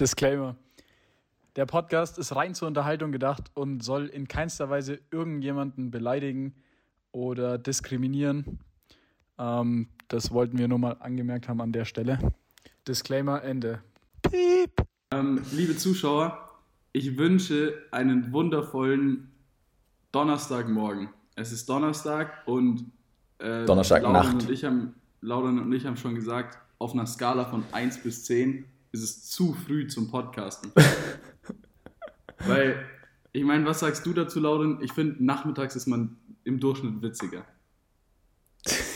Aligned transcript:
Disclaimer. 0.00 0.56
Der 1.56 1.66
Podcast 1.66 2.18
ist 2.18 2.34
rein 2.34 2.54
zur 2.54 2.68
Unterhaltung 2.68 3.12
gedacht 3.12 3.50
und 3.52 3.84
soll 3.84 4.06
in 4.06 4.28
keinster 4.28 4.70
Weise 4.70 4.98
irgendjemanden 5.10 5.90
beleidigen 5.90 6.54
oder 7.12 7.58
diskriminieren. 7.58 8.60
Ähm, 9.38 9.88
das 10.08 10.30
wollten 10.30 10.56
wir 10.56 10.68
nur 10.68 10.78
mal 10.78 10.96
angemerkt 11.00 11.50
haben 11.50 11.60
an 11.60 11.72
der 11.72 11.84
Stelle. 11.84 12.18
Disclaimer 12.88 13.42
Ende. 13.42 13.82
Piep. 14.22 14.82
Ähm, 15.12 15.42
liebe 15.52 15.76
Zuschauer, 15.76 16.48
ich 16.92 17.18
wünsche 17.18 17.74
einen 17.90 18.32
wundervollen 18.32 19.30
Donnerstagmorgen. 20.12 21.10
Es 21.36 21.52
ist 21.52 21.68
Donnerstag 21.68 22.46
und 22.46 22.90
äh, 23.38 23.66
Donnerstagnacht. 23.66 24.32
Und 24.32 24.50
ich 24.50 24.64
haben, 24.64 24.94
Lauren 25.20 25.58
und 25.58 25.70
ich 25.74 25.84
haben 25.84 25.98
schon 25.98 26.14
gesagt, 26.14 26.58
auf 26.78 26.94
einer 26.94 27.04
Skala 27.04 27.44
von 27.44 27.64
1 27.72 28.02
bis 28.02 28.24
10 28.24 28.64
ist 28.92 29.02
es 29.02 29.30
zu 29.30 29.54
früh 29.54 29.86
zum 29.86 30.10
Podcasten. 30.10 30.72
Weil, 32.46 32.84
ich 33.32 33.44
meine, 33.44 33.64
was 33.66 33.80
sagst 33.80 34.04
du 34.06 34.12
dazu, 34.12 34.40
Lauren? 34.40 34.78
Ich 34.82 34.92
finde, 34.92 35.24
nachmittags 35.24 35.76
ist 35.76 35.86
man 35.86 36.16
im 36.44 36.58
Durchschnitt 36.58 37.02
witziger. 37.02 37.44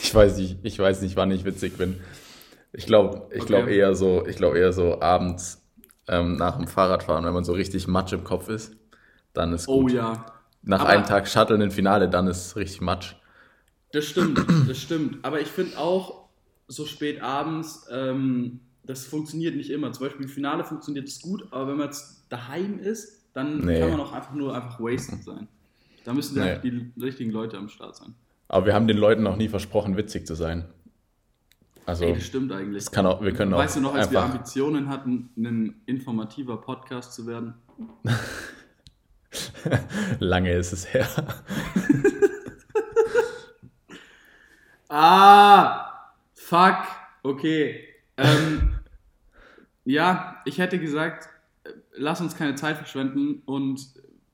Ich 0.02 0.14
weiß 0.14 0.38
nicht, 0.38 0.58
ich 0.62 0.78
weiß 0.78 1.02
nicht, 1.02 1.16
wann 1.16 1.30
ich 1.30 1.44
witzig 1.44 1.76
bin. 1.76 2.00
Ich 2.72 2.86
glaube, 2.86 3.28
ich 3.30 3.42
okay. 3.42 3.46
glaube 3.46 3.70
eher 3.72 3.94
so, 3.94 4.26
ich 4.26 4.36
glaube 4.36 4.58
eher 4.58 4.72
so 4.72 5.00
abends 5.00 5.62
ähm, 6.08 6.36
nach 6.36 6.56
dem 6.56 6.66
Fahrradfahren, 6.66 7.24
wenn 7.24 7.32
man 7.32 7.44
so 7.44 7.52
richtig 7.52 7.86
matsch 7.86 8.12
im 8.12 8.24
Kopf 8.24 8.48
ist, 8.48 8.76
dann 9.32 9.52
ist 9.52 9.68
oh 9.68 9.82
gut. 9.82 9.92
Oh 9.92 9.94
ja. 9.94 10.26
Nach 10.62 10.80
Aber 10.80 10.88
einem 10.90 11.04
Tag 11.04 11.28
Shuttle 11.28 11.62
im 11.62 11.70
Finale, 11.70 12.08
dann 12.08 12.26
ist 12.26 12.56
richtig 12.56 12.80
matsch. 12.80 13.14
Das 13.92 14.06
stimmt, 14.06 14.44
das 14.68 14.78
stimmt. 14.78 15.24
Aber 15.24 15.40
ich 15.40 15.48
finde 15.48 15.78
auch 15.78 16.28
so 16.66 16.86
spät 16.86 17.22
abends, 17.22 17.86
ähm, 17.90 18.60
das 18.86 19.06
funktioniert 19.06 19.56
nicht 19.56 19.70
immer. 19.70 19.92
Zum 19.92 20.06
Beispiel 20.06 20.26
im 20.26 20.28
Finale 20.28 20.64
funktioniert 20.64 21.08
es 21.08 21.20
gut, 21.20 21.46
aber 21.50 21.68
wenn 21.68 21.76
man 21.76 21.86
jetzt 21.86 22.26
daheim 22.28 22.78
ist, 22.78 23.22
dann 23.32 23.60
nee. 23.64 23.80
kann 23.80 23.90
man 23.90 24.00
auch 24.00 24.12
einfach 24.12 24.34
nur 24.34 24.54
einfach 24.54 24.78
wasted 24.78 25.22
sein. 25.24 25.48
Da 26.04 26.12
müssen 26.12 26.38
nee. 26.40 26.58
die 26.62 26.92
richtigen 27.00 27.30
Leute 27.30 27.56
am 27.56 27.68
Start 27.68 27.96
sein. 27.96 28.14
Aber 28.48 28.66
wir 28.66 28.74
haben 28.74 28.86
den 28.86 28.98
Leuten 28.98 29.22
noch 29.22 29.36
nie 29.36 29.48
versprochen, 29.48 29.96
witzig 29.96 30.26
zu 30.26 30.34
sein. 30.34 30.66
Also, 31.86 32.04
Ey, 32.04 32.14
das 32.14 32.26
stimmt 32.26 32.52
eigentlich. 32.52 32.84
Das 32.84 32.92
kann 32.92 33.06
auch, 33.06 33.22
wir 33.22 33.32
können 33.32 33.52
weißt 33.52 33.76
auch 33.76 33.80
du 33.80 33.82
noch, 33.82 33.94
als 33.94 34.10
wir 34.10 34.20
Ambitionen 34.20 34.88
hatten, 34.88 35.30
ein 35.36 35.80
informativer 35.86 36.58
Podcast 36.58 37.14
zu 37.14 37.26
werden? 37.26 37.54
Lange 40.18 40.52
ist 40.52 40.72
es 40.72 40.92
her. 40.92 41.08
ah, 44.88 46.12
fuck, 46.34 46.76
okay. 47.22 47.93
Ähm, 48.16 48.74
ja, 49.84 50.36
ich 50.44 50.58
hätte 50.58 50.78
gesagt, 50.78 51.28
lass 51.94 52.20
uns 52.20 52.36
keine 52.36 52.54
Zeit 52.54 52.76
verschwenden 52.76 53.42
und 53.44 53.80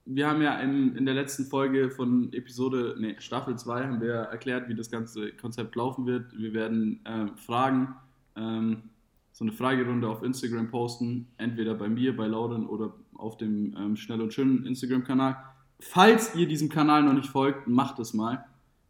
wir 0.04 0.26
haben 0.28 0.42
ja 0.42 0.58
in, 0.58 0.96
in 0.96 1.06
der 1.06 1.14
letzten 1.14 1.44
Folge 1.44 1.90
von 1.90 2.32
Episode, 2.32 2.96
nee, 2.98 3.16
Staffel 3.18 3.56
2 3.56 3.84
haben 3.84 4.00
wir 4.00 4.14
erklärt, 4.14 4.68
wie 4.68 4.74
das 4.74 4.90
ganze 4.90 5.32
Konzept 5.32 5.76
laufen 5.76 6.06
wird. 6.06 6.36
Wir 6.36 6.52
werden 6.52 7.04
äh, 7.04 7.28
Fragen, 7.36 7.94
ähm, 8.36 8.82
so 9.32 9.44
eine 9.44 9.52
Fragerunde 9.52 10.08
auf 10.08 10.22
Instagram 10.22 10.68
posten, 10.70 11.28
entweder 11.36 11.74
bei 11.74 11.88
mir, 11.88 12.16
bei 12.16 12.26
Lauren 12.26 12.66
oder 12.66 12.92
auf 13.14 13.36
dem 13.36 13.76
ähm, 13.78 13.96
Schnell 13.96 14.20
und 14.20 14.34
Schön 14.34 14.64
Instagram-Kanal. 14.66 15.36
Falls 15.78 16.34
ihr 16.34 16.48
diesem 16.48 16.68
Kanal 16.68 17.02
noch 17.02 17.14
nicht 17.14 17.28
folgt, 17.28 17.68
macht 17.68 17.98
es 18.00 18.12
mal. 18.12 18.44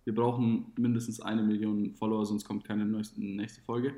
Wir 0.04 0.14
brauchen 0.14 0.72
mindestens 0.76 1.20
eine 1.20 1.42
Million 1.42 1.94
Follower, 1.94 2.24
sonst 2.24 2.44
kommt 2.44 2.64
keine 2.64 2.84
nächste 2.86 3.60
Folge. 3.60 3.92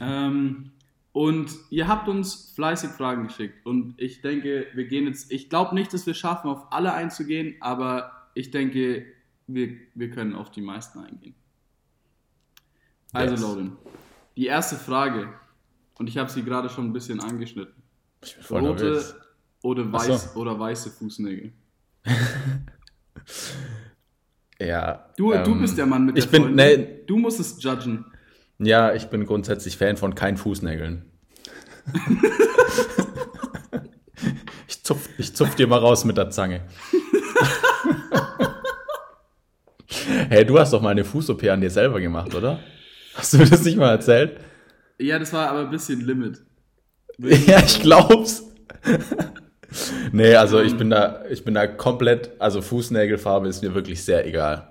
Ähm, 0.00 0.72
und 1.12 1.50
ihr 1.70 1.88
habt 1.88 2.08
uns 2.08 2.52
fleißig 2.54 2.90
Fragen 2.90 3.26
geschickt. 3.26 3.66
Und 3.66 3.94
ich 3.98 4.22
denke, 4.22 4.66
wir 4.74 4.86
gehen 4.86 5.06
jetzt. 5.06 5.30
Ich 5.30 5.50
glaube 5.50 5.74
nicht, 5.74 5.92
dass 5.92 6.06
wir 6.06 6.14
schaffen, 6.14 6.48
auf 6.48 6.72
alle 6.72 6.94
einzugehen, 6.94 7.56
aber 7.60 8.12
ich 8.34 8.50
denke, 8.50 9.04
wir, 9.46 9.76
wir 9.94 10.10
können 10.10 10.34
auf 10.34 10.50
die 10.50 10.62
meisten 10.62 11.00
eingehen. 11.00 11.34
Also, 13.12 13.34
yes. 13.34 13.42
Lauren, 13.42 13.76
die 14.36 14.46
erste 14.46 14.76
Frage, 14.76 15.28
und 15.98 16.08
ich 16.08 16.16
habe 16.16 16.30
sie 16.30 16.42
gerade 16.42 16.70
schon 16.70 16.86
ein 16.86 16.92
bisschen 16.92 17.20
angeschnitten. 17.20 17.82
Ich 18.24 18.34
bin 18.34 18.44
voll 18.44 18.66
Rote 18.66 18.84
nervös. 18.84 19.14
oder, 19.62 19.92
weiß, 19.92 20.32
so. 20.32 20.40
oder 20.40 20.58
weiße 20.58 20.90
Fußnägel? 20.90 21.52
ja. 24.58 25.10
Du, 25.18 25.32
ähm, 25.32 25.44
du 25.44 25.60
bist 25.60 25.76
der 25.76 25.86
Mann 25.86 26.06
mit 26.06 26.16
der 26.16 26.24
ich 26.24 26.30
bin, 26.30 26.54
nee, 26.54 27.02
Du 27.06 27.18
musst 27.18 27.38
es 27.38 27.62
judgen. 27.62 28.06
Ja, 28.58 28.94
ich 28.94 29.06
bin 29.06 29.26
grundsätzlich 29.26 29.76
Fan 29.76 29.96
von 29.96 30.14
keinen 30.14 30.36
Fußnägeln. 30.36 31.04
ich, 34.68 34.84
zupf, 34.84 35.08
ich 35.18 35.34
zupf 35.34 35.54
dir 35.56 35.66
mal 35.66 35.78
raus 35.78 36.04
mit 36.04 36.16
der 36.16 36.30
Zange. 36.30 36.60
hey, 40.28 40.46
du 40.46 40.58
hast 40.58 40.72
doch 40.72 40.80
mal 40.80 40.90
eine 40.90 41.04
Fuß-OP 41.04 41.42
an 41.44 41.60
dir 41.60 41.70
selber 41.70 42.00
gemacht, 42.00 42.34
oder? 42.34 42.60
Hast 43.14 43.32
du 43.32 43.38
mir 43.38 43.46
das 43.46 43.64
nicht 43.64 43.76
mal 43.76 43.90
erzählt? 43.90 44.40
Ja, 44.98 45.18
das 45.18 45.32
war 45.32 45.48
aber 45.48 45.60
ein 45.60 45.70
bisschen 45.70 46.00
Limit. 46.00 46.40
ja, 47.18 47.60
ich 47.60 47.80
glaub's. 47.82 48.44
nee, 50.12 50.34
also 50.34 50.60
ich 50.60 50.76
bin 50.76 50.90
da, 50.90 51.24
ich 51.28 51.44
bin 51.44 51.54
da 51.54 51.66
komplett, 51.66 52.30
also 52.38 52.62
Fußnägelfarbe 52.62 53.48
ist 53.48 53.62
mir 53.62 53.74
wirklich 53.74 54.04
sehr 54.04 54.26
egal. 54.26 54.68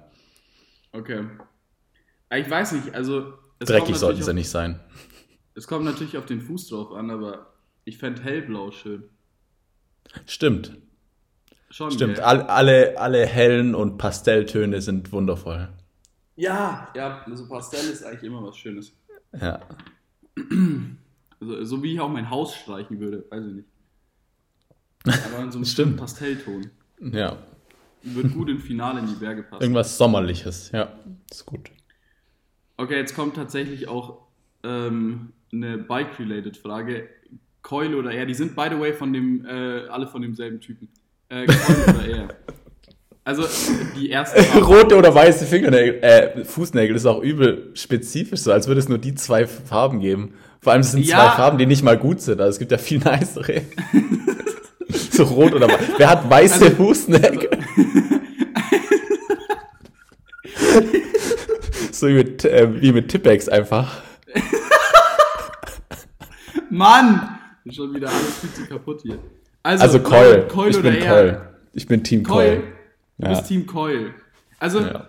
Okay. 0.93 1.25
Ich 2.33 2.49
weiß 2.49 2.71
nicht, 2.73 2.95
also 2.95 3.33
Dreckig 3.65 3.95
sollten 3.97 4.23
sie 4.23 4.33
nicht 4.33 4.49
sein. 4.49 4.79
Es 5.53 5.67
kommt 5.67 5.85
natürlich 5.85 6.17
auf 6.17 6.25
den 6.25 6.41
Fuß 6.41 6.69
drauf 6.69 6.91
an, 6.93 7.11
aber 7.11 7.53
ich 7.85 7.97
fände 7.97 8.21
hellblau 8.23 8.71
schön. 8.71 9.03
Stimmt. 10.25 10.77
Schon, 11.69 11.91
Stimmt, 11.91 12.19
All, 12.19 12.41
alle, 12.43 12.99
alle 12.99 13.25
hellen 13.25 13.75
und 13.75 13.97
Pastelltöne 13.97 14.81
sind 14.81 15.11
wundervoll. 15.13 15.69
Ja, 16.35 16.89
ja, 16.95 17.23
also 17.25 17.47
Pastell 17.47 17.89
ist 17.89 18.03
eigentlich 18.03 18.23
immer 18.23 18.43
was 18.43 18.57
Schönes. 18.57 18.93
Ja. 19.39 19.61
Also, 21.39 21.63
so 21.63 21.83
wie 21.83 21.93
ich 21.93 21.99
auch 21.99 22.09
mein 22.09 22.29
Haus 22.29 22.55
streichen 22.55 22.99
würde, 22.99 23.25
weiß 23.29 23.45
ich 23.45 23.53
nicht. 23.53 23.67
Aber 25.05 25.43
in 25.43 25.51
so 25.51 25.59
einem 25.59 25.65
Stimmt. 25.65 25.97
Pastellton. 25.97 26.71
Ja. 26.99 27.37
Wird 28.03 28.33
gut 28.33 28.49
im 28.49 28.59
Finale 28.59 28.99
in 28.99 29.07
die 29.07 29.15
Berge 29.15 29.43
passen. 29.43 29.61
Irgendwas 29.61 29.97
Sommerliches, 29.97 30.71
ja, 30.71 30.91
ist 31.29 31.45
gut. 31.45 31.71
Okay, 32.81 32.97
jetzt 32.97 33.15
kommt 33.15 33.35
tatsächlich 33.35 33.87
auch 33.87 34.17
ähm, 34.63 35.33
eine 35.53 35.77
Bike-related 35.77 36.57
Frage. 36.57 37.09
Coil 37.61 37.93
oder 37.93 38.11
er, 38.11 38.25
die 38.25 38.33
sind 38.33 38.55
by 38.55 38.69
the 38.71 38.79
way 38.79 38.91
von 38.91 39.13
dem, 39.13 39.45
äh, 39.45 39.87
alle 39.87 40.07
von 40.07 40.23
demselben 40.23 40.59
Typen. 40.59 40.89
Äh, 41.29 41.45
Coil 41.45 41.95
oder 41.95 42.07
er. 42.07 42.27
Also 43.23 43.43
die 43.95 44.09
erste. 44.09 44.41
Rote 44.59 44.97
oder 44.97 45.13
weiße 45.13 45.45
Fingernägel, 45.45 46.01
äh, 46.01 46.43
Fußnägel 46.43 46.95
ist 46.95 47.05
auch 47.05 47.21
übel 47.21 47.69
spezifisch, 47.75 48.39
so 48.39 48.51
als 48.51 48.67
würde 48.67 48.79
es 48.79 48.89
nur 48.89 48.97
die 48.97 49.13
zwei 49.13 49.45
Farben 49.45 49.99
geben. 49.99 50.33
Vor 50.59 50.73
allem 50.73 50.81
es 50.81 50.91
sind 50.91 51.05
ja. 51.05 51.17
zwei 51.17 51.35
Farben, 51.35 51.59
die 51.59 51.67
nicht 51.67 51.83
mal 51.83 51.99
gut 51.99 52.19
sind. 52.19 52.41
Also 52.41 52.55
es 52.55 52.59
gibt 52.59 52.71
ja 52.71 52.79
viel 52.79 52.97
nicere. 52.97 53.61
so 55.11 55.23
rot 55.25 55.53
oder 55.53 55.67
weiß. 55.67 55.79
Wer 55.97 56.09
hat 56.09 56.27
weiße 56.27 56.65
also, 56.65 56.75
Fußnägel? 56.77 57.47
Also, 57.47 57.61
so 62.01 62.07
wie 62.07 62.15
mit, 62.15 62.43
äh, 62.43 62.81
wie 62.81 62.91
mit 62.91 63.09
Tippex 63.09 63.47
einfach. 63.47 64.01
Mann! 66.69 67.37
Schon 67.69 67.93
wieder 67.93 68.09
alles 68.09 68.39
viel 68.39 68.51
zu 68.51 68.65
kaputt 68.65 69.01
hier. 69.03 69.19
Also, 69.61 69.83
also 69.83 69.99
Coil. 69.99 70.47
Coil 70.47 70.71
ich 70.71 70.81
bin 70.81 70.99
Coil. 70.99 71.41
Ich 71.73 71.87
bin 71.87 72.03
Team 72.03 72.23
Coil. 72.23 72.57
Coil. 72.57 72.63
Du 73.19 73.23
ja. 73.23 73.29
bist 73.29 73.45
Team 73.45 73.67
Coil. 73.67 74.15
Also, 74.57 74.79
ja. 74.79 75.07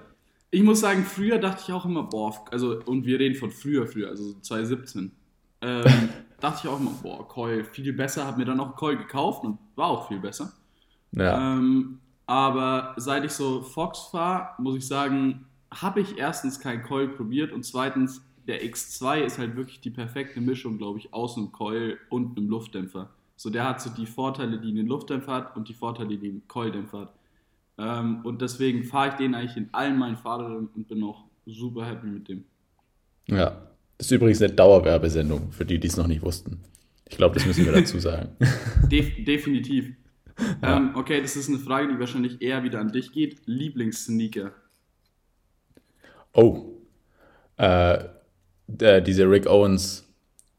ich 0.51 0.63
muss 0.63 0.81
sagen, 0.81 1.05
früher 1.05 1.39
dachte 1.39 1.63
ich 1.67 1.73
auch 1.73 1.87
immer, 1.87 2.03
boah, 2.03 2.45
also, 2.51 2.79
und 2.85 3.07
wir 3.07 3.19
reden 3.19 3.37
von 3.37 3.51
früher, 3.51 3.87
früher, 3.87 4.11
also 4.11 4.35
2017. 4.43 5.13
Ähm, 5.63 5.85
dachte 6.41 6.61
ich 6.65 6.69
auch 6.69 6.79
immer, 6.79 6.93
boah, 7.03 7.27
Coil, 7.27 7.65
viel 7.65 7.95
besser. 7.95 8.27
Hab 8.27 8.37
mir 8.37 8.45
dann 8.45 8.61
auch 8.61 8.77
Coil 8.77 8.99
gekauft 8.99 9.45
und 9.45 9.57
war 9.77 9.89
auch 9.89 10.09
viel 10.09 10.21
besser. 10.21 10.53
Ja. 11.13 11.57
Ähm, 11.57 12.01
aber 12.27 12.93
seit 12.99 13.25
ich 13.25 13.33
so 13.33 13.63
Fox 13.63 14.09
fahre, 14.11 14.51
muss 14.59 14.77
ich 14.77 14.87
sagen, 14.87 15.47
habe 15.81 16.01
ich 16.01 16.19
erstens 16.19 16.61
kein 16.61 16.83
Coil 16.83 17.09
probiert 17.09 17.53
und 17.53 17.65
zweitens, 17.65 18.23
der 18.47 18.63
X2 18.65 19.21
ist 19.21 19.39
halt 19.39 19.57
wirklich 19.57 19.81
die 19.81 19.91
perfekte 19.91 20.41
Mischung, 20.41 20.79
glaube 20.79 20.99
ich, 20.99 21.13
aus 21.15 21.37
einem 21.37 21.53
Coil 21.53 21.99
und 22.09 22.37
einem 22.37 22.49
Luftdämpfer. 22.49 23.11
So, 23.37 23.51
der 23.51 23.69
hat 23.69 23.81
so 23.81 23.91
die 23.91 24.07
Vorteile, 24.07 24.59
die 24.61 24.71
ein 24.71 24.87
Luftdämpfer 24.87 25.33
hat 25.33 25.57
und 25.57 25.69
die 25.69 25.75
Vorteile, 25.75 26.17
die 26.17 26.29
ein 26.29 26.43
Coildämpfer 26.49 27.01
hat. 27.01 27.15
Ähm, 27.79 28.21
und 28.25 28.43
deswegen 28.43 28.85
fahre 28.85 29.09
ich 29.09 29.15
den 29.15 29.35
eigentlich 29.35 29.57
in 29.57 29.69
allen 29.73 29.99
meinen 29.99 30.17
Fahrrädern 30.17 30.69
und 30.75 30.89
bin 30.89 31.03
auch 31.03 31.25
super 31.47 31.87
happy 31.87 32.07
mit 32.07 32.29
dem. 32.29 32.45
Ja, 33.27 33.63
das 33.99 34.09
ist 34.09 34.13
übrigens 34.13 34.43
eine 34.43 34.53
Dauerwerbesendung, 34.53 35.53
für 35.53 35.65
die, 35.65 35.79
die 35.79 35.89
es 35.89 35.97
noch 35.97 36.07
nicht 36.07 36.23
wussten. 36.23 36.61
Ich 37.09 37.17
glaube, 37.17 37.35
das 37.35 37.47
müssen 37.47 37.65
wir 37.65 37.73
dazu 37.73 37.99
sagen. 37.99 38.31
De 38.91 39.25
definitiv. 39.25 39.95
Ja. 40.63 40.77
Ähm, 40.77 40.91
okay, 40.95 41.21
das 41.21 41.37
ist 41.37 41.49
eine 41.49 41.59
Frage, 41.59 41.93
die 41.93 41.99
wahrscheinlich 41.99 42.41
eher 42.41 42.63
wieder 42.63 42.81
an 42.81 42.91
dich 42.91 43.13
geht. 43.13 43.43
Lieblingssneaker? 43.47 44.53
Oh. 46.35 46.71
Äh, 47.57 48.05
der, 48.67 49.01
diese 49.01 49.29
Rick 49.29 49.47
Owens, 49.47 50.09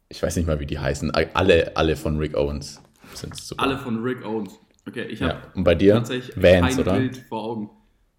ich 0.09 0.21
weiß 0.21 0.35
nicht 0.35 0.45
mal, 0.45 0.59
wie 0.59 0.65
die 0.65 0.79
heißen. 0.79 1.11
Alle, 1.11 1.75
alle 1.75 1.95
von 1.95 2.17
Rick 2.17 2.35
Owens 2.35 2.81
sind 3.13 3.35
super. 3.35 3.63
Alle 3.63 3.77
von 3.77 4.01
Rick 4.01 4.25
Owens. 4.25 4.59
Okay, 4.87 5.05
ich 5.05 5.21
habe 5.21 5.33
ja. 5.33 5.51
Und 5.53 5.63
bei 5.63 5.75
dir? 5.75 5.95
tatsächlich 5.95 6.35
Vans, 6.35 6.75
kein 6.75 6.79
oder? 6.79 6.93
Bild 6.97 7.17
vor 7.17 7.43
Augen. 7.43 7.69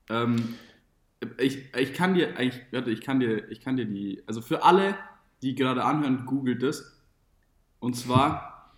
Ähm, 0.08 0.54
ich, 1.38 1.74
ich 1.76 1.94
kann 1.94 2.14
dir 2.14 2.36
eigentlich, 2.36 2.60
warte, 2.70 2.90
ich 2.90 3.00
kann 3.00 3.20
dir, 3.20 3.50
ich 3.50 3.60
kann 3.60 3.76
dir 3.76 3.86
die, 3.86 4.22
also 4.26 4.40
für 4.40 4.62
alle, 4.62 4.94
die 5.42 5.54
gerade 5.54 5.84
anhören, 5.84 6.26
googelt 6.26 6.62
es. 6.62 7.02
Und 7.80 7.94
zwar 7.94 8.72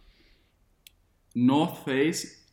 North 1.35 1.79
Face 1.85 2.47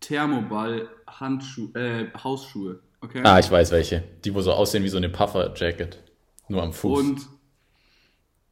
Thermoball 0.00 0.88
Handschuhe, 1.06 1.74
äh, 1.74 2.18
Hausschuhe. 2.18 2.80
Okay? 3.00 3.22
Ah, 3.24 3.38
ich 3.38 3.50
weiß 3.50 3.70
welche. 3.70 4.04
Die, 4.24 4.34
wo 4.34 4.40
so 4.42 4.52
aussehen 4.52 4.84
wie 4.84 4.88
so 4.88 4.96
eine 4.96 5.08
Puffer-Jacket. 5.08 6.02
Nur 6.48 6.62
am 6.62 6.72
Fuß. 6.72 7.00
Und 7.00 7.20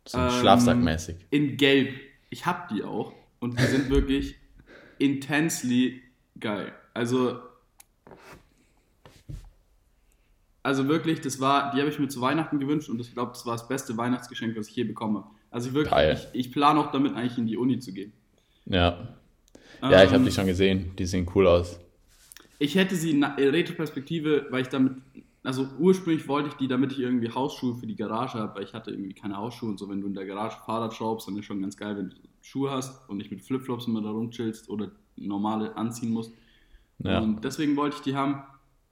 so 0.06 0.19
ähm, 0.19 0.31
Schlafsackmäßig. 0.31 1.17
In 1.31 1.56
Gelb. 1.56 1.95
Ich 2.31 2.47
hab 2.47 2.69
die 2.69 2.83
auch. 2.83 3.12
Und 3.41 3.59
die 3.59 3.65
sind 3.65 3.91
wirklich 3.91 4.37
intensely 4.99 6.03
geil. 6.39 6.73
Also 6.95 7.41
also 10.69 10.87
wirklich, 10.87 11.23
das 11.23 11.41
war, 11.41 11.71
die 11.73 11.79
habe 11.81 11.89
ich 11.89 11.99
mir 11.99 12.09
zu 12.09 12.21
Weihnachten 12.21 12.61
gewünscht 12.61 12.91
und 12.91 13.00
ich 13.00 13.15
glaube, 13.15 13.33
das 13.33 13.47
war 13.47 13.55
das 13.55 13.69
beste 13.69 13.97
Weihnachtsgeschenk, 13.97 14.55
was 14.55 14.69
ich 14.69 14.77
je 14.77 14.85
bekomme. 14.85 15.25
Also 15.50 15.69
ich 15.69 15.75
wirklich, 15.75 15.91
Geil. 15.91 16.29
ich, 16.35 16.47
ich 16.47 16.53
plane 16.53 16.79
auch 16.79 16.93
damit 16.93 17.15
eigentlich 17.15 17.39
in 17.39 17.47
die 17.47 17.56
Uni 17.56 17.79
zu 17.79 17.93
gehen. 17.95 18.12
Ja. 18.67 19.17
Ja, 19.81 20.03
ich 20.03 20.09
habe 20.09 20.17
ähm, 20.17 20.25
die 20.27 20.31
schon 20.31 20.47
gesehen. 20.47 20.95
Die 20.99 21.06
sehen 21.06 21.27
cool 21.35 21.47
aus. 21.47 21.81
Ich 22.58 22.75
hätte 22.75 22.96
sie 22.96 23.12
in 23.12 23.22
Retroperspektive, 23.22 24.46
weil 24.50 24.62
ich 24.62 24.69
damit, 24.69 24.94
also 25.44 25.69
ursprünglich 25.78 26.26
wollte 26.26 26.49
ich 26.49 26.55
die, 26.55 26.66
damit 26.66 26.93
ich 26.93 26.99
irgendwie 26.99 27.31
Hausschuhe 27.31 27.76
für 27.76 27.87
die 27.87 27.94
Garage 27.94 28.38
habe, 28.38 28.56
weil 28.56 28.64
ich 28.64 28.75
hatte 28.75 28.90
irgendwie 28.90 29.14
keine 29.14 29.37
Hausschuhe 29.37 29.70
und 29.70 29.78
so. 29.78 29.88
Wenn 29.88 30.00
du 30.00 30.08
in 30.08 30.14
der 30.14 30.26
Garage 30.26 30.58
Fahrrad 30.66 30.93
schraubst, 30.94 31.28
dann 31.28 31.37
ist 31.37 31.44
schon 31.44 31.60
ganz 31.60 31.76
geil, 31.76 31.96
wenn 31.96 32.10
du 32.10 32.16
Schuhe 32.43 32.70
hast 32.70 33.08
und 33.08 33.19
nicht 33.19 33.31
mit 33.31 33.43
Flipflops 33.43 33.87
immer 33.87 34.02
da 34.02 34.10
rumchillst 34.10 34.69
oder 34.70 34.90
normale 35.16 35.76
anziehen 35.76 36.10
musst. 36.10 36.32
Ja. 36.99 37.20
Und 37.20 37.44
deswegen 37.44 37.76
wollte 37.76 37.96
ich 37.96 38.02
die 38.02 38.16
haben. 38.16 38.43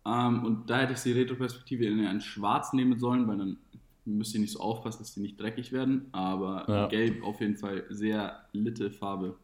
Ähm, 0.04 0.44
und 0.44 0.70
da 0.70 0.78
hätte 0.78 0.92
ich 0.92 1.00
die 1.00 1.12
Retroperspektive 1.12 1.86
in 1.86 2.06
ein 2.06 2.20
Schwarz 2.20 2.72
nehmen 2.72 2.98
sollen, 2.98 3.26
weil 3.26 3.38
dann 3.38 3.56
müsst 4.04 4.34
ihr 4.34 4.40
nicht 4.40 4.52
so 4.52 4.60
aufpassen, 4.60 5.00
dass 5.00 5.14
die 5.14 5.20
nicht 5.20 5.40
dreckig 5.40 5.72
werden. 5.72 6.06
Aber 6.12 6.64
ja. 6.68 6.86
Gelb 6.86 7.24
auf 7.24 7.40
jeden 7.40 7.56
Fall 7.56 7.84
sehr 7.90 8.46
litte 8.52 8.90
Farbe. 8.90 9.36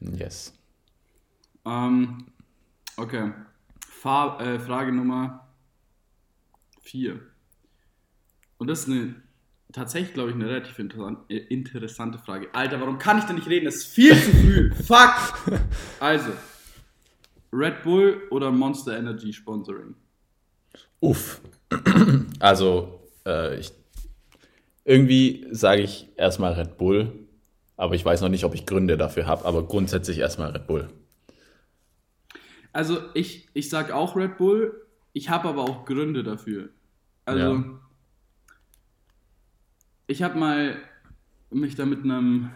Yes. 0.00 0.58
Ähm, 1.64 2.24
okay. 3.00 3.32
Farb, 3.88 4.40
äh, 4.40 4.58
Frage 4.58 4.92
Nummer 4.92 5.48
4. 6.82 7.20
Und 8.58 8.68
das 8.68 8.80
ist 8.80 8.88
eine 8.88 9.14
tatsächlich, 9.72 10.14
glaube 10.14 10.30
ich, 10.30 10.34
eine 10.34 10.48
relativ 10.48 10.78
äh, 10.78 11.36
interessante 11.36 12.18
Frage. 12.18 12.48
Alter, 12.52 12.80
warum 12.80 12.98
kann 12.98 13.18
ich 13.18 13.24
denn 13.24 13.36
nicht 13.36 13.48
reden? 13.48 13.66
Das 13.66 13.76
ist 13.76 13.86
viel 13.86 14.14
zu 14.14 14.30
früh. 14.30 14.70
Fuck! 14.86 15.34
Also, 16.00 16.30
Red 17.52 17.82
Bull 17.82 18.22
oder 18.30 18.50
Monster 18.50 18.96
Energy 18.96 19.32
Sponsoring? 19.32 19.94
Uff. 21.00 21.40
Also, 22.38 23.00
äh, 23.26 23.60
ich, 23.60 23.70
irgendwie 24.84 25.46
sage 25.50 25.82
ich 25.82 26.08
erstmal 26.16 26.54
Red 26.54 26.78
Bull, 26.78 27.12
aber 27.76 27.94
ich 27.94 28.04
weiß 28.04 28.22
noch 28.22 28.30
nicht, 28.30 28.44
ob 28.44 28.54
ich 28.54 28.64
Gründe 28.64 28.96
dafür 28.96 29.26
habe, 29.26 29.44
aber 29.44 29.66
grundsätzlich 29.66 30.18
erstmal 30.18 30.50
Red 30.52 30.66
Bull. 30.66 30.88
Also, 32.72 32.98
ich, 33.14 33.48
ich 33.54 33.68
sage 33.68 33.94
auch 33.94 34.16
Red 34.16 34.38
Bull, 34.38 34.86
ich 35.12 35.28
habe 35.28 35.48
aber 35.48 35.62
auch 35.62 35.84
Gründe 35.84 36.22
dafür. 36.22 36.70
Also, 37.24 37.54
ja. 37.54 37.64
ich 40.06 40.22
habe 40.22 40.38
mal 40.38 40.76
mich 41.50 41.74
da 41.74 41.84
mit 41.84 42.04
einem 42.04 42.50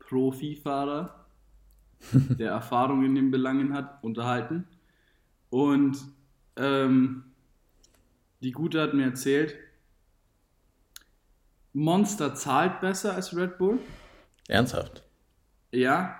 Profifahrer 0.00 1.26
der 2.12 2.50
Erfahrung 2.50 3.04
in 3.04 3.14
den 3.14 3.30
Belangen 3.30 3.72
hat, 3.72 4.02
unterhalten. 4.02 4.66
Und 5.50 5.98
ähm, 6.56 7.24
die 8.42 8.52
Gute 8.52 8.82
hat 8.82 8.94
mir 8.94 9.04
erzählt, 9.04 9.56
Monster 11.72 12.34
zahlt 12.34 12.80
besser 12.80 13.14
als 13.14 13.34
Red 13.36 13.58
Bull. 13.58 13.78
Ernsthaft? 14.48 15.02
Ja, 15.72 16.16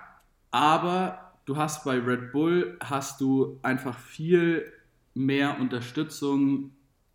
aber 0.51 1.24
du 1.45 1.57
hast 1.57 1.83
bei 1.85 1.97
Red 1.97 2.31
Bull 2.31 2.77
hast 2.81 3.21
du 3.21 3.59
einfach 3.61 3.97
viel 3.97 4.71
mehr 5.13 5.59
Unterstützung 5.59 6.71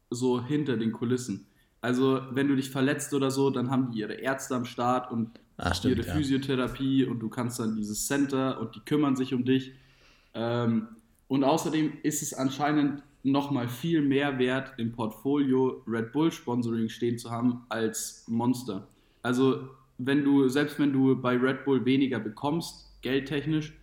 so 0.09 0.45
hinter 0.45 0.77
den 0.77 0.93
Kulissen. 0.93 1.47
Also 1.81 2.23
wenn 2.33 2.49
du 2.49 2.57
dich 2.57 2.71
verletzt 2.71 3.15
oder 3.15 3.31
so, 3.31 3.51
dann 3.51 3.71
haben 3.71 3.91
die 3.91 4.01
ihre 4.01 4.15
Ärzte 4.15 4.55
am 4.55 4.65
Start 4.65 5.11
und 5.11 5.31
Ach, 5.57 5.75
stimmt, 5.75 5.97
ihre 5.97 6.07
ja. 6.07 6.15
Physiotherapie 6.15 7.05
und 7.05 7.21
du 7.21 7.29
kannst 7.29 7.59
dann 7.61 7.77
dieses 7.77 8.07
Center 8.07 8.61
und 8.61 8.75
die 8.75 8.81
kümmern 8.81 9.17
sich 9.17 9.35
um 9.35 9.45
dich. 9.45 9.73
Ähm, 10.35 10.89
und 11.29 11.45
außerdem 11.45 11.93
ist 12.03 12.23
es 12.23 12.35
anscheinend 12.35 13.03
nochmal 13.23 13.69
viel 13.69 14.03
mehr 14.03 14.39
wert, 14.39 14.73
im 14.79 14.93
Portfolio 14.93 15.83
Red 15.87 16.13
Bull 16.13 16.33
Sponsoring 16.33 16.89
stehen 16.89 17.19
zu 17.19 17.31
haben 17.31 17.65
als 17.69 18.25
Monster. 18.29 18.89
Also 19.23 19.69
wenn 19.99 20.25
du, 20.25 20.49
selbst 20.49 20.79
wenn 20.79 20.93
du 20.93 21.17
bei 21.21 21.37
Red 21.37 21.65
Bull 21.65 21.85
weniger 21.85 22.19
bekommst, 22.19 22.91
geldtechnisch, 23.03 23.75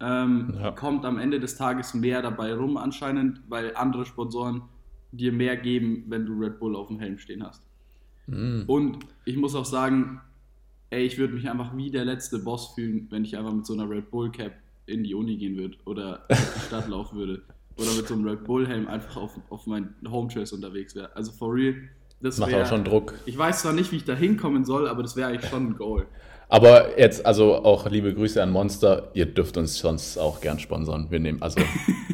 ähm, 0.00 0.54
ja. 0.58 0.70
kommt 0.72 1.04
am 1.04 1.18
Ende 1.18 1.40
des 1.40 1.56
Tages 1.56 1.94
mehr 1.94 2.22
dabei 2.22 2.54
rum 2.54 2.76
anscheinend, 2.76 3.40
weil 3.48 3.74
andere 3.76 4.04
Sponsoren 4.04 4.62
dir 5.12 5.32
mehr 5.32 5.56
geben, 5.56 6.04
wenn 6.08 6.26
du 6.26 6.32
Red 6.34 6.58
Bull 6.58 6.76
auf 6.76 6.88
dem 6.88 6.98
Helm 6.98 7.18
stehen 7.18 7.44
hast. 7.44 7.62
Mhm. 8.26 8.64
Und 8.66 8.98
ich 9.24 9.36
muss 9.36 9.54
auch 9.54 9.64
sagen, 9.64 10.20
ey, 10.90 11.04
ich 11.04 11.18
würde 11.18 11.34
mich 11.34 11.48
einfach 11.48 11.76
wie 11.76 11.90
der 11.90 12.04
letzte 12.04 12.38
Boss 12.38 12.74
fühlen, 12.74 13.06
wenn 13.10 13.24
ich 13.24 13.36
einfach 13.36 13.52
mit 13.52 13.66
so 13.66 13.74
einer 13.74 13.88
Red 13.88 14.10
Bull 14.10 14.30
Cap 14.30 14.52
in 14.86 15.04
die 15.04 15.14
Uni 15.14 15.36
gehen 15.36 15.56
würde 15.56 15.76
oder 15.84 16.24
in 16.28 16.36
die 16.36 16.60
Stadt 16.66 16.88
laufen 16.88 17.18
würde. 17.18 17.42
Oder 17.76 17.92
mit 17.96 18.06
so 18.06 18.14
einem 18.14 18.26
Red 18.26 18.44
Bull 18.44 18.68
Helm 18.68 18.86
einfach 18.86 19.16
auf, 19.16 19.40
auf 19.50 19.66
mein 19.66 19.94
Home 20.08 20.32
Trails 20.32 20.52
unterwegs 20.52 20.94
wäre. 20.94 21.14
Also 21.16 21.32
for 21.32 21.52
real. 21.52 21.74
Das 22.20 22.38
macht 22.38 22.52
wär, 22.52 22.62
auch 22.62 22.68
schon 22.68 22.84
Druck. 22.84 23.14
Ich 23.26 23.36
weiß 23.36 23.62
zwar 23.62 23.72
nicht, 23.72 23.90
wie 23.92 23.96
ich 23.96 24.04
da 24.04 24.14
hinkommen 24.14 24.64
soll, 24.64 24.88
aber 24.88 25.02
das 25.02 25.16
wäre 25.16 25.28
eigentlich 25.28 25.50
schon 25.50 25.70
ein 25.70 25.76
Goal. 25.76 26.06
Aber 26.48 26.98
jetzt, 26.98 27.24
also 27.24 27.56
auch 27.64 27.88
liebe 27.90 28.14
Grüße 28.14 28.42
an 28.42 28.50
Monster. 28.50 29.10
Ihr 29.14 29.26
dürft 29.26 29.56
uns 29.56 29.78
sonst 29.78 30.18
auch 30.18 30.40
gern 30.40 30.58
sponsern. 30.58 31.10
Wir 31.10 31.20
nehmen, 31.20 31.42
also 31.42 31.60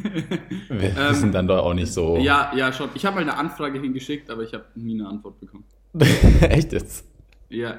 wir 0.69 0.97
ähm, 0.97 1.13
sind 1.13 1.33
dann 1.33 1.47
doch 1.47 1.63
auch 1.63 1.73
nicht 1.73 1.93
so. 1.93 2.17
Ja, 2.17 2.51
ja, 2.55 2.71
schon. 2.71 2.89
Ich 2.95 3.05
habe 3.05 3.15
mal 3.15 3.21
eine 3.21 3.37
Anfrage 3.37 3.79
hingeschickt, 3.79 4.29
aber 4.29 4.43
ich 4.43 4.53
habe 4.53 4.65
nie 4.75 4.99
eine 4.99 5.09
Antwort 5.09 5.39
bekommen. 5.39 5.65
Echt 6.41 6.71
jetzt? 6.73 7.05
Ja, 7.49 7.75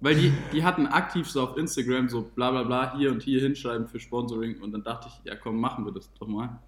weil 0.00 0.14
die, 0.14 0.32
die 0.50 0.64
hatten 0.64 0.86
aktiv 0.86 1.28
so 1.28 1.42
auf 1.42 1.56
Instagram 1.58 2.08
so 2.08 2.22
bla 2.22 2.50
bla 2.50 2.62
bla 2.62 2.96
hier 2.96 3.12
und 3.12 3.22
hier 3.22 3.40
hinschreiben 3.40 3.86
für 3.86 4.00
Sponsoring 4.00 4.62
und 4.62 4.72
dann 4.72 4.82
dachte 4.82 5.08
ich, 5.08 5.30
ja 5.30 5.36
komm, 5.36 5.60
machen 5.60 5.84
wir 5.84 5.92
das 5.92 6.10
doch 6.18 6.26
mal. 6.26 6.58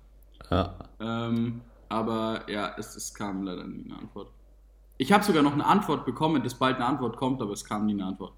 Ja. 0.50 0.75
Ähm, 1.00 1.62
aber 1.88 2.42
ja, 2.49 2.75
es, 2.76 2.95
es 2.95 3.14
kam 3.14 3.45
leider 3.45 3.66
nie 3.66 3.85
eine 3.87 3.99
Antwort. 3.99 4.28
Ich 4.99 5.11
habe 5.12 5.25
sogar 5.25 5.42
noch 5.42 5.54
eine 5.54 5.64
Antwort 5.64 6.04
bekommen, 6.04 6.42
dass 6.42 6.54
bald 6.54 6.76
eine 6.76 6.85
Antwort 6.85 7.16
kommt, 7.16 7.40
aber 7.40 7.52
es 7.52 7.64
kam 7.64 7.87
nie 7.87 7.95
eine 7.95 8.04
Antwort. 8.04 8.35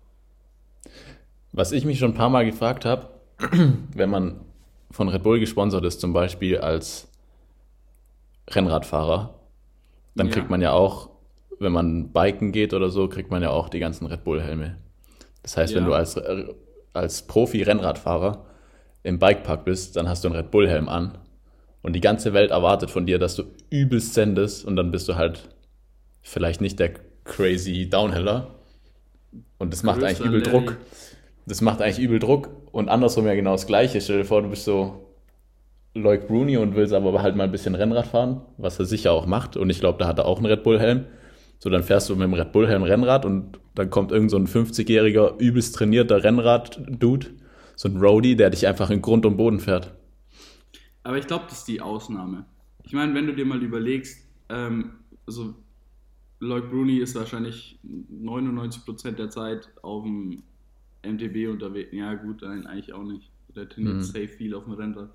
Was 1.53 1.73
ich 1.73 1.85
mich 1.85 1.99
schon 1.99 2.13
ein 2.13 2.17
paar 2.17 2.31
Mal 2.31 2.45
gefragt 2.45 2.85
habe, 2.85 3.09
wenn 3.95 4.11
man 4.11 4.41
von 4.91 5.09
Red 5.09 5.23
Bull 5.23 5.41
gesponsert 5.41 5.85
ist, 5.85 6.01
zum 6.01 6.13
Beispiel 6.13 6.59
als 6.59 7.09
Rennradfahrer, 8.49 9.35
dann 10.15 10.29
ja. 10.29 10.33
kriegt 10.33 10.51
man 10.51 10.61
ja 10.61 10.73
auch 10.73 11.11
wenn 11.59 11.73
man 11.73 12.13
biken 12.13 12.53
geht 12.53 12.75
oder 12.75 12.91
so, 12.91 13.09
kriegt 13.09 13.31
man 13.31 13.43
ja 13.43 13.51
auch 13.51 13.69
die 13.69 13.79
ganzen 13.79 14.07
Red 14.07 14.25
Bull-Helme. 14.25 14.77
Das 15.43 15.57
heißt, 15.57 15.73
ja. 15.73 15.79
wenn 15.79 15.87
du 15.87 15.95
als, 15.95 16.21
als 16.93 17.27
Profi-Rennradfahrer 17.27 18.45
im 19.03 19.19
Bikepark 19.19 19.65
bist, 19.65 19.97
dann 19.97 20.09
hast 20.09 20.25
du 20.25 20.29
einen 20.29 20.37
Red 20.37 20.51
Bull-Helm 20.51 20.89
an. 20.89 21.19
Und 21.83 21.93
die 21.93 22.01
ganze 22.01 22.33
Welt 22.33 22.51
erwartet 22.51 22.91
von 22.91 23.05
dir, 23.05 23.19
dass 23.19 23.37
du 23.37 23.45
übelst 23.69 24.15
sendest 24.15 24.65
und 24.65 24.77
dann 24.77 24.91
bist 24.91 25.09
du 25.09 25.17
halt 25.17 25.51
vielleicht 26.23 26.61
nicht 26.63 26.79
der 26.79 26.95
crazy 27.25 27.89
Downhiller. 27.91 28.54
Und 29.59 29.73
das 29.73 29.83
macht 29.83 30.03
eigentlich 30.03 30.27
übel 30.27 30.43
Druck. 30.43 30.77
Das 31.47 31.61
macht 31.61 31.81
eigentlich 31.83 31.99
übel 31.99 32.19
Druck. 32.19 32.51
Und 32.73 32.89
andersrum 32.89 33.27
ja 33.27 33.35
genau 33.35 33.53
das 33.53 33.67
Gleiche. 33.67 34.01
Stell 34.01 34.19
dir 34.19 34.25
vor, 34.25 34.43
du 34.43 34.49
bist 34.49 34.65
so 34.65 35.15
Loic 35.95 36.27
Bruni 36.27 36.57
und 36.57 36.75
willst 36.75 36.93
aber 36.93 37.23
halt 37.23 37.37
mal 37.37 37.45
ein 37.45 37.53
bisschen 37.53 37.75
Rennrad 37.75 38.07
fahren, 38.07 38.43
was 38.59 38.79
er 38.79 38.85
sicher 38.85 39.13
auch 39.13 39.27
macht. 39.27 39.57
Und 39.57 39.71
ich 39.71 39.81
glaube, 39.81 39.99
da 39.99 40.07
hat 40.07 40.19
er 40.19 40.27
auch 40.27 40.39
einen 40.39 40.47
Red 40.47 40.63
Bull-Helm. 40.63 41.05
So, 41.59 41.71
dann 41.71 41.83
fährst 41.83 42.11
du 42.11 42.17
mit 42.17 42.25
dem 42.25 42.35
Red 42.35 42.53
Bull 42.53 42.69
Helm 42.69 42.83
Rennrad 42.83 43.25
und 43.25 43.59
dann 43.75 43.89
kommt 43.89 44.13
irgend 44.13 44.31
so 44.31 44.37
ein 44.37 44.47
50-jähriger, 44.47 45.39
übelst 45.39 45.75
trainierter 45.75 46.23
Rennrad-Dude, 46.23 47.29
so 47.75 47.89
ein 47.89 47.97
Roadie, 47.97 48.37
der 48.37 48.51
dich 48.51 48.67
einfach 48.67 48.91
in 48.91 49.01
Grund 49.01 49.25
und 49.25 49.39
Boden 49.39 49.61
fährt. 49.61 49.95
Aber 51.05 51.17
ich 51.17 51.27
glaube, 51.27 51.45
das 51.49 51.61
ist 51.61 51.69
die 51.69 51.81
Ausnahme. 51.81 52.45
Ich 52.83 52.93
meine, 52.93 53.15
wenn 53.15 53.27
du 53.27 53.35
dir 53.35 53.47
mal 53.47 53.63
überlegst, 53.63 54.27
ähm, 54.51 54.99
also 55.27 55.55
Lloyd 56.41 56.71
Bruni 56.71 56.99
ist 56.99 57.15
wahrscheinlich 57.15 57.79
99% 57.85 59.13
der 59.13 59.31
Zeit 59.31 59.69
auf 59.83 60.05
dem 60.05 60.43
MTB 61.05 61.49
unterwegs. 61.51 61.91
Ja, 61.93 62.15
gut, 62.15 62.43
nein, 62.43 62.67
eigentlich 62.67 62.93
auch 62.93 63.05
nicht. 63.05 63.31
Der 63.55 63.69
trainiert 63.69 63.97
mhm. 63.97 64.03
safe 64.03 64.29
viel 64.29 64.55
auf 64.55 64.65
dem 64.65 64.75
Rennrad. 64.75 65.11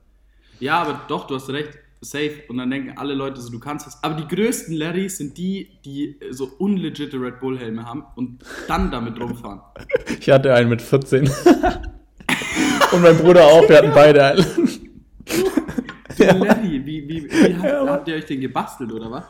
Ja, 0.59 0.81
aber 0.81 1.01
doch, 1.07 1.27
du 1.27 1.35
hast 1.35 1.49
recht. 1.49 1.77
safe. 2.01 2.43
Und 2.47 2.57
dann 2.57 2.69
denken 2.69 2.97
alle 2.97 3.13
Leute 3.13 3.41
so, 3.41 3.51
du 3.51 3.59
kannst 3.59 3.85
das. 3.85 4.03
Aber 4.03 4.15
die 4.15 4.27
größten 4.33 4.73
Larrys 4.75 5.17
sind 5.17 5.37
die, 5.37 5.69
die 5.83 6.17
so 6.31 6.45
unlegitte 6.57 7.19
Red 7.19 7.39
Bull-Helme 7.39 7.85
haben 7.85 8.03
und 8.15 8.43
dann 8.67 8.91
damit 8.91 9.19
rumfahren. 9.19 9.61
Ich 10.19 10.29
hatte 10.29 10.53
einen 10.53 10.69
mit 10.69 10.81
14. 10.81 11.29
und 12.91 13.01
mein 13.01 13.17
Bruder 13.17 13.45
auch, 13.45 13.67
wir 13.67 13.77
hatten 13.77 13.91
beide 13.93 14.25
einen. 14.25 14.45
ja. 16.17 16.35
Larry, 16.35 16.85
wie, 16.85 17.07
wie, 17.07 17.31
wie 17.31 17.55
habt, 17.55 17.63
ja, 17.63 17.87
habt 17.87 18.07
ihr 18.07 18.15
euch 18.15 18.25
den 18.25 18.41
gebastelt, 18.41 18.91
oder 18.91 19.09
was? 19.11 19.23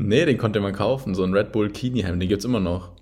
Nee, 0.00 0.24
den 0.24 0.38
konnte 0.38 0.60
man 0.60 0.72
kaufen, 0.72 1.16
so 1.16 1.24
ein 1.24 1.34
Red 1.34 1.50
Bull 1.50 1.70
Kini-Helm, 1.70 2.20
den 2.20 2.28
gibt's 2.28 2.44
immer 2.44 2.60
noch. 2.60 2.92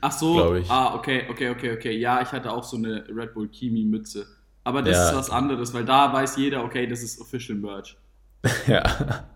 Ach 0.00 0.10
so, 0.10 0.56
ich. 0.56 0.68
ah, 0.68 0.96
okay, 0.96 1.22
okay, 1.30 1.50
okay, 1.50 1.72
okay. 1.72 1.96
Ja, 1.96 2.20
ich 2.20 2.32
hatte 2.32 2.52
auch 2.52 2.64
so 2.64 2.76
eine 2.76 3.04
Red 3.08 3.34
Bull 3.34 3.48
Kimi-Mütze. 3.48 4.26
Aber 4.64 4.82
das 4.82 4.96
ja. 4.96 5.10
ist 5.10 5.16
was 5.16 5.30
anderes, 5.30 5.72
weil 5.72 5.84
da 5.84 6.12
weiß 6.12 6.36
jeder, 6.36 6.64
okay, 6.64 6.88
das 6.88 7.04
ist 7.04 7.20
Official 7.20 7.56
Merch. 7.56 7.96
ja. 8.66 9.26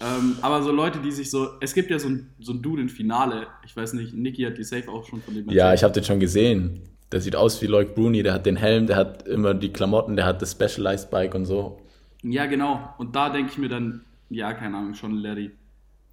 Ähm, 0.00 0.36
aber 0.42 0.64
so 0.64 0.72
Leute, 0.72 0.98
die 0.98 1.12
sich 1.12 1.30
so, 1.30 1.48
es 1.60 1.74
gibt 1.74 1.90
ja 1.90 1.98
so 2.00 2.08
ein, 2.08 2.30
so 2.40 2.52
ein 2.52 2.60
Dude 2.60 2.82
in 2.82 2.88
Finale, 2.88 3.46
ich 3.64 3.76
weiß 3.76 3.92
nicht, 3.92 4.12
Niki 4.12 4.42
hat 4.42 4.58
die 4.58 4.64
Safe 4.64 4.88
auch 4.88 5.06
schon 5.06 5.22
von 5.22 5.34
dem 5.34 5.44
erzählt. 5.44 5.56
Ja, 5.56 5.74
ich 5.74 5.84
habe 5.84 5.94
den 5.94 6.02
schon 6.02 6.18
gesehen. 6.18 6.80
Der 7.12 7.20
sieht 7.20 7.36
aus 7.36 7.62
wie 7.62 7.66
Loic 7.66 7.94
Bruni, 7.94 8.24
der 8.24 8.32
hat 8.34 8.46
den 8.46 8.56
Helm, 8.56 8.88
der 8.88 8.96
hat 8.96 9.28
immer 9.28 9.54
die 9.54 9.72
Klamotten, 9.72 10.16
der 10.16 10.26
hat 10.26 10.42
das 10.42 10.52
Specialized 10.52 11.08
Bike 11.10 11.36
und 11.36 11.44
so. 11.44 11.80
Ja, 12.24 12.46
genau. 12.46 12.94
Und 12.98 13.14
da 13.14 13.30
denke 13.30 13.52
ich 13.52 13.58
mir 13.58 13.68
dann, 13.68 14.04
ja, 14.28 14.52
keine 14.54 14.76
Ahnung, 14.76 14.94
schon 14.94 15.18
Larry. 15.18 15.52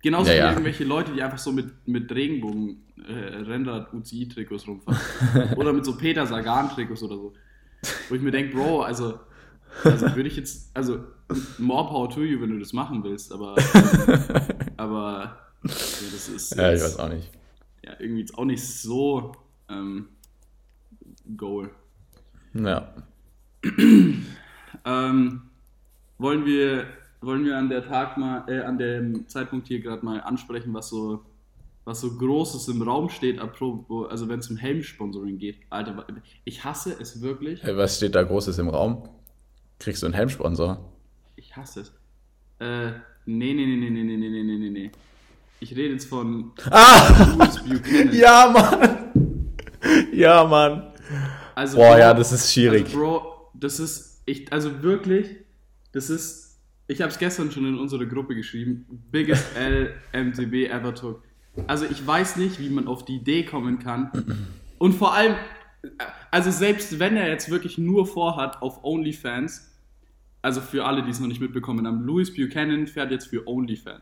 Genauso 0.01 0.32
ja, 0.32 0.46
wie 0.46 0.53
irgendwelche 0.53 0.84
Leute, 0.86 1.12
die 1.12 1.22
einfach 1.22 1.38
so 1.38 1.51
mit, 1.51 1.88
mit 1.88 2.12
Regenbogen 2.12 2.84
äh, 3.08 3.12
Render 3.12 3.94
UCI-Trikots 3.94 4.68
rumfahren. 4.68 5.53
oder 5.58 5.74
mit 5.74 5.86
so 5.86 5.98
Peter 5.98 6.25
Sagan-Trikots 6.25 7.03
oder 7.03 7.15
so. 7.15 7.34
Wo 8.08 8.15
ich 8.15 8.22
mir 8.22 8.32
denke, 8.32 8.56
Bro, 8.56 8.82
also, 8.82 9.20
also 9.84 10.15
würde 10.15 10.29
ich 10.29 10.38
jetzt, 10.38 10.75
also 10.75 11.03
more 11.58 11.88
power 11.88 12.10
to 12.10 12.24
you, 12.24 12.41
wenn 12.41 12.51
du 12.51 12.60
das 12.60 12.74
machen 12.74 13.03
willst, 13.03 13.32
aber, 13.34 13.56
aber 14.77 15.38
ja, 15.63 15.72
das 16.12 16.29
ist. 16.29 16.56
Ja, 16.56 16.74
ich 16.74 16.82
weiß 16.82 17.00
auch 17.00 17.10
nicht. 17.10 17.29
Ja, 17.84 17.94
irgendwie 18.00 18.22
jetzt 18.22 18.38
auch 18.38 18.46
nicht 18.46 18.65
so 18.65 19.34
ähm, 19.70 20.10
Goal. 21.36 21.70
Ja. 22.53 22.94
ähm, 24.86 25.41
wollen 26.18 26.46
wir 26.46 26.88
wollen 27.21 27.45
wir 27.45 27.57
an 27.57 27.69
der 27.69 27.85
Tag 27.85 28.17
mal, 28.17 28.43
äh, 28.47 28.61
an 28.61 28.77
dem 28.77 29.27
Zeitpunkt 29.27 29.67
hier 29.67 29.79
gerade 29.79 30.05
mal 30.05 30.21
ansprechen, 30.21 30.73
was 30.73 30.89
so, 30.89 31.25
was 31.85 32.01
so 32.01 32.17
Großes 32.17 32.67
im 32.69 32.81
Raum 32.81 33.09
steht, 33.09 33.39
also 33.39 34.29
wenn 34.29 34.39
es 34.39 34.49
um 34.49 34.57
Helmsponsoring 34.57 35.38
geht. 35.38 35.57
Alter, 35.69 36.05
ich 36.45 36.63
hasse 36.63 36.95
es 36.99 37.21
wirklich. 37.21 37.63
Hey, 37.63 37.75
was 37.75 37.97
steht 37.97 38.15
da 38.15 38.23
Großes 38.23 38.57
im 38.59 38.69
Raum? 38.69 39.09
Kriegst 39.79 40.03
du 40.03 40.07
einen 40.07 40.15
Helmsponsor? 40.15 40.91
Ich 41.35 41.55
hasse 41.55 41.81
es. 41.81 41.93
Äh, 42.59 42.91
nee, 43.25 43.53
nee, 43.53 43.65
nee, 43.65 43.77
nee, 43.77 43.89
nee, 43.89 44.03
nee, 44.03 44.17
nee, 44.17 44.43
nee, 44.43 44.57
nee, 44.57 44.69
nee. 44.69 44.91
Ich 45.61 45.75
rede 45.75 45.93
jetzt 45.93 46.05
von 46.05 46.51
ah! 46.69 47.47
Ja, 48.11 48.49
Mann! 48.51 49.53
Ja, 50.13 50.43
Mann! 50.45 50.93
Also, 51.55 51.77
Boah, 51.77 51.91
Bro, 51.91 51.97
ja, 51.99 52.13
das 52.13 52.31
ist 52.31 52.53
schwierig. 52.53 52.85
Also, 52.85 52.97
Bro, 52.97 53.51
das 53.53 53.79
ist, 53.79 54.21
ich, 54.25 54.51
also 54.53 54.81
wirklich, 54.81 55.27
das 55.91 56.09
ist 56.09 56.49
ich 56.89 57.01
habe 57.01 57.12
es 57.12 57.19
gestern 57.19 57.51
schon 57.51 57.67
in 57.67 57.77
unsere 57.77 58.08
Gruppe 58.08 58.36
geschrieben. 58.36 58.86
Biggest 59.12 59.46
L 59.55 59.93
MTB 60.12 60.69
ever 60.69 60.93
took. 60.96 61.24
Also 61.67 61.86
ich 61.86 62.05
weiß 62.05 62.38
nicht, 62.38 62.60
wie 62.60 62.69
man 62.69 62.88
auf 62.88 63.05
die 63.05 63.17
Idee 63.17 63.43
kommen 63.46 63.77
kann. 63.77 64.12
Und 64.79 64.93
vor 64.93 65.13
allem, 65.13 65.36
also 66.31 66.50
selbst 66.50 66.98
wenn 67.00 67.15
er 67.15 67.29
jetzt 67.29 67.51
wirklich 67.51 67.77
nur 67.77 68.08
vorhat 68.08 68.62
auf 68.63 68.84
OnlyFans, 68.84 69.72
also 70.41 70.62
für 70.62 70.86
alle, 70.86 71.03
die 71.03 71.12
es 71.12 71.19
noch 71.19 71.27
nicht 71.27 71.41
mitbekommen 71.41 71.86
haben, 71.86 72.01
Louis 72.01 72.34
Buchanan 72.34 72.88
fährt 72.88 73.12
jetzt 73.12 73.27
für 73.27 73.48
OnlyFans. 73.48 74.01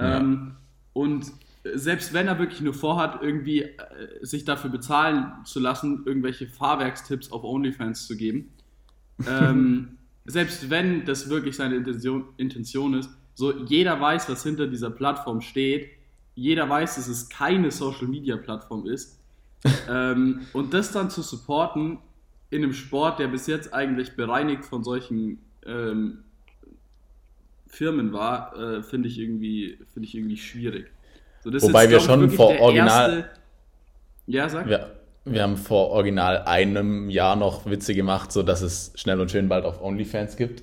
Ja. 0.00 0.18
Ähm, 0.18 0.56
und 0.94 1.30
selbst 1.74 2.14
wenn 2.14 2.26
er 2.26 2.38
wirklich 2.38 2.62
nur 2.62 2.74
vorhat, 2.74 3.20
irgendwie 3.22 3.62
äh, 3.62 3.76
sich 4.22 4.46
dafür 4.46 4.70
bezahlen 4.70 5.30
zu 5.44 5.60
lassen, 5.60 6.04
irgendwelche 6.06 6.46
Fahrwerkstipps 6.46 7.30
auf 7.32 7.44
OnlyFans 7.44 8.06
zu 8.06 8.16
geben, 8.16 8.50
ähm, 9.28 9.98
selbst 10.24 10.70
wenn 10.70 11.04
das 11.04 11.28
wirklich 11.28 11.56
seine 11.56 11.76
Intention, 11.76 12.26
Intention 12.36 12.94
ist, 12.94 13.10
so 13.34 13.64
jeder 13.64 14.00
weiß, 14.00 14.28
was 14.28 14.42
hinter 14.42 14.66
dieser 14.66 14.90
Plattform 14.90 15.40
steht, 15.40 15.90
jeder 16.34 16.68
weiß, 16.68 16.96
dass 16.96 17.08
es 17.08 17.28
keine 17.28 17.70
Social 17.70 18.06
Media 18.06 18.36
Plattform 18.36 18.86
ist. 18.86 19.18
ähm, 19.88 20.42
und 20.52 20.74
das 20.74 20.92
dann 20.92 21.10
zu 21.10 21.22
supporten 21.22 21.98
in 22.50 22.62
einem 22.62 22.72
Sport, 22.72 23.18
der 23.18 23.28
bis 23.28 23.46
jetzt 23.46 23.72
eigentlich 23.72 24.16
bereinigt 24.16 24.64
von 24.64 24.82
solchen 24.82 25.38
ähm, 25.64 26.24
Firmen 27.68 28.12
war, 28.12 28.56
äh, 28.58 28.82
finde 28.82 29.08
ich 29.08 29.18
irgendwie, 29.18 29.78
finde 29.92 30.08
ich 30.08 30.14
irgendwie 30.14 30.36
schwierig. 30.36 30.90
So, 31.42 31.52
Wobei 31.52 31.88
wir 31.88 32.00
schon 32.00 32.30
vor 32.30 32.58
Original. 32.60 33.16
Erste... 33.16 33.30
Ja, 34.26 34.48
sag. 34.48 34.68
Ja, 34.68 34.90
wir 35.24 35.42
haben 35.42 35.56
vor 35.56 35.90
original 35.90 36.42
einem 36.44 37.08
Jahr 37.08 37.36
noch 37.36 37.66
Witze 37.66 37.94
gemacht, 37.94 38.32
so 38.32 38.42
dass 38.42 38.60
es 38.62 38.92
schnell 38.96 39.20
und 39.20 39.30
schön 39.30 39.48
bald 39.48 39.64
auf 39.64 39.80
OnlyFans 39.80 40.36
gibt. 40.36 40.62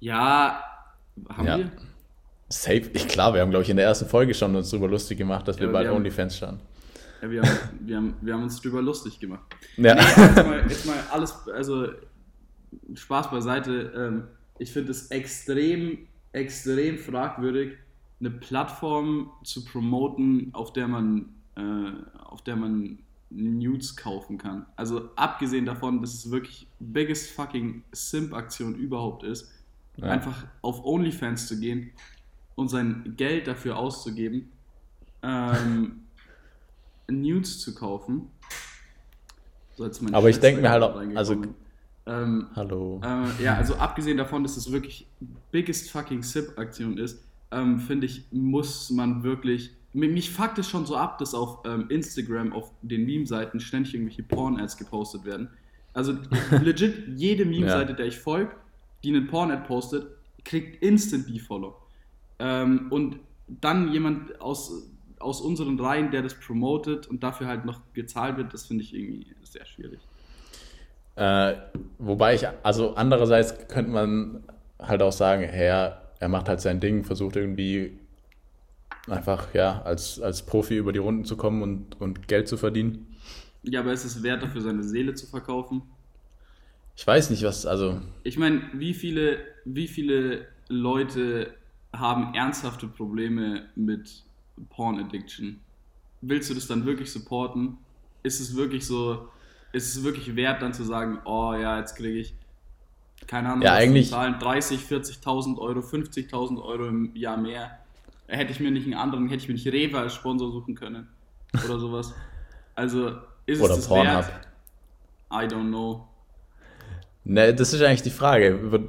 Ja, 0.00 0.64
haben 1.28 1.46
ja. 1.46 1.58
wir? 1.58 1.70
Safe, 2.48 2.90
ich 2.92 3.06
klar, 3.06 3.34
wir 3.34 3.40
haben 3.40 3.50
glaube 3.50 3.62
ich 3.62 3.70
in 3.70 3.76
der 3.76 3.86
ersten 3.86 4.06
Folge 4.06 4.34
schon 4.34 4.56
uns 4.56 4.70
darüber 4.70 4.88
lustig 4.88 5.16
gemacht, 5.16 5.46
dass 5.46 5.56
ja, 5.56 5.62
wir 5.62 5.68
bald 5.72 5.84
wir 5.84 5.90
haben, 5.90 5.98
OnlyFans 5.98 6.38
schauen. 6.38 6.58
Ja, 7.22 7.30
wir 7.30 7.42
haben, 7.42 7.58
wir, 7.80 7.96
haben, 7.96 8.14
wir 8.20 8.34
haben 8.34 8.42
uns 8.42 8.60
darüber 8.60 8.82
lustig 8.82 9.20
gemacht. 9.20 9.44
Ja. 9.76 9.94
Nee, 9.94 10.00
jetzt, 10.00 10.36
mal, 10.36 10.64
jetzt 10.68 10.86
mal 10.86 10.96
alles, 11.12 11.34
also 11.54 11.88
Spaß 12.94 13.30
beiseite. 13.30 13.92
Ähm, 13.96 14.24
ich 14.58 14.72
finde 14.72 14.90
es 14.90 15.06
extrem, 15.12 15.98
extrem 16.32 16.98
fragwürdig, 16.98 17.74
eine 18.18 18.30
Plattform 18.30 19.30
zu 19.44 19.64
promoten, 19.64 20.50
auf 20.52 20.72
der 20.72 20.88
man 20.88 21.26
äh, 21.56 21.92
auf 22.24 22.42
der 22.42 22.56
man 22.56 22.98
Nudes 23.30 23.96
kaufen 23.96 24.38
kann. 24.38 24.66
Also 24.76 25.10
abgesehen 25.16 25.64
davon, 25.64 26.00
dass 26.00 26.14
es 26.14 26.30
wirklich 26.30 26.66
biggest 26.80 27.30
fucking 27.30 27.82
Simp-Aktion 27.92 28.74
überhaupt 28.74 29.22
ist, 29.22 29.50
ja. 29.96 30.04
einfach 30.06 30.44
auf 30.60 30.84
OnlyFans 30.84 31.48
zu 31.48 31.58
gehen 31.58 31.92
und 32.54 32.68
sein 32.68 33.14
Geld 33.16 33.46
dafür 33.46 33.76
auszugeben, 33.76 34.50
ähm, 35.22 36.02
Nudes 37.10 37.60
zu 37.60 37.74
kaufen. 37.74 38.30
So, 39.76 39.88
Aber 40.12 40.28
ich 40.28 40.38
denke 40.38 40.60
mir 40.60 40.70
halt 40.70 40.82
auch, 40.82 40.96
also 41.14 41.42
ähm, 42.04 42.48
Hallo. 42.54 43.00
Äh, 43.02 43.42
ja, 43.42 43.56
also 43.56 43.76
abgesehen 43.76 44.16
davon, 44.16 44.42
dass 44.42 44.56
es 44.56 44.70
wirklich 44.70 45.06
biggest 45.50 45.90
fucking 45.90 46.22
Sip-Aktion 46.22 46.98
ist, 46.98 47.22
ähm, 47.50 47.78
finde 47.78 48.06
ich, 48.06 48.24
muss 48.32 48.90
man 48.90 49.22
wirklich 49.22 49.74
mich 49.92 50.30
fuckt 50.30 50.58
es 50.58 50.68
schon 50.68 50.86
so 50.86 50.96
ab, 50.96 51.18
dass 51.18 51.34
auf 51.34 51.60
ähm, 51.66 51.86
Instagram, 51.88 52.52
auf 52.52 52.70
den 52.82 53.04
Meme-Seiten 53.04 53.60
ständig 53.60 53.94
irgendwelche 53.94 54.22
Porn-Ads 54.22 54.76
gepostet 54.76 55.24
werden. 55.24 55.50
Also 55.92 56.14
legit, 56.62 57.08
jede 57.16 57.44
Meme-Seite, 57.44 57.90
ja. 57.90 57.96
der 57.96 58.06
ich 58.06 58.18
folge, 58.18 58.52
die 59.04 59.10
einen 59.14 59.26
Porn-Ad 59.26 59.66
postet, 59.66 60.06
kriegt 60.44 60.82
instant 60.82 61.28
D-Follow. 61.28 61.76
Ähm, 62.38 62.86
und 62.90 63.18
dann 63.46 63.92
jemand 63.92 64.40
aus, 64.40 64.88
aus 65.18 65.40
unseren 65.40 65.78
Reihen, 65.78 66.10
der 66.10 66.22
das 66.22 66.34
promotet 66.34 67.06
und 67.06 67.22
dafür 67.22 67.46
halt 67.46 67.64
noch 67.64 67.80
gezahlt 67.92 68.38
wird, 68.38 68.54
das 68.54 68.66
finde 68.66 68.84
ich 68.84 68.94
irgendwie 68.94 69.26
sehr 69.42 69.66
schwierig. 69.66 70.00
Äh, 71.16 71.54
wobei 71.98 72.34
ich, 72.34 72.46
also 72.62 72.94
andererseits 72.94 73.68
könnte 73.68 73.90
man 73.90 74.42
halt 74.78 75.02
auch 75.02 75.12
sagen, 75.12 75.42
hey, 75.42 75.92
er 76.18 76.28
macht 76.28 76.48
halt 76.48 76.60
sein 76.62 76.80
Ding, 76.80 77.04
versucht 77.04 77.36
irgendwie 77.36 77.98
einfach 79.08 79.52
ja 79.54 79.82
als, 79.82 80.20
als 80.20 80.44
Profi 80.44 80.76
über 80.76 80.92
die 80.92 80.98
Runden 80.98 81.24
zu 81.24 81.36
kommen 81.36 81.62
und, 81.62 82.00
und 82.00 82.28
Geld 82.28 82.48
zu 82.48 82.56
verdienen. 82.56 83.06
Ja, 83.62 83.80
aber 83.80 83.92
ist 83.92 84.04
es 84.04 84.22
wert, 84.22 84.42
dafür 84.42 84.60
seine 84.60 84.82
Seele 84.82 85.14
zu 85.14 85.26
verkaufen? 85.26 85.82
Ich 86.96 87.06
weiß 87.06 87.30
nicht, 87.30 87.42
was, 87.44 87.64
also. 87.64 88.00
Ich 88.22 88.38
meine, 88.38 88.62
wie 88.74 88.94
viele, 88.94 89.38
wie 89.64 89.88
viele 89.88 90.46
Leute 90.68 91.54
haben 91.92 92.34
ernsthafte 92.34 92.86
Probleme 92.86 93.68
mit 93.74 94.24
Porn 94.70 94.98
Addiction? 94.98 95.60
Willst 96.20 96.50
du 96.50 96.54
das 96.54 96.66
dann 96.66 96.84
wirklich 96.86 97.10
supporten? 97.10 97.78
Ist 98.22 98.40
es 98.40 98.56
wirklich 98.56 98.86
so, 98.86 99.28
ist 99.72 99.94
es 99.94 100.04
wirklich 100.04 100.36
wert, 100.36 100.62
dann 100.62 100.74
zu 100.74 100.84
sagen, 100.84 101.18
oh 101.24 101.54
ja, 101.54 101.78
jetzt 101.78 101.96
kriege 101.96 102.18
ich, 102.18 102.34
keine 103.26 103.50
Ahnung, 103.50 103.62
ja, 103.62 103.74
eigentlich, 103.74 104.10
zahlen 104.10 104.38
30, 104.38 104.80
40.000 104.80 105.58
Euro, 105.58 105.80
50.000 105.80 106.62
Euro 106.62 106.86
im 106.86 107.14
Jahr 107.14 107.36
mehr 107.36 107.81
hätte 108.28 108.52
ich 108.52 108.60
mir 108.60 108.70
nicht 108.70 108.84
einen 108.84 108.94
anderen, 108.94 109.28
hätte 109.28 109.42
ich 109.42 109.48
mir 109.48 109.54
nicht 109.54 109.66
Rewe 109.66 109.98
als 109.98 110.14
Sponsor 110.14 110.50
suchen 110.50 110.74
können. 110.74 111.08
Oder 111.64 111.78
sowas. 111.78 112.14
Also 112.74 113.12
ist 113.46 113.60
Oder 113.60 113.72
es 113.72 113.80
das 113.80 113.88
Pornhub. 113.88 114.26
wert? 114.26 114.48
I 115.30 115.46
don't 115.46 115.68
know. 115.68 116.08
Ne, 117.24 117.54
das 117.54 117.72
ist 117.72 117.82
eigentlich 117.82 118.02
die 118.02 118.10
Frage. 118.10 118.88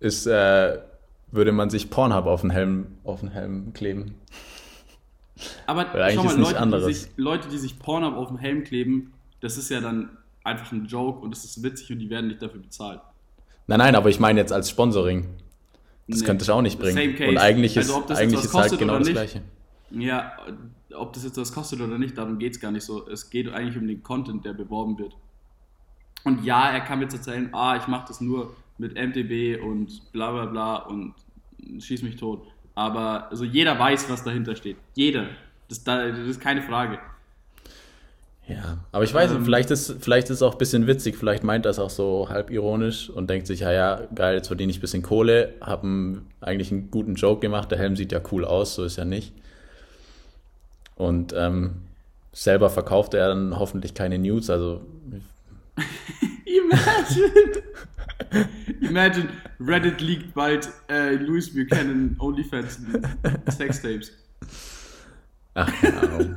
Ist, 0.00 0.26
äh, 0.26 0.78
würde 1.30 1.52
man 1.52 1.70
sich 1.70 1.90
Pornhub 1.90 2.26
auf 2.26 2.42
den 2.42 2.50
Helm, 2.50 2.98
auf 3.04 3.20
den 3.20 3.30
Helm 3.30 3.72
kleben? 3.72 4.14
Aber 5.66 5.86
schau 6.12 6.24
mal, 6.24 6.36
Leute 6.36 6.86
die, 6.86 6.94
sich, 6.94 7.08
Leute, 7.16 7.48
die 7.48 7.58
sich 7.58 7.78
Pornhub 7.78 8.16
auf 8.16 8.28
den 8.28 8.38
Helm 8.38 8.64
kleben, 8.64 9.12
das 9.40 9.56
ist 9.56 9.68
ja 9.70 9.80
dann 9.80 10.16
einfach 10.42 10.72
ein 10.72 10.86
Joke 10.86 11.20
und 11.20 11.30
das 11.30 11.44
ist 11.44 11.62
witzig 11.62 11.92
und 11.92 11.98
die 12.00 12.10
werden 12.10 12.28
nicht 12.28 12.42
dafür 12.42 12.60
bezahlt. 12.60 13.00
Nein, 13.66 13.78
nein, 13.78 13.94
aber 13.94 14.08
ich 14.08 14.18
meine 14.18 14.40
jetzt 14.40 14.52
als 14.52 14.70
Sponsoring. 14.70 15.28
Das 16.08 16.20
nee. 16.20 16.26
könnte 16.26 16.42
ich 16.42 16.50
auch 16.50 16.62
nicht 16.62 16.78
bringen. 16.80 17.28
Und 17.28 17.38
eigentlich 17.38 17.76
ist, 17.76 17.90
also, 17.90 18.14
eigentlich 18.14 18.42
ist 18.42 18.54
halt 18.54 18.78
genau 18.78 18.98
das 18.98 19.08
Gleiche. 19.08 19.42
Ja, 19.90 20.32
ob 20.94 21.12
das 21.12 21.24
jetzt 21.24 21.36
was 21.36 21.52
kostet 21.52 21.80
oder 21.80 21.98
nicht, 21.98 22.16
darum 22.16 22.38
geht 22.38 22.54
es 22.54 22.60
gar 22.60 22.70
nicht 22.70 22.84
so. 22.84 23.06
Es 23.08 23.30
geht 23.30 23.48
eigentlich 23.48 23.76
um 23.76 23.86
den 23.86 24.02
Content, 24.02 24.44
der 24.44 24.54
beworben 24.54 24.98
wird. 24.98 25.14
Und 26.24 26.44
ja, 26.44 26.70
er 26.70 26.80
kann 26.80 27.00
jetzt 27.00 27.14
erzählen, 27.14 27.50
ah, 27.52 27.76
ich 27.76 27.86
mache 27.86 28.06
das 28.08 28.20
nur 28.20 28.56
mit 28.78 28.94
MTB 28.94 29.62
und 29.62 30.12
bla 30.12 30.32
bla 30.32 30.46
bla 30.46 30.76
und 30.76 31.14
schieß 31.78 32.02
mich 32.02 32.16
tot. 32.16 32.46
Aber 32.74 33.30
also 33.30 33.44
jeder 33.44 33.78
weiß, 33.78 34.08
was 34.08 34.24
dahinter 34.24 34.56
steht. 34.56 34.76
Jeder. 34.94 35.28
Das, 35.68 35.84
das 35.84 36.18
ist 36.18 36.40
keine 36.40 36.62
Frage. 36.62 36.98
Ja, 38.48 38.78
aber 38.92 39.04
ich 39.04 39.12
weiß 39.12 39.30
nicht, 39.30 39.40
ähm, 39.40 39.44
vielleicht 39.44 39.70
ist, 39.70 39.96
vielleicht 40.00 40.30
ist 40.30 40.36
es 40.36 40.42
auch 40.42 40.52
ein 40.52 40.58
bisschen 40.58 40.86
witzig, 40.86 41.16
vielleicht 41.16 41.44
meint 41.44 41.66
er 41.66 41.70
es 41.70 41.78
auch 41.78 41.90
so 41.90 42.30
halb 42.30 42.50
ironisch 42.50 43.10
und 43.10 43.28
denkt 43.28 43.46
sich, 43.46 43.60
ja, 43.60 43.72
ja, 43.72 44.00
geil, 44.14 44.36
jetzt 44.36 44.46
verdiene 44.46 44.70
ich 44.70 44.78
ein 44.78 44.80
bisschen 44.80 45.02
Kohle, 45.02 45.54
habe 45.60 46.22
eigentlich 46.40 46.72
einen 46.72 46.90
guten 46.90 47.14
Joke 47.14 47.40
gemacht, 47.40 47.70
der 47.70 47.78
Helm 47.78 47.94
sieht 47.94 48.10
ja 48.10 48.22
cool 48.32 48.46
aus, 48.46 48.74
so 48.74 48.84
ist 48.84 48.96
ja 48.96 49.04
nicht. 49.04 49.34
Und 50.94 51.34
ähm, 51.36 51.82
selber 52.32 52.70
verkauft 52.70 53.12
er 53.12 53.28
dann 53.28 53.58
hoffentlich 53.58 53.92
keine 53.92 54.18
News, 54.18 54.48
also. 54.48 54.80
Imagine! 56.46 57.62
Imagine, 58.80 59.28
Reddit 59.60 60.00
liegt 60.00 60.32
bald 60.34 60.70
äh, 60.88 61.16
Louis 61.16 61.52
Buchanan 61.52 62.16
OnlyFans 62.18 62.80
Sextapes. 63.50 64.12
Ach, 65.52 65.70
keine 65.80 66.00
Ahnung. 66.00 66.36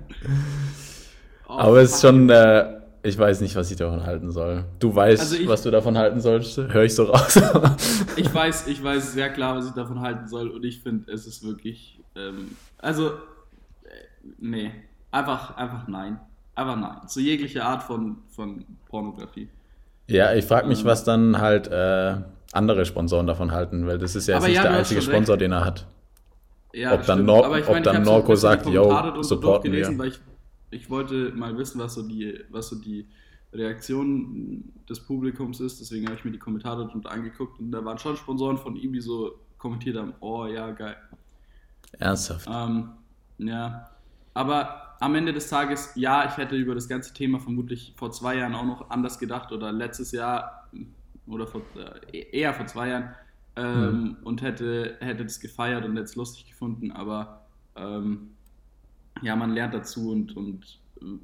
oh, 1.48 1.58
Aber 1.58 1.78
es 1.80 1.94
ist 1.94 2.00
schon, 2.02 2.28
äh, 2.30 2.80
ich 3.02 3.18
weiß 3.18 3.40
nicht, 3.40 3.56
was 3.56 3.70
ich 3.70 3.76
davon 3.76 4.04
halten 4.04 4.30
soll. 4.30 4.64
Du 4.78 4.94
weißt, 4.94 5.22
also 5.22 5.36
ich, 5.36 5.48
was 5.48 5.62
du 5.62 5.70
davon 5.70 5.98
halten 5.98 6.20
sollst, 6.20 6.56
höre 6.56 6.84
ich 6.84 6.94
so 6.94 7.04
raus. 7.04 7.40
ich 8.16 8.32
weiß, 8.32 8.66
ich 8.68 8.82
weiß 8.82 9.12
sehr 9.12 9.30
klar, 9.30 9.56
was 9.56 9.66
ich 9.66 9.72
davon 9.72 10.00
halten 10.00 10.28
soll 10.28 10.48
und 10.50 10.64
ich 10.64 10.80
finde, 10.80 11.10
es 11.12 11.26
ist 11.26 11.44
wirklich, 11.44 12.00
ähm, 12.14 12.56
also, 12.78 13.08
äh, 13.08 13.90
nee, 14.38 14.70
einfach, 15.10 15.56
einfach 15.56 15.88
nein. 15.88 16.20
Einfach 16.54 16.76
nein. 16.76 17.08
Zu 17.08 17.20
jeglicher 17.20 17.64
Art 17.64 17.82
von, 17.82 18.18
von 18.28 18.64
Pornografie. 18.88 19.48
Ja, 20.06 20.34
ich 20.34 20.44
frage 20.44 20.68
mich, 20.68 20.80
ähm, 20.80 20.84
was 20.84 21.04
dann 21.04 21.40
halt 21.40 21.68
äh, 21.68 22.16
andere 22.52 22.84
Sponsoren 22.84 23.26
davon 23.26 23.52
halten, 23.52 23.86
weil 23.86 23.98
das 23.98 24.14
ist 24.14 24.28
ja, 24.28 24.38
nicht 24.38 24.54
ja, 24.54 24.62
der 24.62 24.72
einzige 24.72 25.00
Sponsor, 25.00 25.34
recht. 25.34 25.42
den 25.42 25.52
er 25.52 25.64
hat. 25.64 25.86
Ja, 26.72 26.94
ob 26.94 27.04
dann, 27.04 27.24
Nor 27.24 27.56
ich 27.58 27.68
mein, 27.68 27.82
dann 27.82 28.02
Norco 28.02 28.34
sagt, 28.34 28.66
yo, 28.66 29.22
supporten 29.22 29.72
wir. 29.72 29.98
Weil 29.98 30.08
ich, 30.08 30.20
ich 30.70 30.90
wollte 30.90 31.32
mal 31.32 31.56
wissen, 31.58 31.80
was 31.80 31.94
so 31.94 32.02
die, 32.02 32.40
was 32.50 32.68
so 32.68 32.76
die 32.76 33.06
Reaktion 33.52 34.72
des 34.88 35.00
Publikums 35.00 35.60
ist. 35.60 35.80
Deswegen 35.80 36.06
habe 36.06 36.16
ich 36.16 36.24
mir 36.24 36.30
die 36.30 36.38
Kommentare 36.38 36.86
drunter 36.86 37.10
angeguckt 37.10 37.60
und 37.60 37.70
da 37.70 37.84
waren 37.84 37.98
schon 37.98 38.16
Sponsoren 38.16 38.56
von 38.56 38.76
ihm, 38.76 38.92
die 38.92 39.00
so 39.00 39.38
kommentiert 39.58 39.96
haben, 39.96 40.14
oh 40.20 40.46
ja, 40.46 40.70
geil. 40.70 40.96
Ernsthaft? 41.98 42.48
Ähm, 42.50 42.90
ja, 43.38 43.90
aber 44.34 44.96
am 45.00 45.14
Ende 45.14 45.32
des 45.32 45.48
Tages, 45.48 45.92
ja, 45.94 46.26
ich 46.28 46.36
hätte 46.36 46.56
über 46.56 46.74
das 46.74 46.88
ganze 46.88 47.12
Thema 47.12 47.38
vermutlich 47.38 47.92
vor 47.96 48.10
zwei 48.12 48.36
Jahren 48.36 48.54
auch 48.54 48.64
noch 48.64 48.90
anders 48.90 49.18
gedacht 49.18 49.52
oder 49.52 49.72
letztes 49.72 50.12
Jahr 50.12 50.70
oder 51.26 51.46
vor, 51.46 51.62
äh, 52.12 52.18
eher 52.30 52.54
vor 52.54 52.66
zwei 52.66 52.88
Jahren 52.88 53.14
ähm, 53.56 54.02
mhm. 54.02 54.16
und 54.25 54.42
hätte, 54.42 54.97
hätte 55.00 55.25
das 55.25 55.40
gefeiert 55.40 55.85
und 55.85 55.92
hätte 55.92 56.04
es 56.04 56.16
lustig 56.16 56.47
gefunden, 56.47 56.90
aber 56.90 57.47
ähm, 57.76 58.30
ja, 59.23 59.37
man 59.37 59.52
lernt 59.52 59.75
dazu 59.75 60.11
und, 60.11 60.37
und 60.37 60.78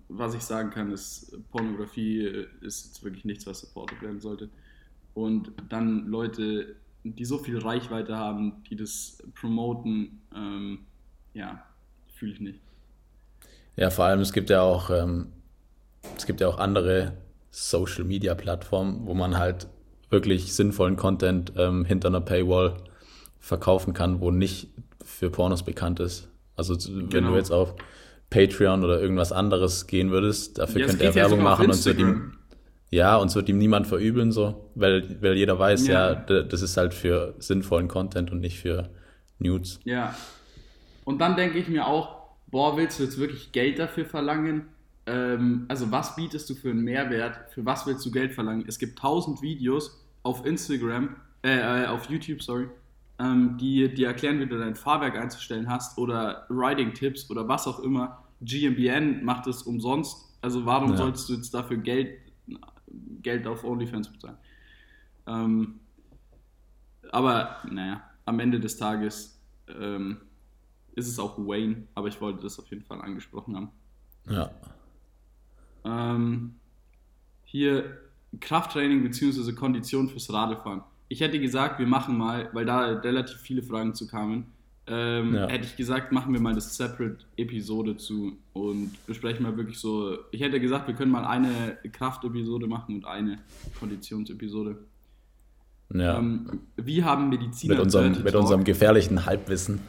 was 0.09 0.35
ich 0.35 0.43
sagen 0.43 0.71
kann, 0.71 0.91
ist, 0.91 1.37
Pornografie 1.51 2.47
ist 2.61 2.87
jetzt 2.87 3.05
wirklich 3.05 3.25
nichts, 3.25 3.47
was 3.47 3.61
supported 3.61 4.03
werden 4.03 4.21
sollte. 4.21 4.49
Und 5.15 5.53
dann 5.69 6.07
Leute, 6.07 6.77
die 7.05 7.25
so 7.25 7.39
viel 7.39 7.59
Reichweite 7.59 8.17
haben, 8.17 8.63
die 8.69 8.77
das 8.77 9.23
promoten, 9.35 10.21
ähm, 10.35 10.81
ja, 11.35 11.63
fühle 12.15 12.33
ich 12.33 12.41
nicht. 12.41 12.61
Ja, 13.77 13.91
vor 13.91 14.07
allem, 14.07 14.21
es 14.21 14.33
gibt 14.33 14.51
ja 14.51 14.63
auch, 14.63 14.91
ähm, 14.91 15.29
es 16.17 16.27
gibt 16.27 16.41
ja 16.41 16.49
auch 16.49 16.59
andere 16.59 17.17
Social 17.51 18.05
Media 18.05 18.35
Plattformen, 18.35 19.07
wo 19.07 19.15
man 19.15 19.39
halt 19.39 19.69
wirklich 20.11 20.55
sinnvollen 20.55 20.97
Content 20.97 21.53
ähm, 21.57 21.85
hinter 21.85 22.09
einer 22.09 22.21
Paywall 22.21 22.77
verkaufen 23.41 23.95
kann, 23.95 24.21
wo 24.21 24.31
nicht 24.31 24.69
für 25.05 25.31
Pornos 25.31 25.63
bekannt 25.63 26.01
ist. 26.01 26.29
Also 26.57 26.75
wenn 26.89 27.09
genau. 27.09 27.31
du 27.31 27.37
jetzt 27.37 27.51
auf 27.51 27.75
Patreon 28.31 28.85
oder 28.85 29.01
irgendwas 29.01 29.33
anderes 29.33 29.87
gehen 29.87 30.11
würdest, 30.11 30.59
dafür 30.59 30.83
ja, 30.83 30.87
könnte 30.87 31.05
er 31.05 31.15
Werbung 31.15 31.43
machen 31.43 31.67
und 31.67 31.75
so 31.75 31.91
ihm, 31.91 32.33
ja, 32.91 33.17
und 33.17 33.31
so 33.31 33.37
wird 33.37 33.49
ihm 33.49 33.59
niemand 33.59 33.87
verübeln, 33.87 34.33
so, 34.33 34.71
weil, 34.75 35.23
weil 35.23 35.35
jeder 35.35 35.59
weiß, 35.59 35.87
ja. 35.87 36.13
ja, 36.13 36.43
das 36.43 36.63
ist 36.63 36.77
halt 36.77 36.95
für 36.95 37.35
sinnvollen 37.39 37.89
Content 37.89 38.31
und 38.31 38.41
nicht 38.41 38.59
für 38.59 38.91
Nudes. 39.39 39.81
Ja. 39.85 40.15
Und 41.05 41.21
dann 41.21 41.37
denke 41.37 41.59
ich 41.59 41.69
mir 41.69 41.87
auch, 41.87 42.19
boah, 42.49 42.77
willst 42.77 42.99
du 42.99 43.05
jetzt 43.05 43.19
wirklich 43.19 43.53
Geld 43.53 43.79
dafür 43.79 44.05
verlangen? 44.05 44.67
Ähm, 45.09 45.65
also 45.69 45.91
was 45.91 46.15
bietest 46.15 46.51
du 46.51 46.55
für 46.55 46.71
einen 46.71 46.83
Mehrwert, 46.83 47.51
für 47.53 47.65
was 47.65 47.87
willst 47.87 48.05
du 48.05 48.11
Geld 48.11 48.33
verlangen? 48.33 48.65
Es 48.69 48.79
gibt 48.79 48.99
tausend 48.99 49.41
Videos 49.41 50.05
auf 50.23 50.45
Instagram, 50.45 51.17
äh, 51.43 51.85
äh, 51.85 51.87
auf 51.87 52.11
YouTube, 52.11 52.43
sorry, 52.43 52.69
ähm, 53.19 53.57
die 53.59 53.93
dir 53.93 54.09
erklären, 54.09 54.39
wie 54.41 54.47
du 54.47 54.59
dein 54.59 54.75
Fahrwerk 54.75 55.17
einzustellen 55.17 55.69
hast 55.69 55.97
oder 55.97 56.47
Riding-Tipps 56.51 57.31
oder 57.31 57.49
was 57.49 57.67
auch 57.67 57.81
immer. 57.81 58.23
GMBN 58.43 59.25
macht 59.25 59.47
es 59.47 59.63
umsonst, 59.63 60.37
also 60.43 60.67
warum 60.67 60.91
ja. 60.91 60.97
solltest 60.99 61.29
du 61.29 61.35
jetzt 61.35 61.53
dafür 61.55 61.79
Geld, 61.79 62.19
Geld 63.23 63.47
auf 63.47 63.65
OnlyFans 63.65 64.13
bezahlen? 64.13 64.37
Ähm, 65.27 65.81
aber 67.11 67.57
naja, 67.71 68.03
am 68.27 68.41
Ende 68.41 68.61
des 68.61 68.77
Tages 68.77 69.41
ähm, 69.69 70.19
ist 70.95 71.09
es 71.09 71.19
auch 71.19 71.39
Wayne, 71.39 71.89
aber 71.95 72.09
ich 72.09 72.21
wollte 72.21 72.43
das 72.43 72.59
auf 72.59 72.69
jeden 72.69 72.85
Fall 72.85 73.01
angesprochen 73.01 73.57
haben. 73.57 73.71
Ja. 74.29 74.51
Ähm, 75.89 76.55
hier 77.45 77.99
Krafttraining 78.41 79.03
bzw. 79.03 79.53
Kondition 79.53 80.09
fürs 80.09 80.33
Radfahren. 80.33 80.83
Ich 81.09 81.21
hätte 81.21 81.41
gesagt, 81.41 81.79
wir 81.79 81.87
machen 81.87 82.19
mal, 82.19 82.51
weil 82.53 82.67
da 82.67 82.81
relativ 82.81 83.39
viele 83.39 83.63
Fragen 83.63 83.95
zu 83.95 84.07
kamen, 84.07 84.47
ähm, 84.87 85.35
ja. 85.35 85.49
hätte 85.49 85.65
ich 85.65 85.77
gesagt, 85.77 86.13
machen 86.13 86.33
wir 86.33 86.41
mal 86.41 86.55
das 86.55 86.77
Separate-Episode 86.77 87.97
zu 87.97 88.39
und 88.53 88.91
besprechen 89.07 89.43
mal 89.43 89.57
wirklich 89.57 89.79
so. 89.79 90.19
Ich 90.31 90.41
hätte 90.41 90.61
gesagt, 90.61 90.89
wir 90.89 90.95
können 90.95 91.11
mal 91.11 91.25
eine 91.25 91.79
Kraft-Episode 91.93 92.67
machen 92.67 92.97
und 92.97 93.05
eine 93.07 93.39
Konditions-Episode. 93.79 94.79
Ja. 95.95 96.19
Ähm, 96.19 96.61
wie 96.77 97.03
haben 97.03 97.29
Mediziner 97.29 97.75
mit 97.75 97.83
unserem, 97.83 98.23
mit 98.23 98.35
unserem 98.35 98.65
gefährlichen 98.65 99.25
Halbwissen 99.25 99.81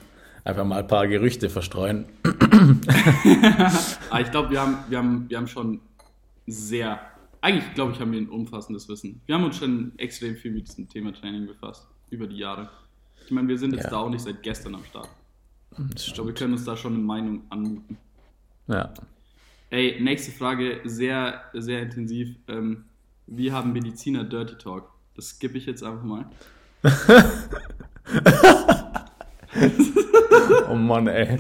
einfach 0.44 0.66
mal 0.66 0.80
ein 0.80 0.88
paar 0.88 1.08
Gerüchte 1.08 1.50
verstreuen. 1.50 2.06
ah, 4.10 4.20
ich 4.20 4.32
glaube, 4.32 4.50
wir 4.50 4.62
haben, 4.62 4.78
wir, 4.90 4.98
haben, 4.98 5.30
wir 5.30 5.38
haben 5.38 5.48
schon 5.48 5.80
sehr, 6.52 7.00
eigentlich 7.42 7.74
glaube 7.74 7.94
ich, 7.94 8.00
haben 8.00 8.12
wir 8.12 8.20
ein 8.20 8.30
umfassendes 8.30 8.88
Wissen. 8.90 9.22
Wir 9.26 9.36
haben 9.36 9.44
uns 9.44 9.58
schon 9.58 9.94
extrem 9.98 10.36
viel 10.36 10.52
mit 10.52 10.68
diesem 10.68 10.88
Thema 10.88 11.14
Training 11.14 11.48
befasst, 11.48 11.88
über 12.10 12.28
die 12.28 12.38
Jahre. 12.38 12.70
Ich 13.26 13.32
meine, 13.32 13.48
wir 13.48 13.58
sind 13.58 13.74
jetzt 13.74 13.86
ja. 13.86 13.90
da 13.92 13.98
auch 13.98 14.10
nicht 14.10 14.24
seit 14.24 14.44
gestern 14.44 14.76
am 14.76 14.84
Start. 14.84 15.10
Ich 15.96 16.14
glaube, 16.14 16.30
wir 16.30 16.36
können 16.36 16.54
uns 16.54 16.66
da 16.66 16.76
schon 16.76 16.94
eine 16.94 17.04
Meinung 17.04 17.44
anmuten. 17.50 17.98
Ja. 18.68 18.94
Ey, 19.70 20.02
nächste 20.02 20.32
Frage, 20.32 20.82
sehr, 20.84 21.44
sehr 21.54 21.84
intensiv. 21.84 22.36
Ähm, 22.48 22.86
wie 23.28 23.52
haben 23.52 23.72
Mediziner 23.72 24.24
Dirty 24.24 24.58
Talk? 24.58 24.90
Das 25.16 25.30
skippe 25.30 25.60
ich 25.60 25.68
jetzt 25.68 25.84
einfach 25.84 26.04
mal. 26.04 26.26
oh 30.70 30.76
Mann, 30.76 31.08
ey. 31.08 31.40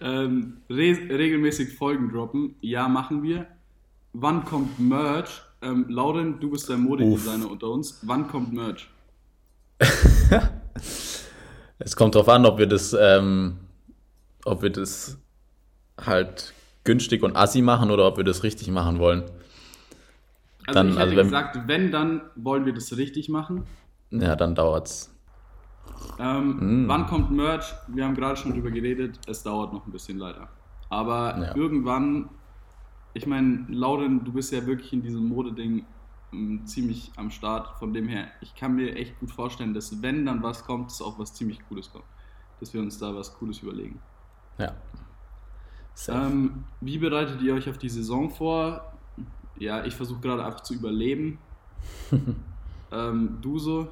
Ähm, 0.00 0.62
re 0.70 0.96
regelmäßig 1.10 1.74
Folgen 1.74 2.10
droppen. 2.10 2.54
Ja, 2.60 2.88
machen 2.88 3.22
wir. 3.22 3.46
Wann 4.18 4.46
kommt 4.46 4.78
Merch? 4.78 5.42
Ähm, 5.60 5.84
Lauren, 5.88 6.40
du 6.40 6.50
bist 6.50 6.70
der 6.70 6.78
Modedesigner 6.78 7.50
unter 7.50 7.68
uns. 7.68 7.98
Wann 8.02 8.28
kommt 8.28 8.50
Merch? 8.50 8.88
es 11.78 11.96
kommt 11.96 12.14
drauf 12.14 12.26
an, 12.30 12.46
ob 12.46 12.56
wir 12.56 12.66
das, 12.66 12.96
ähm, 12.98 13.58
ob 14.46 14.62
wir 14.62 14.70
das 14.70 15.18
halt 16.02 16.54
günstig 16.84 17.22
und 17.22 17.36
assi 17.36 17.60
machen 17.60 17.90
oder 17.90 18.06
ob 18.06 18.16
wir 18.16 18.24
das 18.24 18.42
richtig 18.42 18.68
machen 18.68 18.98
wollen. 18.98 19.24
Also 20.66 20.72
dann, 20.72 20.88
ich 20.88 20.94
hätte 20.94 21.02
also 21.02 21.16
wenn, 21.16 21.26
gesagt, 21.26 21.58
wenn, 21.66 21.92
dann 21.92 22.22
wollen 22.36 22.64
wir 22.64 22.72
das 22.72 22.96
richtig 22.96 23.28
machen. 23.28 23.64
Ja, 24.10 24.34
dann 24.34 24.54
dauert's. 24.54 25.14
Ähm, 26.18 26.84
mm. 26.84 26.88
Wann 26.88 27.06
kommt 27.06 27.32
Merch? 27.32 27.74
Wir 27.88 28.06
haben 28.06 28.14
gerade 28.14 28.36
schon 28.36 28.52
drüber 28.52 28.70
geredet. 28.70 29.20
Es 29.26 29.42
dauert 29.42 29.74
noch 29.74 29.86
ein 29.86 29.92
bisschen 29.92 30.16
leider. 30.16 30.48
Aber 30.88 31.38
ja. 31.38 31.54
irgendwann, 31.54 32.30
ich 33.16 33.26
meine, 33.26 33.64
Lauren, 33.68 34.24
du 34.24 34.32
bist 34.32 34.52
ja 34.52 34.66
wirklich 34.66 34.92
in 34.92 35.00
diesem 35.00 35.26
Modeding 35.26 35.86
ähm, 36.34 36.66
ziemlich 36.66 37.10
am 37.16 37.30
Start. 37.30 37.78
Von 37.78 37.94
dem 37.94 38.08
her, 38.08 38.26
ich 38.42 38.54
kann 38.54 38.74
mir 38.74 38.94
echt 38.94 39.18
gut 39.18 39.30
vorstellen, 39.30 39.72
dass 39.72 40.02
wenn 40.02 40.26
dann 40.26 40.42
was 40.42 40.64
kommt, 40.64 40.90
dass 40.90 41.00
auch 41.00 41.18
was 41.18 41.32
ziemlich 41.32 41.58
Cooles 41.66 41.90
kommt. 41.90 42.04
Dass 42.60 42.74
wir 42.74 42.80
uns 42.82 42.98
da 42.98 43.14
was 43.14 43.32
Cooles 43.34 43.60
überlegen. 43.60 44.00
Ja. 44.58 44.74
Ähm, 46.08 46.64
wie 46.82 46.98
bereitet 46.98 47.40
ihr 47.40 47.54
euch 47.54 47.70
auf 47.70 47.78
die 47.78 47.88
Saison 47.88 48.28
vor? 48.28 48.92
Ja, 49.58 49.86
ich 49.86 49.94
versuche 49.94 50.20
gerade 50.20 50.44
einfach 50.44 50.60
zu 50.60 50.74
überleben. 50.74 51.38
ähm, 52.92 53.38
du 53.40 53.58
so? 53.58 53.88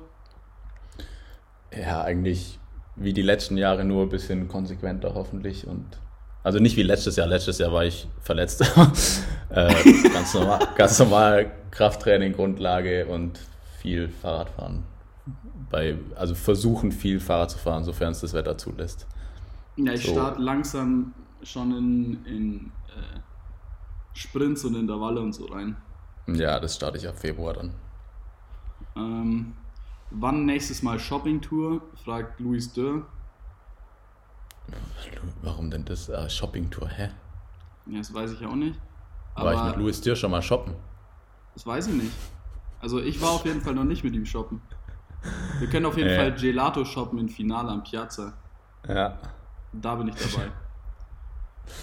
Ja, 1.74 2.02
eigentlich 2.02 2.58
wie 2.94 3.14
die 3.14 3.22
letzten 3.22 3.56
Jahre 3.56 3.86
nur 3.86 4.02
ein 4.02 4.10
bisschen 4.10 4.48
konsequenter 4.48 5.14
hoffentlich 5.14 5.66
und 5.66 5.98
also 6.44 6.58
nicht 6.58 6.76
wie 6.76 6.82
letztes 6.82 7.16
Jahr. 7.16 7.26
Letztes 7.26 7.58
Jahr 7.58 7.72
war 7.72 7.84
ich 7.84 8.06
verletzt. 8.20 8.60
äh, 9.48 9.74
ganz, 10.12 10.34
normal, 10.34 10.68
ganz 10.76 10.98
normal 10.98 11.50
Krafttraining, 11.70 12.34
Grundlage 12.34 13.06
und 13.06 13.40
viel 13.80 14.10
Fahrradfahren. 14.10 14.84
Bei, 15.70 15.96
also 16.14 16.34
versuchen 16.34 16.92
viel 16.92 17.18
Fahrrad 17.18 17.50
zu 17.50 17.58
fahren, 17.58 17.82
sofern 17.82 18.12
es 18.12 18.20
das 18.20 18.34
Wetter 18.34 18.56
zulässt. 18.58 19.06
Ja, 19.76 19.94
ich 19.94 20.04
so. 20.04 20.12
starte 20.12 20.40
langsam 20.40 21.14
schon 21.42 21.76
in, 21.76 22.24
in 22.26 22.72
äh, 22.88 23.20
Sprints 24.12 24.64
und 24.64 24.76
Intervalle 24.76 25.20
und 25.20 25.32
so 25.32 25.46
rein. 25.46 25.76
Ja, 26.26 26.60
das 26.60 26.76
starte 26.76 26.98
ich 26.98 27.08
ab 27.08 27.18
Februar 27.18 27.54
dann. 27.54 27.74
Ähm, 28.96 29.54
wann 30.10 30.44
nächstes 30.44 30.82
Mal 30.82 30.98
Shopping-Tour? 30.98 31.80
fragt 32.04 32.38
Luis 32.38 32.72
Dürr. 32.72 33.06
Warum 35.42 35.70
denn 35.70 35.84
das 35.84 36.08
äh, 36.08 36.28
Shopping-Tour? 36.28 36.88
Hä? 36.88 37.10
Ja, 37.86 37.98
das 37.98 38.12
weiß 38.12 38.32
ich 38.32 38.46
auch 38.46 38.54
nicht. 38.54 38.78
Aber 39.34 39.54
war 39.54 39.68
ich 39.68 39.76
mit 39.76 39.84
Luis 39.84 40.00
Dürr 40.00 40.16
schon 40.16 40.30
mal 40.30 40.42
shoppen? 40.42 40.74
Das 41.54 41.66
weiß 41.66 41.88
ich 41.88 41.94
nicht. 41.94 42.12
Also 42.80 43.00
ich 43.00 43.20
war 43.20 43.30
auf 43.30 43.44
jeden 43.44 43.60
Fall 43.60 43.74
noch 43.74 43.84
nicht 43.84 44.04
mit 44.04 44.14
ihm 44.14 44.26
shoppen. 44.26 44.60
Wir 45.58 45.68
können 45.68 45.86
auf 45.86 45.96
jeden 45.96 46.10
ja. 46.10 46.16
Fall 46.16 46.34
Gelato 46.34 46.84
shoppen 46.84 47.18
im 47.18 47.28
Finale 47.28 47.70
am 47.70 47.82
Piazza. 47.82 48.34
Ja. 48.86 49.18
Da 49.72 49.94
bin 49.94 50.08
ich 50.08 50.14
dabei. 50.14 50.50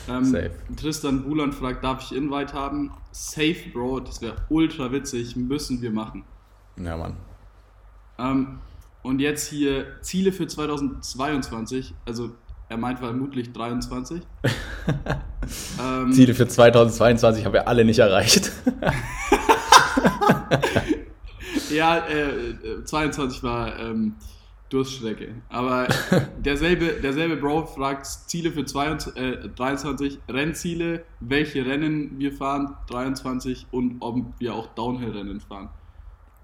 Ähm, 0.07 0.25
Safe. 0.25 0.51
Tristan 0.75 1.23
Buland 1.23 1.55
fragt, 1.55 1.83
darf 1.83 2.03
ich 2.03 2.15
Invite 2.15 2.53
haben? 2.53 2.91
Safe, 3.11 3.69
Bro, 3.73 4.01
das 4.01 4.21
wäre 4.21 4.35
ultra 4.49 4.91
witzig, 4.91 5.35
müssen 5.35 5.81
wir 5.81 5.89
machen. 5.89 6.23
Ja, 6.77 6.95
Mann. 6.95 7.17
Ähm, 8.19 8.59
und 9.01 9.19
jetzt 9.19 9.47
hier 9.47 9.99
Ziele 10.01 10.31
für 10.31 10.45
2022, 10.45 11.95
also 12.05 12.29
er 12.71 12.77
meint 12.77 12.99
vermutlich 12.99 13.51
23. 13.51 14.21
ähm, 15.81 16.13
Ziele 16.13 16.33
für 16.33 16.47
2022 16.47 17.43
haben 17.43 17.51
wir 17.51 17.67
alle 17.67 17.83
nicht 17.83 17.99
erreicht. 17.99 18.49
ja, 21.69 21.97
äh, 22.07 22.85
22 22.85 23.43
war 23.43 23.77
ähm, 23.77 24.15
Durststrecke. 24.69 25.35
Aber 25.49 25.89
derselbe, 26.37 27.01
derselbe 27.03 27.35
Bro 27.35 27.65
fragt 27.65 28.05
Ziele 28.05 28.53
für 28.53 28.63
22, 28.63 29.21
äh, 29.21 29.49
23, 29.49 30.19
Rennziele, 30.29 31.03
welche 31.19 31.65
Rennen 31.65 32.19
wir 32.19 32.31
fahren, 32.31 32.77
23 32.89 33.67
und 33.71 33.97
ob 33.99 34.15
wir 34.39 34.55
auch 34.55 34.67
Downhill-Rennen 34.75 35.41
fahren. 35.41 35.67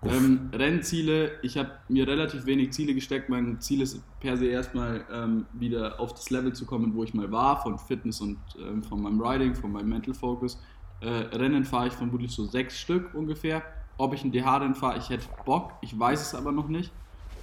Ähm, 0.04 0.52
Rennziele, 0.54 1.32
ich 1.42 1.58
habe 1.58 1.72
mir 1.90 2.08
relativ 2.08 2.46
wenig 2.46 2.72
Ziele 2.72 2.94
gesteckt. 2.94 3.30
Mein 3.30 3.60
Ziel 3.60 3.82
ist 3.82 4.00
per 4.20 4.38
se 4.38 4.46
erstmal 4.46 5.04
ähm, 5.12 5.48
wieder 5.54 6.00
auf 6.00 6.14
das 6.14 6.30
Level 6.30 6.54
zu 6.54 6.66
kommen, 6.66 6.94
wo 6.94 7.04
ich 7.04 7.14
mal 7.14 7.32
war, 7.32 7.62
von 7.62 7.80
Fitness 7.80 8.22
und 8.22 8.38
ähm, 8.60 8.84
von 8.84 9.02
meinem 9.02 9.20
Riding, 9.20 9.56
von 9.56 9.72
meinem 9.72 9.90
Mental 9.90 10.14
Focus. 10.14 10.60
Äh, 11.02 11.08
Rennen 11.36 11.64
fahre 11.64 11.88
ich 11.88 11.94
vermutlich 11.94 12.32
so 12.32 12.46
sechs 12.46 12.80
Stück 12.80 13.14
ungefähr. 13.16 13.64
Ob 13.98 14.14
ich 14.14 14.24
ein 14.24 14.32
DH-Rennen 14.32 14.76
fahre, 14.76 15.00
ich 15.00 15.10
hätte 15.10 15.26
Bock, 15.46 15.74
ich 15.82 15.98
weiß 15.98 16.22
es 16.22 16.36
aber 16.36 16.52
noch 16.52 16.68
nicht. 16.68 16.92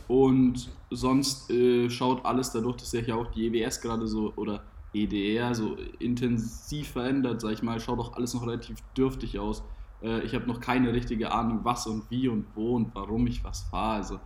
Und 0.07 0.71
sonst 0.91 1.51
äh, 1.51 1.91
schaut 1.91 2.25
alles 2.25 2.53
dadurch, 2.53 2.77
dass 2.77 2.91
sich 2.93 3.07
ja 3.07 3.17
auch 3.17 3.31
die 3.33 3.47
EWS 3.47 3.81
gerade 3.81 4.07
so 4.07 4.33
oder 4.37 4.63
EDR 4.93 5.55
so 5.55 5.77
intensiv 5.99 6.89
verändert, 6.89 7.41
sag 7.41 7.53
ich 7.53 7.63
mal, 7.63 7.81
schaut 7.81 7.99
auch 7.99 8.15
alles 8.15 8.35
noch 8.35 8.47
relativ 8.47 8.77
dürftig 8.97 9.39
aus. 9.39 9.65
Äh, 10.05 10.21
ich 10.21 10.35
habe 10.35 10.47
noch 10.47 10.61
keine 10.61 10.93
richtige 10.93 11.33
Ahnung, 11.33 11.61
was 11.63 11.87
und 11.87 12.09
wie 12.11 12.29
und 12.29 12.47
wo 12.55 12.77
und 12.77 12.95
warum 12.95 13.27
ich 13.27 13.43
was 13.43 13.63
fahre. 13.63 13.97
Also, 13.97 14.21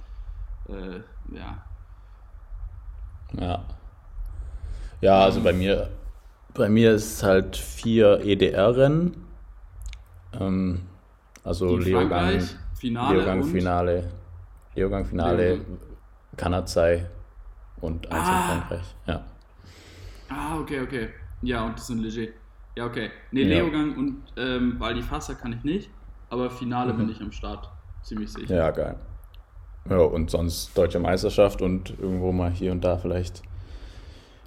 äh, 0.69 1.01
ja. 1.35 1.63
Ja. 3.39 3.65
Ja, 5.01 5.21
also 5.21 5.41
bei 5.41 5.53
mir, 5.53 5.91
bei 6.55 6.69
mir 6.69 6.93
ist 6.93 7.23
halt 7.23 7.57
vier 7.57 8.21
EDR-Rennen. 8.25 9.25
Ähm, 10.33 10.81
also 11.45 11.77
Leogang, 11.77 12.41
Finale, 12.75 13.15
Leogang 13.15 13.45
Finale, 13.45 14.13
Leogang 14.75 15.05
Finale, 15.07 15.61
Kanazai 16.37 17.07
und 17.81 18.11
eins 18.11 18.29
ah. 18.29 18.41
in 18.41 18.49
Frankreich. 18.49 18.95
Ja. 19.07 19.25
Ah, 20.29 20.59
okay, 20.59 20.81
okay. 20.81 21.09
Ja, 21.43 21.65
und 21.65 21.79
das 21.79 21.87
sind 21.87 22.01
leger. 22.01 22.33
Ja, 22.79 22.87
okay. 22.87 23.11
Ne, 23.33 23.41
ja. 23.41 23.59
Leogang 23.59 23.97
und 23.97 24.23
ähm, 24.37 24.77
weil 24.79 24.95
die 24.95 25.03
Fasser 25.03 25.35
kann 25.35 25.53
ich 25.53 25.65
nicht, 25.65 25.91
aber 26.31 26.49
Finale 26.49 26.93
mhm. 26.93 26.99
bin 26.99 27.09
ich 27.11 27.21
am 27.21 27.33
Start. 27.33 27.69
Ziemlich 28.05 28.33
sicher. 28.33 28.55
Ja, 28.55 28.71
geil. 28.71 28.95
Ja, 29.91 29.99
und 29.99 30.31
sonst 30.31 30.79
deutsche 30.79 31.01
Meisterschaft 31.01 31.61
und 31.61 31.91
irgendwo 31.99 32.31
mal 32.31 32.53
hier 32.53 32.71
und 32.71 32.85
da 32.85 32.97
vielleicht 32.97 33.43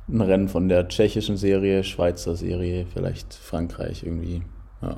ein 0.08 0.22
Rennen 0.22 0.48
von 0.48 0.70
der 0.70 0.88
tschechischen 0.88 1.36
Serie, 1.36 1.84
Schweizer 1.84 2.38
Serie, 2.38 2.86
vielleicht 2.86 3.34
Frankreich 3.34 4.04
irgendwie. 4.04 4.44
Ja. 4.82 4.96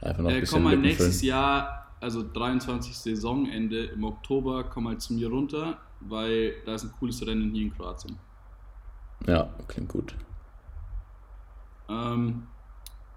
Einfach 0.00 0.22
noch 0.22 0.30
ein 0.30 0.36
äh, 0.36 0.40
bisschen 0.40 0.56
komm 0.56 0.64
mal 0.64 0.76
nächstes. 0.76 1.22
Jahr, 1.22 1.86
also 2.00 2.24
23. 2.28 2.98
Saisonende 2.98 3.84
im 3.84 4.02
Oktober, 4.02 4.64
komm 4.64 4.84
mal 4.84 4.98
zu 4.98 5.14
mir 5.14 5.28
runter, 5.28 5.78
weil 6.00 6.54
da 6.66 6.74
ist 6.74 6.82
ein 6.82 6.92
cooles 6.98 7.24
Rennen 7.24 7.52
hier 7.52 7.66
in 7.66 7.72
Kroatien. 7.72 8.18
Ja, 9.28 9.48
klingt 9.68 9.90
gut. 9.90 10.16
Ähm, 11.88 12.48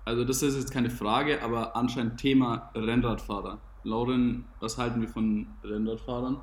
also 0.08 0.24
das 0.24 0.42
ist 0.42 0.56
jetzt 0.56 0.72
keine 0.72 0.90
Frage, 0.90 1.44
aber 1.44 1.76
anscheinend 1.76 2.18
Thema 2.18 2.72
Rennradfahrer. 2.74 3.60
Lauren, 3.84 4.46
was 4.62 4.78
halten 4.78 5.02
wir 5.02 5.10
von 5.10 5.48
Rennradfahrern? 5.66 6.38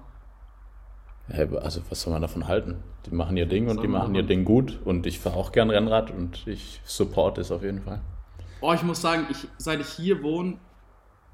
also 1.62 1.81
was 1.88 2.03
soll 2.03 2.12
man 2.12 2.20
davon 2.20 2.46
halten? 2.46 2.83
Die 3.07 3.14
machen 3.14 3.38
ihr 3.38 3.46
Ding 3.46 3.70
und 3.70 3.83
die 3.83 3.88
machen, 3.88 4.03
machen 4.03 4.14
ihr 4.16 4.22
Ding 4.22 4.44
gut 4.44 4.79
und 4.85 5.07
ich 5.07 5.18
fahre 5.18 5.37
auch 5.37 5.50
gern 5.50 5.70
Rennrad 5.70 6.11
und 6.11 6.46
ich 6.46 6.83
support 6.85 7.38
es 7.38 7.50
auf 7.50 7.62
jeden 7.62 7.81
Fall. 7.81 8.03
Oh, 8.61 8.74
ich 8.74 8.83
muss 8.83 9.00
sagen, 9.00 9.27
ich, 9.31 9.48
seit 9.57 9.81
ich 9.81 9.88
hier 9.88 10.22
wohne, 10.22 10.59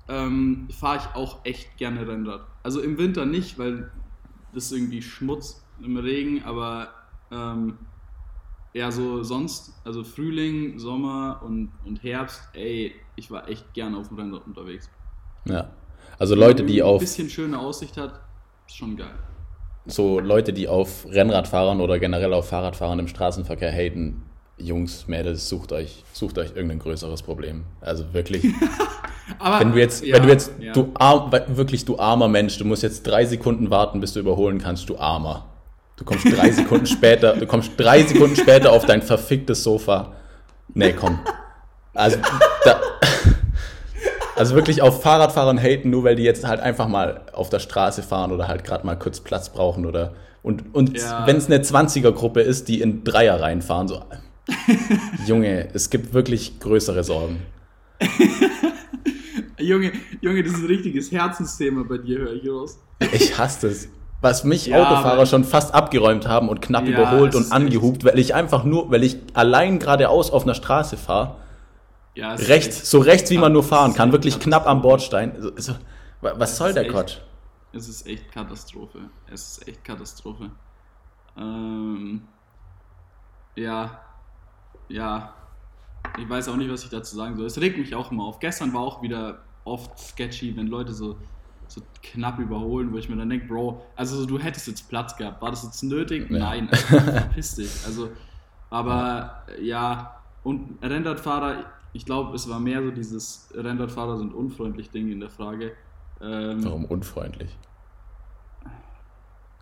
ähm, 0.09 0.69
fahre 0.71 0.99
ich 0.99 1.17
auch 1.17 1.45
echt 1.45 1.79
gerne 1.79 2.07
Rennrad. 2.07 2.43
Also 2.63 2.81
im 2.81 2.97
Winter 2.97 3.27
nicht, 3.27 3.59
weil 3.59 3.91
das 4.55 4.67
ist 4.67 4.73
irgendwie 4.73 5.03
Schmutz 5.03 5.65
im 5.83 5.97
Regen, 5.97 6.45
aber 6.45 6.91
ähm, 7.33 7.79
ja, 8.73 8.91
so 8.91 9.23
sonst, 9.23 9.73
also 9.85 10.05
Frühling, 10.05 10.79
Sommer 10.79 11.41
und, 11.45 11.73
und 11.85 12.03
Herbst, 12.03 12.43
ey, 12.53 12.95
ich 13.17 13.31
war 13.31 13.49
echt 13.49 13.73
gerne 13.75 13.97
auf 13.97 14.09
dem 14.09 14.19
Rennrad 14.19 14.47
unterwegs. 14.47 14.89
Ja. 15.45 15.71
Also 16.19 16.35
Leute, 16.35 16.65
die 16.65 16.83
auf. 16.83 17.01
Ein 17.01 17.05
bisschen 17.05 17.31
schöne 17.31 17.59
Aussicht 17.59 17.97
hat, 17.97 18.21
ist 18.67 18.77
schon 18.77 18.97
geil. 18.97 19.15
So 19.87 20.21
Leute, 20.21 20.53
die 20.53 20.69
auf 20.69 21.07
Rennradfahrern 21.09 21.81
oder 21.81 21.99
generell 21.99 22.33
auf 22.35 22.49
Fahrradfahrern 22.49 22.99
im 22.99 23.09
Straßenverkehr 23.09 23.73
haten, 23.73 24.23
Jungs, 24.59 25.09
Mädels, 25.09 25.49
sucht 25.49 25.73
euch, 25.73 26.05
sucht 26.13 26.39
euch 26.39 26.51
irgendein 26.55 26.79
größeres 26.79 27.23
Problem. 27.23 27.65
Also 27.81 28.13
wirklich. 28.13 28.45
Aber, 29.39 29.61
wenn 29.61 29.73
du 29.73 29.79
jetzt, 29.79 30.05
ja, 30.05 30.17
wenn 30.17 30.25
du 30.25 30.29
jetzt, 30.29 30.53
ja. 30.61 30.73
du 30.73 30.91
arm, 30.95 31.33
wirklich 31.49 31.85
du 31.85 31.99
armer 31.99 32.29
Mensch, 32.29 32.59
du 32.59 32.65
musst 32.65 32.83
jetzt 32.83 33.07
drei 33.07 33.25
Sekunden 33.25 33.71
warten, 33.71 34.01
bis 34.01 34.13
du 34.13 34.21
überholen 34.21 34.59
kannst, 34.59 34.89
du 34.91 34.99
armer. 34.99 35.50
Du 36.01 36.07
kommst 36.07 36.25
drei 36.35 36.51
Sekunden 36.51 36.87
später, 36.87 37.37
du 37.37 37.47
kommst 37.47 37.73
drei 37.77 38.03
Sekunden 38.03 38.35
später 38.35 38.73
auf 38.73 38.87
dein 38.87 39.03
verficktes 39.03 39.63
Sofa. 39.63 40.15
Nee, 40.73 40.95
komm. 40.95 41.19
Also, 41.93 42.17
da, 42.65 42.81
also 44.35 44.55
wirklich 44.55 44.81
auf 44.81 45.03
Fahrradfahrern 45.03 45.61
haten, 45.61 45.91
nur 45.91 46.03
weil 46.05 46.17
die 46.17 46.23
jetzt 46.23 46.47
halt 46.47 46.59
einfach 46.61 46.89
mal 46.89 47.27
auf 47.35 47.51
der 47.51 47.59
Straße 47.59 48.03
fahren 48.03 48.33
oder 48.33 48.49
halt 48.49 48.65
gerade 48.65 48.87
mal 48.87 48.99
kurz 48.99 49.21
Platz 49.21 49.53
brauchen 49.53 49.85
oder 49.85 50.15
und, 50.43 50.75
und 50.75 50.97
ja. 50.97 51.27
wenn 51.27 51.37
es 51.37 51.49
eine 51.49 51.59
20er-Gruppe 51.59 52.41
ist, 52.41 52.69
die 52.69 52.81
in 52.81 53.05
Dreier 53.05 53.39
reinfahren, 53.39 53.87
so. 53.87 54.03
Junge, 55.27 55.69
es 55.75 55.91
gibt 55.91 56.15
wirklich 56.15 56.61
größere 56.61 57.05
Sorgen. 57.05 57.43
Junge, 59.59 59.93
Junge, 60.23 60.43
das 60.43 60.55
ist 60.55 60.61
ein 60.61 60.67
richtiges 60.67 61.13
Herzensthema 61.13 61.85
bei 61.87 61.99
dir, 61.99 62.21
höre 62.21 62.33
ich 62.33 62.49
raus. 62.49 62.79
Ich 63.13 63.37
hasse 63.37 63.69
das 63.69 63.89
was 64.21 64.45
mich 64.45 64.67
ja, 64.67 64.83
Autofahrer 64.83 65.27
schon 65.27 65.45
fast 65.45 65.75
abgeräumt 65.75 66.29
haben 66.29 66.49
und 66.49 66.61
knapp 66.61 66.87
ja, 66.87 66.91
überholt 66.91 67.35
und 67.35 67.53
angehupt, 67.53 68.05
weil 68.05 68.19
ich 68.19 68.35
einfach 68.35 68.65
nur, 68.65 68.91
weil 68.91 69.03
ich 69.03 69.19
allein 69.35 69.79
geradeaus 69.79 70.31
auf 70.31 70.45
einer 70.45 70.55
Straße 70.55 70.97
fahre. 70.97 71.37
Ja, 72.15 72.35
rechts, 72.35 72.79
echt, 72.79 72.87
so 72.87 72.99
rechts 72.99 73.31
wie 73.31 73.39
man 73.39 73.53
nur 73.53 73.63
fahren 73.63 73.95
kann, 73.95 74.13
wirklich 74.13 74.39
knapp 74.41 74.67
am 74.67 74.83
Bordstein. 74.83 75.33
So, 75.39 75.53
so, 75.57 75.75
was 76.21 76.57
soll 76.57 76.75
der 76.75 76.83
echt, 76.83 76.93
Quatsch? 76.93 77.17
Es 77.73 77.89
ist 77.89 78.07
echt 78.07 78.31
Katastrophe. 78.33 78.99
Es 79.33 79.53
ist 79.53 79.69
echt 79.69 79.85
Katastrophe. 79.85 80.51
Ähm, 81.37 82.23
ja, 83.55 84.01
ja. 84.89 85.35
Ich 86.19 86.29
weiß 86.29 86.49
auch 86.49 86.57
nicht, 86.57 86.71
was 86.71 86.83
ich 86.83 86.91
dazu 86.91 87.15
sagen 87.17 87.37
soll. 87.37 87.47
Es 87.47 87.61
regt 87.61 87.79
mich 87.79 87.95
auch 87.95 88.11
immer 88.11 88.25
auf. 88.25 88.41
Gestern 88.41 88.75
war 88.75 88.81
auch 88.81 89.03
wieder 89.03 89.39
oft 89.65 89.99
sketchy, 89.99 90.57
wenn 90.57 90.67
Leute 90.67 90.93
so 90.93 91.17
so 91.71 91.83
knapp 92.03 92.39
überholen, 92.39 92.93
wo 92.93 92.99
ich 92.99 93.09
mir 93.09 93.17
dann 93.17 93.31
denke, 93.31 93.47
Bro, 93.47 93.85
also 93.97 94.27
du 94.27 94.39
hättest 94.39 94.67
jetzt 94.67 94.89
Platz 94.89 95.17
gehabt. 95.17 95.41
War 95.41 95.51
das 95.51 95.63
jetzt 95.63 95.83
nötig? 95.83 96.31
Ja. 96.31 96.39
Nein, 96.39 96.69
also, 96.73 96.99
verpiss 96.99 97.55
dich. 97.57 97.71
Also, 97.87 98.11
aber 98.71 99.45
ja, 99.59 99.63
ja 99.63 100.17
und 100.43 100.79
Rennradfahrer, 100.83 101.65
ich 101.93 102.05
glaube, 102.05 102.35
es 102.35 102.49
war 102.49 102.61
mehr 102.61 102.83
so 102.83 102.91
dieses 102.91 103.49
Rennradfahrer 103.55 104.19
sind 104.19 104.33
unfreundlich 104.33 104.91
Ding 104.91 105.11
in 105.11 105.21
der 105.21 105.31
Frage. 105.31 105.73
Ähm, 106.21 106.65
Warum 106.65 106.85
unfreundlich? 106.87 107.57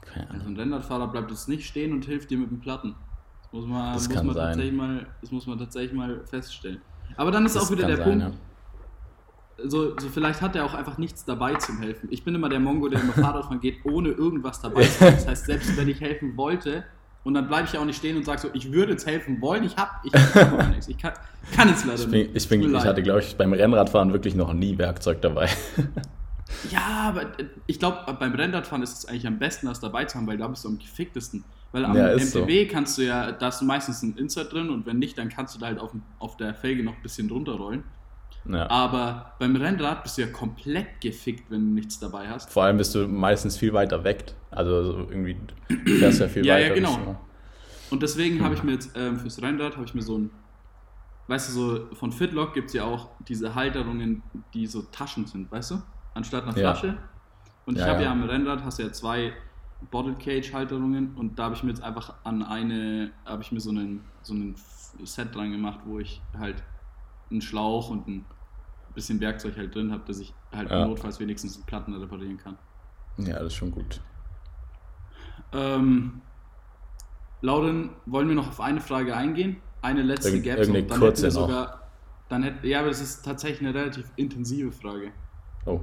Keine 0.02 0.24
Ahnung. 0.30 0.40
Also 0.40 0.48
ein 0.52 0.56
Rennradfahrer 0.56 1.08
bleibt 1.08 1.30
jetzt 1.30 1.48
nicht 1.48 1.66
stehen 1.66 1.92
und 1.92 2.04
hilft 2.04 2.30
dir 2.30 2.38
mit 2.38 2.50
dem 2.50 2.60
Platten. 2.60 2.94
Das 3.42 3.52
muss 3.52 3.66
man, 3.66 3.92
das 3.94 4.08
muss 4.08 4.16
kann 4.16 4.26
man 4.26 4.34
sein. 4.34 4.46
tatsächlich 4.48 4.74
mal, 4.74 5.06
das 5.20 5.32
muss 5.32 5.46
man 5.46 5.58
tatsächlich 5.58 5.92
mal 5.92 6.20
feststellen. 6.26 6.80
Aber 7.16 7.30
dann 7.30 7.46
ist 7.46 7.56
Das 7.56 7.64
auch 7.66 7.70
wieder 7.70 7.86
der 7.86 7.96
sein, 7.96 8.20
Punkt, 8.20 8.38
so, 9.64 9.98
so 9.98 10.08
vielleicht 10.08 10.40
hat 10.40 10.56
er 10.56 10.64
auch 10.64 10.74
einfach 10.74 10.98
nichts 10.98 11.24
dabei 11.24 11.54
zum 11.56 11.80
Helfen. 11.80 12.08
Ich 12.12 12.24
bin 12.24 12.34
immer 12.34 12.48
der 12.48 12.60
Mongo, 12.60 12.88
der 12.88 13.00
immer 13.00 13.12
Fahrradfahren 13.12 13.60
geht, 13.60 13.84
ohne 13.84 14.10
irgendwas 14.10 14.60
dabei 14.60 14.84
zu 14.84 15.00
haben. 15.00 15.16
Das 15.16 15.26
heißt, 15.26 15.46
selbst 15.46 15.76
wenn 15.76 15.88
ich 15.88 16.00
helfen 16.00 16.36
wollte, 16.36 16.84
und 17.24 17.34
dann 17.34 17.48
bleibe 17.48 17.66
ich 17.66 17.72
ja 17.74 17.80
auch 17.80 17.84
nicht 17.84 17.98
stehen 17.98 18.16
und 18.16 18.24
sage 18.24 18.40
so, 18.40 18.48
ich 18.54 18.72
würde 18.72 18.92
jetzt 18.92 19.06
helfen 19.06 19.40
wollen, 19.40 19.64
ich 19.64 19.76
habe 19.76 19.90
ich 20.04 20.12
hab 20.14 20.68
nichts. 20.70 20.88
Ich 20.88 20.96
kann, 20.96 21.12
kann 21.54 21.68
es 21.68 21.84
leider 21.84 22.00
Ich, 22.00 22.10
bin, 22.10 22.20
nicht. 22.20 22.36
ich, 22.36 22.48
bin, 22.48 22.74
ich 22.74 22.84
hatte, 22.84 23.02
glaube 23.02 23.20
ich, 23.20 23.36
beim 23.36 23.52
Rennradfahren 23.52 24.12
wirklich 24.12 24.34
noch 24.34 24.52
nie 24.52 24.78
Werkzeug 24.78 25.20
dabei. 25.20 25.48
Ja, 26.70 27.08
aber 27.08 27.38
äh, 27.38 27.44
ich 27.66 27.78
glaube, 27.78 28.10
beim 28.18 28.34
Rennradfahren 28.34 28.82
ist 28.82 28.96
es 28.96 29.04
eigentlich 29.06 29.26
am 29.26 29.38
besten, 29.38 29.66
das 29.66 29.80
dabei 29.80 30.06
zu 30.06 30.16
haben, 30.16 30.26
weil 30.26 30.38
da 30.38 30.48
bist 30.48 30.64
du 30.64 30.68
am 30.68 30.78
geficktesten. 30.78 31.44
Weil 31.72 31.84
am 31.84 31.94
Ja, 31.94 32.16
MTB 32.16 32.70
kannst 32.70 32.96
du 32.96 33.02
ja, 33.02 33.32
da 33.32 33.46
hast 33.46 33.60
du 33.60 33.66
meistens 33.66 34.02
ein 34.02 34.16
Insert 34.16 34.52
drin 34.52 34.70
und 34.70 34.86
wenn 34.86 34.98
nicht, 34.98 35.18
dann 35.18 35.28
kannst 35.28 35.54
du 35.54 35.58
da 35.58 35.66
halt 35.66 35.78
auf, 35.78 35.92
auf 36.18 36.38
der 36.38 36.54
Felge 36.54 36.82
noch 36.82 36.96
ein 36.96 37.02
bisschen 37.02 37.30
runterrollen. 37.30 37.84
Ja. 38.48 38.68
Aber 38.70 39.32
beim 39.38 39.54
Rennrad 39.56 40.02
bist 40.02 40.16
du 40.18 40.22
ja 40.22 40.28
komplett 40.28 41.00
gefickt, 41.00 41.50
wenn 41.50 41.68
du 41.68 41.74
nichts 41.74 41.98
dabei 42.00 42.28
hast. 42.28 42.50
Vor 42.50 42.64
allem 42.64 42.78
bist 42.78 42.94
du 42.94 43.06
meistens 43.06 43.56
viel 43.58 43.72
weiter 43.74 44.02
weg. 44.04 44.34
Also 44.50 44.82
so 44.84 44.98
irgendwie 45.10 45.36
du 45.68 45.90
fährst 45.96 46.20
ja 46.20 46.28
viel 46.28 46.44
Ja, 46.46 46.56
ja, 46.58 46.66
weiter. 46.66 46.74
genau. 46.76 46.96
bist 46.96 47.06
du- 47.08 47.94
Und 47.94 48.02
deswegen 48.02 48.42
habe 48.42 48.54
ich 48.54 48.62
mir 48.62 48.72
jetzt 48.72 48.90
ähm, 48.96 49.18
fürs 49.18 49.40
Rennrad 49.42 49.74
habe 49.76 49.84
ich 49.84 49.94
mir 49.94 50.02
so 50.02 50.16
ein, 50.18 50.30
weißt 51.26 51.48
du, 51.48 51.52
so 51.52 51.94
von 51.94 52.10
Fitlock 52.12 52.54
gibt 52.54 52.68
es 52.68 52.74
ja 52.74 52.84
auch 52.84 53.10
diese 53.28 53.54
Halterungen, 53.54 54.22
die 54.54 54.66
so 54.66 54.82
Taschen 54.82 55.26
sind, 55.26 55.50
weißt 55.52 55.72
du? 55.72 55.82
Anstatt 56.14 56.44
einer 56.44 56.56
Ja. 56.56 56.74
Flasche. 56.74 56.96
Und 57.66 57.74
ich 57.76 57.80
Ja, 57.82 57.88
habe 57.88 57.98
ja. 58.02 58.06
ja. 58.06 58.12
am 58.12 58.22
Rennrad 58.24 58.64
hast 58.64 58.78
du 58.78 58.82
ja 58.84 58.92
zwei 58.92 59.32
Bottle 59.90 60.14
Cage 60.14 60.52
Halterungen 60.54 61.14
und 61.16 61.38
da 61.38 61.44
habe 61.44 61.54
ich 61.54 61.62
mir 61.62 61.68
jetzt 61.70 61.82
einfach 61.82 62.14
an 62.24 62.42
eine, 62.42 63.10
habe 63.26 63.42
ich 63.42 63.52
mir 63.52 63.60
so 63.60 63.70
einen, 63.70 64.00
so 64.22 64.32
einen 64.34 64.56
Set 65.04 65.34
dran 65.34 65.52
gemacht, 65.52 65.80
wo 65.84 65.98
ich 66.00 66.20
halt 66.36 66.62
einen 67.30 67.42
Schlauch 67.42 67.90
und 67.90 68.08
ein 68.08 68.24
bisschen 68.98 69.20
Werkzeug 69.20 69.56
halt 69.56 69.74
drin 69.74 69.92
habe, 69.92 70.02
dass 70.06 70.18
ich 70.18 70.34
halt 70.52 70.70
Ja. 70.70 70.84
notfalls 70.86 71.18
wenigstens 71.20 71.54
einen 71.56 71.64
Platten 71.66 71.94
reparieren 71.94 72.36
kann. 72.36 72.58
Ja, 73.18 73.34
das 73.38 73.48
ist 73.48 73.54
schon 73.54 73.70
gut. 73.70 74.00
Ähm, 75.52 76.20
Lauren, 77.40 77.90
wollen 78.06 78.28
wir 78.28 78.34
noch 78.34 78.48
auf 78.48 78.60
eine 78.60 78.80
Frage 78.80 79.16
eingehen? 79.16 79.56
Eine 79.82 80.02
letzte 80.02 80.40
gäbe 80.40 80.60
es 80.60 80.68
irgendeine 80.68 80.86
Dann 80.88 80.98
kurze 80.98 81.26
hätten 81.26 81.36
wir 81.36 81.40
noch. 81.42 81.48
sogar, 81.48 81.82
dann 82.28 82.42
hätte, 82.42 82.66
ja, 82.66 82.80
aber 82.80 82.88
das 82.88 83.00
ist 83.00 83.24
tatsächlich 83.24 83.60
eine 83.68 83.78
relativ 83.78 84.10
intensive 84.16 84.72
Frage. 84.72 85.12
Oh. 85.66 85.80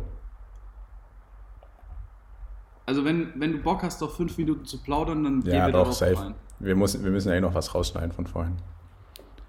Also 2.85 3.03
wenn, 3.05 3.31
wenn 3.39 3.53
du 3.53 3.57
Bock 3.59 3.81
hast, 3.83 4.03
auf 4.03 4.15
fünf 4.15 4.37
Minuten 4.37 4.65
zu 4.65 4.77
plaudern, 4.83 5.23
dann 5.23 5.41
gehen 5.41 5.53
Ja, 5.53 5.65
wir 5.67 5.71
doch, 5.73 5.79
darauf 5.83 5.93
safe. 5.95 6.19
ein. 6.19 6.35
Wir 6.59 6.75
müssen, 6.75 7.03
wir 7.03 7.11
müssen 7.11 7.29
ja 7.29 7.35
eh 7.35 7.41
noch 7.41 7.53
was 7.53 7.73
rausschneiden 7.73 8.11
von 8.11 8.27
vorhin. 8.27 8.55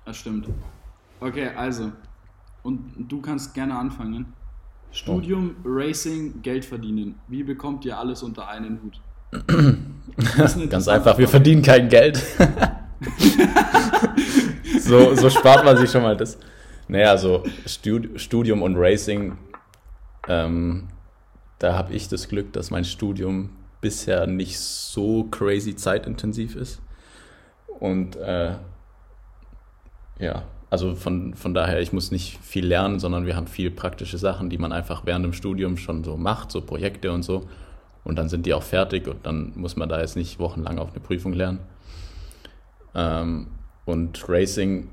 Das 0.04 0.16
stimmt. 0.16 0.48
Okay, 1.20 1.48
also. 1.56 1.92
Und 2.66 3.06
du 3.08 3.20
kannst 3.20 3.54
gerne 3.54 3.78
anfangen. 3.78 4.32
Studium, 4.90 5.54
Racing, 5.64 6.42
Geld 6.42 6.64
verdienen. 6.64 7.14
Wie 7.28 7.44
bekommt 7.44 7.84
ihr 7.84 7.96
alles 7.96 8.24
unter 8.24 8.48
einen 8.48 8.80
Hut? 8.82 9.00
Ganz 10.68 10.88
einfach, 10.88 11.16
wir 11.16 11.28
verdienen 11.28 11.62
kein 11.62 11.88
Geld. 11.88 12.16
so, 14.80 15.14
so 15.14 15.30
spart 15.30 15.64
man 15.64 15.76
sich 15.76 15.88
schon 15.88 16.02
mal 16.02 16.16
das. 16.16 16.40
Naja, 16.88 17.12
also 17.12 17.44
Stud 17.66 18.20
Studium 18.20 18.62
und 18.62 18.74
Racing, 18.76 19.38
ähm, 20.26 20.88
da 21.60 21.78
habe 21.78 21.92
ich 21.92 22.08
das 22.08 22.28
Glück, 22.28 22.52
dass 22.52 22.72
mein 22.72 22.84
Studium 22.84 23.50
bisher 23.80 24.26
nicht 24.26 24.58
so 24.58 25.22
crazy 25.30 25.76
zeitintensiv 25.76 26.56
ist. 26.56 26.82
Und 27.78 28.16
äh, 28.16 28.56
ja, 30.18 30.42
also 30.68 30.94
von, 30.94 31.34
von 31.34 31.54
daher, 31.54 31.80
ich 31.80 31.92
muss 31.92 32.10
nicht 32.10 32.38
viel 32.42 32.66
lernen, 32.66 32.98
sondern 32.98 33.26
wir 33.26 33.36
haben 33.36 33.46
viel 33.46 33.70
praktische 33.70 34.18
Sachen, 34.18 34.50
die 34.50 34.58
man 34.58 34.72
einfach 34.72 35.06
während 35.06 35.24
dem 35.24 35.32
Studium 35.32 35.76
schon 35.76 36.02
so 36.02 36.16
macht, 36.16 36.50
so 36.50 36.60
Projekte 36.60 37.12
und 37.12 37.22
so. 37.22 37.46
Und 38.04 38.16
dann 38.16 38.28
sind 38.28 38.46
die 38.46 38.54
auch 38.54 38.62
fertig 38.62 39.08
und 39.08 39.26
dann 39.26 39.52
muss 39.56 39.76
man 39.76 39.88
da 39.88 40.00
jetzt 40.00 40.16
nicht 40.16 40.38
wochenlang 40.38 40.78
auf 40.78 40.90
eine 40.90 41.00
Prüfung 41.00 41.32
lernen. 41.32 41.60
Ähm, 42.94 43.48
und 43.84 44.28
Racing 44.28 44.88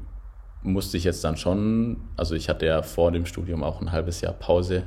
musste 0.61 0.97
ich 0.97 1.03
jetzt 1.03 1.23
dann 1.23 1.37
schon, 1.37 1.97
also 2.17 2.35
ich 2.35 2.49
hatte 2.49 2.65
ja 2.65 2.81
vor 2.81 3.11
dem 3.11 3.25
Studium 3.25 3.63
auch 3.63 3.81
ein 3.81 3.91
halbes 3.91 4.21
Jahr 4.21 4.33
Pause. 4.33 4.83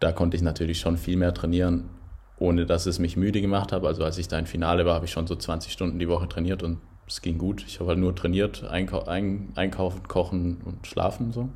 Da 0.00 0.12
konnte 0.12 0.36
ich 0.36 0.42
natürlich 0.42 0.80
schon 0.80 0.96
viel 0.96 1.16
mehr 1.16 1.34
trainieren, 1.34 1.90
ohne 2.38 2.66
dass 2.66 2.86
es 2.86 2.98
mich 2.98 3.16
müde 3.16 3.40
gemacht 3.40 3.72
hat. 3.72 3.84
Also 3.84 4.04
als 4.04 4.18
ich 4.18 4.28
da 4.28 4.38
im 4.38 4.46
Finale 4.46 4.86
war, 4.86 4.94
habe 4.94 5.04
ich 5.04 5.12
schon 5.12 5.26
so 5.26 5.36
20 5.36 5.72
Stunden 5.72 5.98
die 5.98 6.08
Woche 6.08 6.28
trainiert 6.28 6.62
und 6.62 6.78
es 7.08 7.22
ging 7.22 7.38
gut. 7.38 7.64
Ich 7.66 7.80
habe 7.80 7.90
halt 7.90 7.98
nur 7.98 8.14
trainiert, 8.14 8.64
einkau 8.64 9.04
ein 9.04 9.52
einkaufen, 9.54 10.06
kochen 10.06 10.58
und 10.64 10.86
schlafen 10.86 11.32
so. 11.32 11.48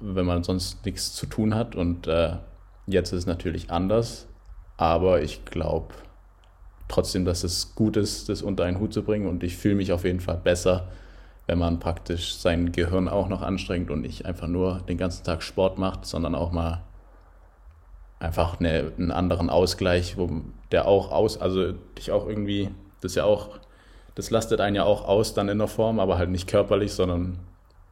Wenn 0.00 0.26
man 0.26 0.42
sonst 0.42 0.84
nichts 0.84 1.14
zu 1.14 1.26
tun 1.26 1.54
hat. 1.54 1.76
Und 1.76 2.06
äh, 2.06 2.36
jetzt 2.86 3.12
ist 3.12 3.20
es 3.20 3.26
natürlich 3.26 3.70
anders. 3.70 4.26
Aber 4.76 5.22
ich 5.22 5.44
glaube 5.44 5.94
trotzdem, 6.88 7.24
dass 7.24 7.44
es 7.44 7.74
gut 7.74 7.96
ist, 7.96 8.28
das 8.28 8.42
unter 8.42 8.64
einen 8.64 8.80
Hut 8.80 8.92
zu 8.92 9.02
bringen. 9.02 9.26
Und 9.26 9.42
ich 9.42 9.56
fühle 9.56 9.74
mich 9.74 9.92
auf 9.92 10.04
jeden 10.04 10.20
Fall 10.20 10.40
besser, 10.42 10.88
wenn 11.46 11.58
man 11.58 11.78
praktisch 11.78 12.36
sein 12.36 12.72
Gehirn 12.72 13.08
auch 13.08 13.28
noch 13.28 13.42
anstrengt 13.42 13.90
und 13.90 14.00
nicht 14.02 14.26
einfach 14.26 14.48
nur 14.48 14.80
den 14.88 14.98
ganzen 14.98 15.24
Tag 15.24 15.42
Sport 15.42 15.78
macht, 15.78 16.06
sondern 16.06 16.34
auch 16.34 16.52
mal 16.52 16.82
einfach 18.20 18.58
eine, 18.58 18.92
einen 18.96 19.10
anderen 19.10 19.48
Ausgleich, 19.48 20.16
wo 20.16 20.28
der 20.72 20.86
auch 20.86 21.12
aus, 21.12 21.40
also 21.40 21.72
dich 21.96 22.10
auch 22.10 22.26
irgendwie, 22.26 22.70
das 23.00 23.12
ist 23.12 23.16
ja 23.16 23.24
auch, 23.24 23.60
das 24.18 24.30
lastet 24.30 24.60
einen 24.60 24.74
ja 24.74 24.82
auch 24.82 25.06
aus 25.06 25.32
dann 25.32 25.48
in 25.48 25.58
der 25.58 25.68
Form, 25.68 26.00
aber 26.00 26.18
halt 26.18 26.28
nicht 26.30 26.48
körperlich, 26.48 26.92
sondern 26.92 27.38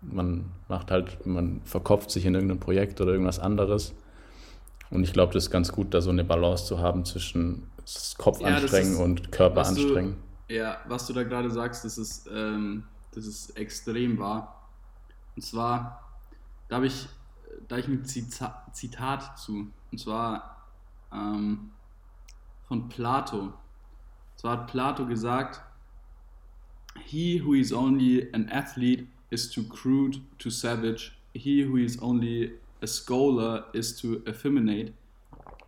man 0.03 0.51
macht 0.67 0.91
halt, 0.91 1.25
man 1.25 1.61
verkopft 1.65 2.11
sich 2.11 2.27
in 2.27 2.35
irgendein 2.35 2.59
Projekt 2.59 3.01
oder 3.01 3.13
irgendwas 3.13 3.39
anderes. 3.39 3.95
Und 4.91 5.05
ich 5.05 5.13
glaube, 5.13 5.33
das 5.33 5.45
ist 5.45 5.51
ganz 5.53 5.71
gut, 5.71 5.95
da 5.95 6.01
so 6.01 6.11
eine 6.11 6.25
Balance 6.25 6.65
zu 6.67 6.81
haben 6.81 7.05
zwischen 7.05 7.71
Kopf 8.19 8.41
Ja, 8.41 8.57
anstrengen 8.57 8.95
ist- 8.95 8.99
und 8.99 9.31
Körper 9.31 9.57
was 9.61 9.75
du- 9.75 9.83
anstrengen. 9.83 10.17
Ja, 10.49 10.79
was 10.89 11.07
du 11.07 11.13
da 11.13 11.23
gerade 11.23 11.49
sagst, 11.49 11.85
das 11.85 11.97
ist, 11.97 12.29
ähm, 12.35 12.83
das 13.15 13.25
ist 13.27 13.57
extrem 13.57 14.19
wahr. 14.19 14.69
Und 15.37 15.43
zwar, 15.43 16.03
da 16.69 16.77
habe 16.77 16.87
ich, 16.89 17.09
da 17.69 17.79
ich 17.79 17.87
ein 17.87 18.05
Zita 18.05 18.67
Zitat 18.73 19.39
zu. 19.39 19.69
Und 19.93 19.99
zwar 20.01 20.57
ähm, 21.13 21.71
von 22.67 22.89
Plato. 22.89 23.39
Und 23.43 23.55
zwar 24.35 24.53
hat 24.59 24.67
Plato 24.67 25.07
gesagt, 25.07 25.63
He 27.05 27.39
who 27.39 27.55
is 27.55 27.73
only 27.73 28.31
an 28.33 28.49
athlete 28.51 29.07
is 29.31 29.51
too 29.51 29.65
crude, 29.65 30.21
too 30.39 30.51
savage. 30.51 31.17
He 31.35 31.63
who 31.63 31.77
is 31.77 31.99
only 32.01 32.53
a 32.83 32.87
scholar 32.87 33.65
is 33.73 34.01
too 34.01 34.23
effeminate. 34.27 34.95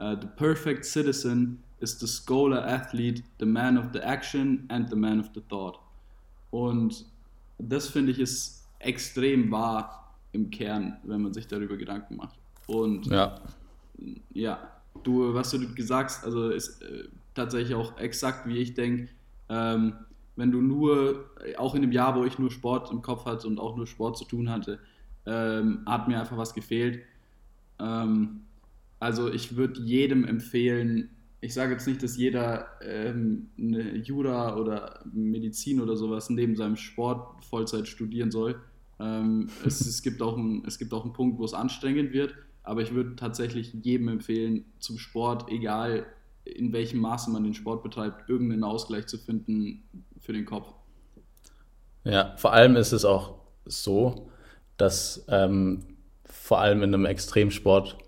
Uh, 0.00 0.14
the 0.14 0.26
perfect 0.26 0.84
citizen 0.84 1.58
is 1.80 1.98
the 1.98 2.06
scholar 2.06 2.58
athlete, 2.58 3.22
the 3.38 3.46
man 3.46 3.76
of 3.76 3.92
the 3.92 4.06
action 4.06 4.66
and 4.70 4.88
the 4.88 4.96
man 4.96 5.18
of 5.18 5.32
the 5.34 5.40
thought. 5.48 5.78
Und 6.50 7.04
das 7.58 7.88
finde 7.88 8.12
ich 8.12 8.18
ist 8.20 8.66
extrem 8.78 9.50
wahr 9.50 10.14
im 10.32 10.50
Kern, 10.50 10.96
wenn 11.04 11.22
man 11.22 11.32
sich 11.32 11.46
darüber 11.46 11.76
Gedanken 11.76 12.16
macht. 12.16 12.38
Und 12.66 13.06
Ja, 13.06 13.40
ja, 14.32 14.70
du, 15.02 15.34
was 15.34 15.50
du 15.50 15.74
gesagt 15.74 16.10
hast, 16.10 16.24
also 16.24 16.50
ist 16.50 16.82
äh, 16.82 17.04
tatsächlich 17.34 17.74
auch 17.74 17.96
exakt 17.98 18.46
wie 18.46 18.58
ich 18.58 18.74
denke. 18.74 19.08
Ähm, 19.48 19.94
wenn 20.38 20.52
du 20.52 20.60
nur, 20.60 21.30
auch 21.56 21.74
in 21.74 21.82
dem 21.82 21.90
Jahr, 21.90 22.14
wo 22.14 22.24
ich 22.24 22.38
nur 22.38 22.52
Sport 22.52 22.92
im 22.92 23.02
Kopf 23.02 23.24
hatte 23.24 23.48
und 23.48 23.58
auch 23.58 23.76
nur 23.76 23.88
Sport 23.88 24.16
zu 24.16 24.24
tun 24.24 24.48
hatte, 24.48 24.78
ähm, 25.26 25.82
hat 25.84 26.06
mir 26.06 26.20
einfach 26.20 26.36
was 26.36 26.54
gefehlt. 26.54 27.00
Ähm, 27.80 28.42
also 29.00 29.30
ich 29.30 29.56
würde 29.56 29.80
jedem 29.82 30.24
empfehlen, 30.24 31.10
ich 31.40 31.54
sage 31.54 31.72
jetzt 31.72 31.88
nicht, 31.88 32.04
dass 32.04 32.16
jeder 32.16 32.68
ähm, 32.82 33.48
eine 33.58 33.96
Jura 33.96 34.56
oder 34.56 35.00
Medizin 35.12 35.80
oder 35.80 35.96
sowas 35.96 36.30
neben 36.30 36.54
seinem 36.54 36.76
Sport 36.76 37.44
Vollzeit 37.44 37.88
studieren 37.88 38.30
soll. 38.30 38.60
Ähm, 39.00 39.48
es, 39.64 39.80
es, 39.80 40.02
gibt 40.02 40.22
auch 40.22 40.36
ein, 40.36 40.62
es 40.66 40.78
gibt 40.78 40.94
auch 40.94 41.02
einen 41.02 41.12
Punkt, 41.14 41.38
wo 41.38 41.44
es 41.44 41.54
anstrengend 41.54 42.12
wird, 42.12 42.34
aber 42.62 42.82
ich 42.82 42.94
würde 42.94 43.16
tatsächlich 43.16 43.72
jedem 43.72 44.06
empfehlen, 44.06 44.66
zum 44.78 44.98
Sport, 44.98 45.50
egal 45.50 46.06
in 46.56 46.72
welchem 46.72 47.00
Maße 47.00 47.30
man 47.30 47.44
den 47.44 47.54
Sport 47.54 47.82
betreibt, 47.82 48.28
irgendeinen 48.28 48.64
Ausgleich 48.64 49.06
zu 49.06 49.18
finden 49.18 49.82
für 50.18 50.32
den 50.32 50.44
Kopf. 50.44 50.72
Ja, 52.04 52.34
vor 52.36 52.52
allem 52.52 52.76
ist 52.76 52.92
es 52.92 53.04
auch 53.04 53.34
so, 53.64 54.30
dass 54.76 55.24
ähm, 55.28 55.84
vor 56.24 56.60
allem 56.60 56.82
in 56.82 56.94
einem 56.94 57.04
Extremsport 57.04 57.98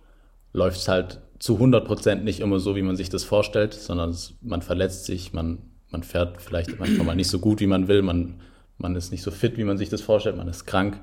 läuft 0.53 0.79
es 0.79 0.89
halt 0.89 1.21
zu 1.39 1.57
100% 1.57 2.17
nicht 2.17 2.41
immer 2.41 2.61
so, 2.61 2.77
wie 2.77 2.83
man 2.83 2.97
sich 2.97 3.09
das 3.09 3.25
vorstellt, 3.25 3.75
sondern 3.75 4.11
es, 4.11 4.35
man 4.43 4.63
verletzt 4.63 5.07
sich, 5.07 5.33
man, 5.33 5.59
man 5.91 6.03
fährt 6.03 6.41
vielleicht 6.41 6.79
manchmal 6.79 7.07
mal 7.07 7.17
nicht 7.17 7.31
so 7.31 7.39
gut, 7.39 7.61
wie 7.61 7.67
man 7.67 7.89
will, 7.89 8.03
man, 8.03 8.41
man 8.79 8.95
ist 8.95 9.11
nicht 9.11 9.23
so 9.23 9.31
fit, 9.31 9.57
wie 9.57 9.65
man 9.65 9.79
sich 9.79 9.89
das 9.89 10.03
vorstellt, 10.03 10.37
man 10.37 10.49
ist 10.49 10.67
krank. 10.67 11.01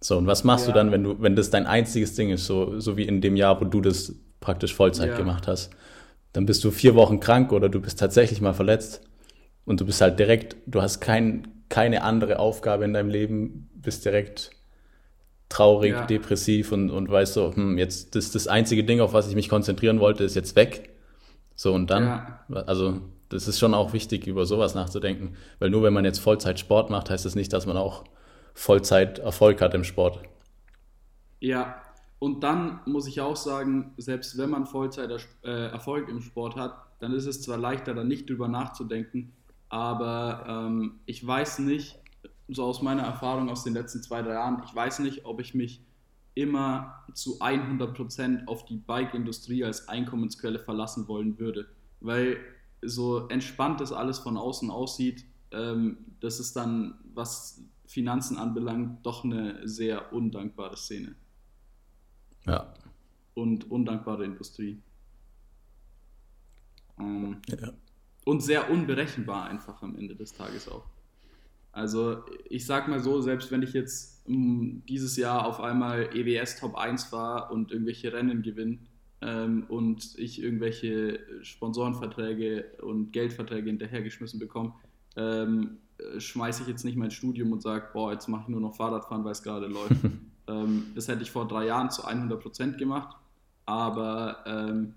So, 0.00 0.18
und 0.18 0.26
was 0.26 0.44
machst 0.44 0.66
ja. 0.66 0.72
du 0.72 0.78
dann, 0.78 0.92
wenn 0.92 1.04
du, 1.04 1.22
wenn 1.22 1.36
das 1.36 1.50
dein 1.50 1.66
einziges 1.66 2.14
Ding 2.14 2.30
ist, 2.30 2.46
so, 2.46 2.80
so 2.80 2.96
wie 2.96 3.04
in 3.04 3.20
dem 3.20 3.36
Jahr, 3.36 3.60
wo 3.60 3.64
du 3.64 3.80
das 3.80 4.14
praktisch 4.40 4.74
Vollzeit 4.74 5.10
ja. 5.10 5.16
gemacht 5.16 5.46
hast? 5.46 5.70
Dann 6.32 6.46
bist 6.46 6.64
du 6.64 6.70
vier 6.70 6.94
Wochen 6.94 7.20
krank 7.20 7.52
oder 7.52 7.68
du 7.68 7.80
bist 7.80 7.98
tatsächlich 7.98 8.40
mal 8.40 8.54
verletzt 8.54 9.02
und 9.64 9.80
du 9.80 9.86
bist 9.86 10.00
halt 10.00 10.18
direkt, 10.18 10.56
du 10.66 10.82
hast 10.82 11.00
kein, 11.00 11.48
keine 11.68 12.02
andere 12.02 12.38
Aufgabe 12.38 12.84
in 12.84 12.92
deinem 12.92 13.10
Leben, 13.10 13.70
bist 13.74 14.04
direkt 14.04 14.50
traurig, 15.48 15.92
ja. 15.92 16.06
depressiv 16.06 16.72
und, 16.72 16.90
und 16.90 17.10
weißt 17.10 17.34
so, 17.34 17.54
hm, 17.54 17.76
jetzt 17.76 18.14
das, 18.14 18.30
das 18.30 18.48
einzige 18.48 18.84
Ding, 18.84 19.00
auf 19.00 19.12
was 19.12 19.28
ich 19.28 19.34
mich 19.34 19.48
konzentrieren 19.48 20.00
wollte, 20.00 20.24
ist 20.24 20.34
jetzt 20.34 20.56
weg. 20.56 20.90
So, 21.54 21.74
und 21.74 21.90
dann, 21.90 22.04
ja. 22.48 22.62
also 22.66 23.00
das 23.28 23.48
ist 23.48 23.58
schon 23.58 23.74
auch 23.74 23.92
wichtig, 23.92 24.26
über 24.26 24.46
sowas 24.46 24.74
nachzudenken. 24.74 25.36
Weil 25.58 25.70
nur 25.70 25.82
wenn 25.82 25.92
man 25.92 26.04
jetzt 26.04 26.18
Vollzeit 26.18 26.58
Sport 26.58 26.90
macht, 26.90 27.10
heißt 27.10 27.24
das 27.24 27.34
nicht, 27.34 27.52
dass 27.52 27.66
man 27.66 27.76
auch 27.76 28.04
Vollzeit 28.54 29.18
Erfolg 29.18 29.60
hat 29.60 29.74
im 29.74 29.84
Sport. 29.84 30.20
Ja, 31.40 31.81
und 32.22 32.44
dann 32.44 32.78
muss 32.86 33.08
ich 33.08 33.20
auch 33.20 33.34
sagen, 33.34 33.94
selbst 33.96 34.38
wenn 34.38 34.48
man 34.48 34.64
Vollzeit 34.64 35.10
äh, 35.42 35.72
Erfolg 35.72 36.08
im 36.08 36.20
Sport 36.20 36.54
hat, 36.54 36.76
dann 37.00 37.12
ist 37.12 37.26
es 37.26 37.42
zwar 37.42 37.58
leichter, 37.58 37.94
da 37.94 38.04
nicht 38.04 38.30
drüber 38.30 38.46
nachzudenken, 38.46 39.32
aber 39.68 40.44
ähm, 40.46 41.00
ich 41.04 41.26
weiß 41.26 41.58
nicht, 41.58 41.98
so 42.46 42.62
aus 42.62 42.80
meiner 42.80 43.02
Erfahrung 43.02 43.50
aus 43.50 43.64
den 43.64 43.74
letzten 43.74 44.04
zwei, 44.04 44.22
drei 44.22 44.34
Jahren, 44.34 44.62
ich 44.64 44.72
weiß 44.72 45.00
nicht, 45.00 45.24
ob 45.24 45.40
ich 45.40 45.52
mich 45.54 45.84
immer 46.34 47.02
zu 47.12 47.40
100% 47.40 48.46
auf 48.46 48.66
die 48.66 48.76
Bike-Industrie 48.76 49.64
als 49.64 49.88
Einkommensquelle 49.88 50.60
verlassen 50.60 51.08
wollen 51.08 51.40
würde. 51.40 51.66
Weil 51.98 52.36
so 52.82 53.26
entspannt 53.30 53.80
das 53.80 53.90
alles 53.90 54.20
von 54.20 54.36
außen 54.36 54.70
aussieht, 54.70 55.24
ähm, 55.50 55.96
das 56.20 56.38
ist 56.38 56.54
dann, 56.54 57.00
was 57.14 57.64
Finanzen 57.84 58.38
anbelangt, 58.38 59.04
doch 59.04 59.24
eine 59.24 59.66
sehr 59.66 60.12
undankbare 60.12 60.76
Szene. 60.76 61.16
Ja. 62.46 62.72
Und 63.34 63.70
undankbare 63.70 64.24
Industrie. 64.24 64.80
Ähm, 66.98 67.38
ja. 67.48 67.72
Und 68.24 68.42
sehr 68.42 68.70
unberechenbar 68.70 69.46
einfach 69.46 69.82
am 69.82 69.96
Ende 69.96 70.14
des 70.14 70.32
Tages 70.32 70.68
auch. 70.68 70.84
Also 71.72 72.18
ich 72.48 72.66
sag 72.66 72.88
mal 72.88 73.00
so, 73.00 73.20
selbst 73.22 73.50
wenn 73.50 73.62
ich 73.62 73.72
jetzt 73.72 74.26
um, 74.26 74.82
dieses 74.88 75.16
Jahr 75.16 75.46
auf 75.46 75.58
einmal 75.60 76.14
EWS 76.14 76.60
Top 76.60 76.76
1 76.76 77.10
war 77.12 77.50
und 77.50 77.72
irgendwelche 77.72 78.12
Rennen 78.12 78.42
gewinne 78.42 78.78
ähm, 79.22 79.64
und 79.68 80.14
ich 80.18 80.42
irgendwelche 80.42 81.20
Sponsorenverträge 81.42 82.76
und 82.82 83.12
Geldverträge 83.12 83.70
hinterhergeschmissen 83.70 84.38
bekomme, 84.38 84.74
ähm, 85.16 85.78
schmeiße 86.18 86.62
ich 86.62 86.68
jetzt 86.68 86.84
nicht 86.84 86.96
mein 86.96 87.10
Studium 87.10 87.52
und 87.52 87.62
sage, 87.62 87.88
boah, 87.92 88.12
jetzt 88.12 88.28
mache 88.28 88.42
ich 88.42 88.48
nur 88.48 88.60
noch 88.60 88.76
Fahrradfahren, 88.76 89.24
weil 89.24 89.32
es 89.32 89.42
gerade 89.42 89.66
läuft. 89.66 89.96
ähm, 90.48 90.92
das 90.94 91.08
hätte 91.08 91.22
ich 91.22 91.30
vor 91.30 91.46
drei 91.46 91.66
Jahren 91.66 91.90
zu 91.90 92.04
100 92.04 92.40
Prozent 92.40 92.78
gemacht, 92.78 93.16
aber 93.66 94.38
ähm, 94.46 94.94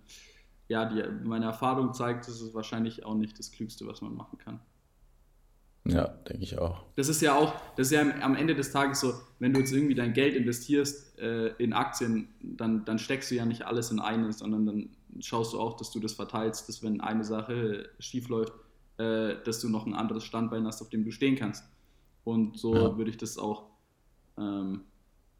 ja, 0.67 0.85
die, 0.85 1.03
meine 1.23 1.45
Erfahrung 1.45 1.93
zeigt, 1.93 2.27
das 2.27 2.41
ist 2.41 2.53
wahrscheinlich 2.53 3.05
auch 3.05 3.15
nicht 3.15 3.37
das 3.37 3.51
Klügste, 3.51 3.85
was 3.85 4.01
man 4.01 4.15
machen 4.15 4.37
kann. 4.37 4.59
Ja, 5.87 6.07
denke 6.07 6.43
ich 6.43 6.57
auch. 6.57 6.83
Das 6.95 7.09
ist 7.09 7.21
ja 7.21 7.35
auch, 7.35 7.53
das 7.75 7.87
ist 7.87 7.93
ja 7.93 8.01
am 8.21 8.35
Ende 8.35 8.55
des 8.55 8.71
Tages 8.71 9.01
so, 9.01 9.13
wenn 9.37 9.53
du 9.53 9.59
jetzt 9.59 9.71
irgendwie 9.71 9.93
dein 9.93 10.13
Geld 10.13 10.35
investierst 10.35 11.19
äh, 11.19 11.49
in 11.57 11.73
Aktien, 11.73 12.29
dann, 12.41 12.85
dann 12.85 12.97
steckst 12.97 13.29
du 13.29 13.35
ja 13.35 13.45
nicht 13.45 13.63
alles 13.63 13.91
in 13.91 13.99
eine, 13.99 14.33
sondern 14.33 14.65
dann 14.65 14.89
schaust 15.19 15.53
du 15.53 15.59
auch, 15.59 15.77
dass 15.77 15.91
du 15.91 15.99
das 15.99 16.13
verteilst, 16.13 16.67
dass 16.67 16.81
wenn 16.81 17.01
eine 17.01 17.23
Sache 17.23 17.89
schief 17.99 18.29
läuft, 18.29 18.53
äh, 18.97 19.35
dass 19.43 19.59
du 19.59 19.69
noch 19.69 19.85
ein 19.85 19.93
anderes 19.93 20.23
Standbein 20.23 20.65
hast, 20.65 20.81
auf 20.81 20.89
dem 20.89 21.05
du 21.05 21.11
stehen 21.11 21.35
kannst. 21.35 21.63
Und 22.23 22.57
so 22.57 22.73
ja. 22.75 22.97
würde 22.97 23.11
ich 23.11 23.17
das 23.17 23.37
auch 23.37 23.65
ähm, 24.39 24.81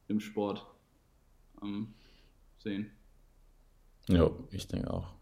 im 0.08 0.20
Sport 0.20 0.66
ähm, 1.62 1.94
sehen. 2.58 2.92
Ja, 4.08 4.30
ich 4.52 4.68
denke 4.68 4.92
auch. 4.92 5.16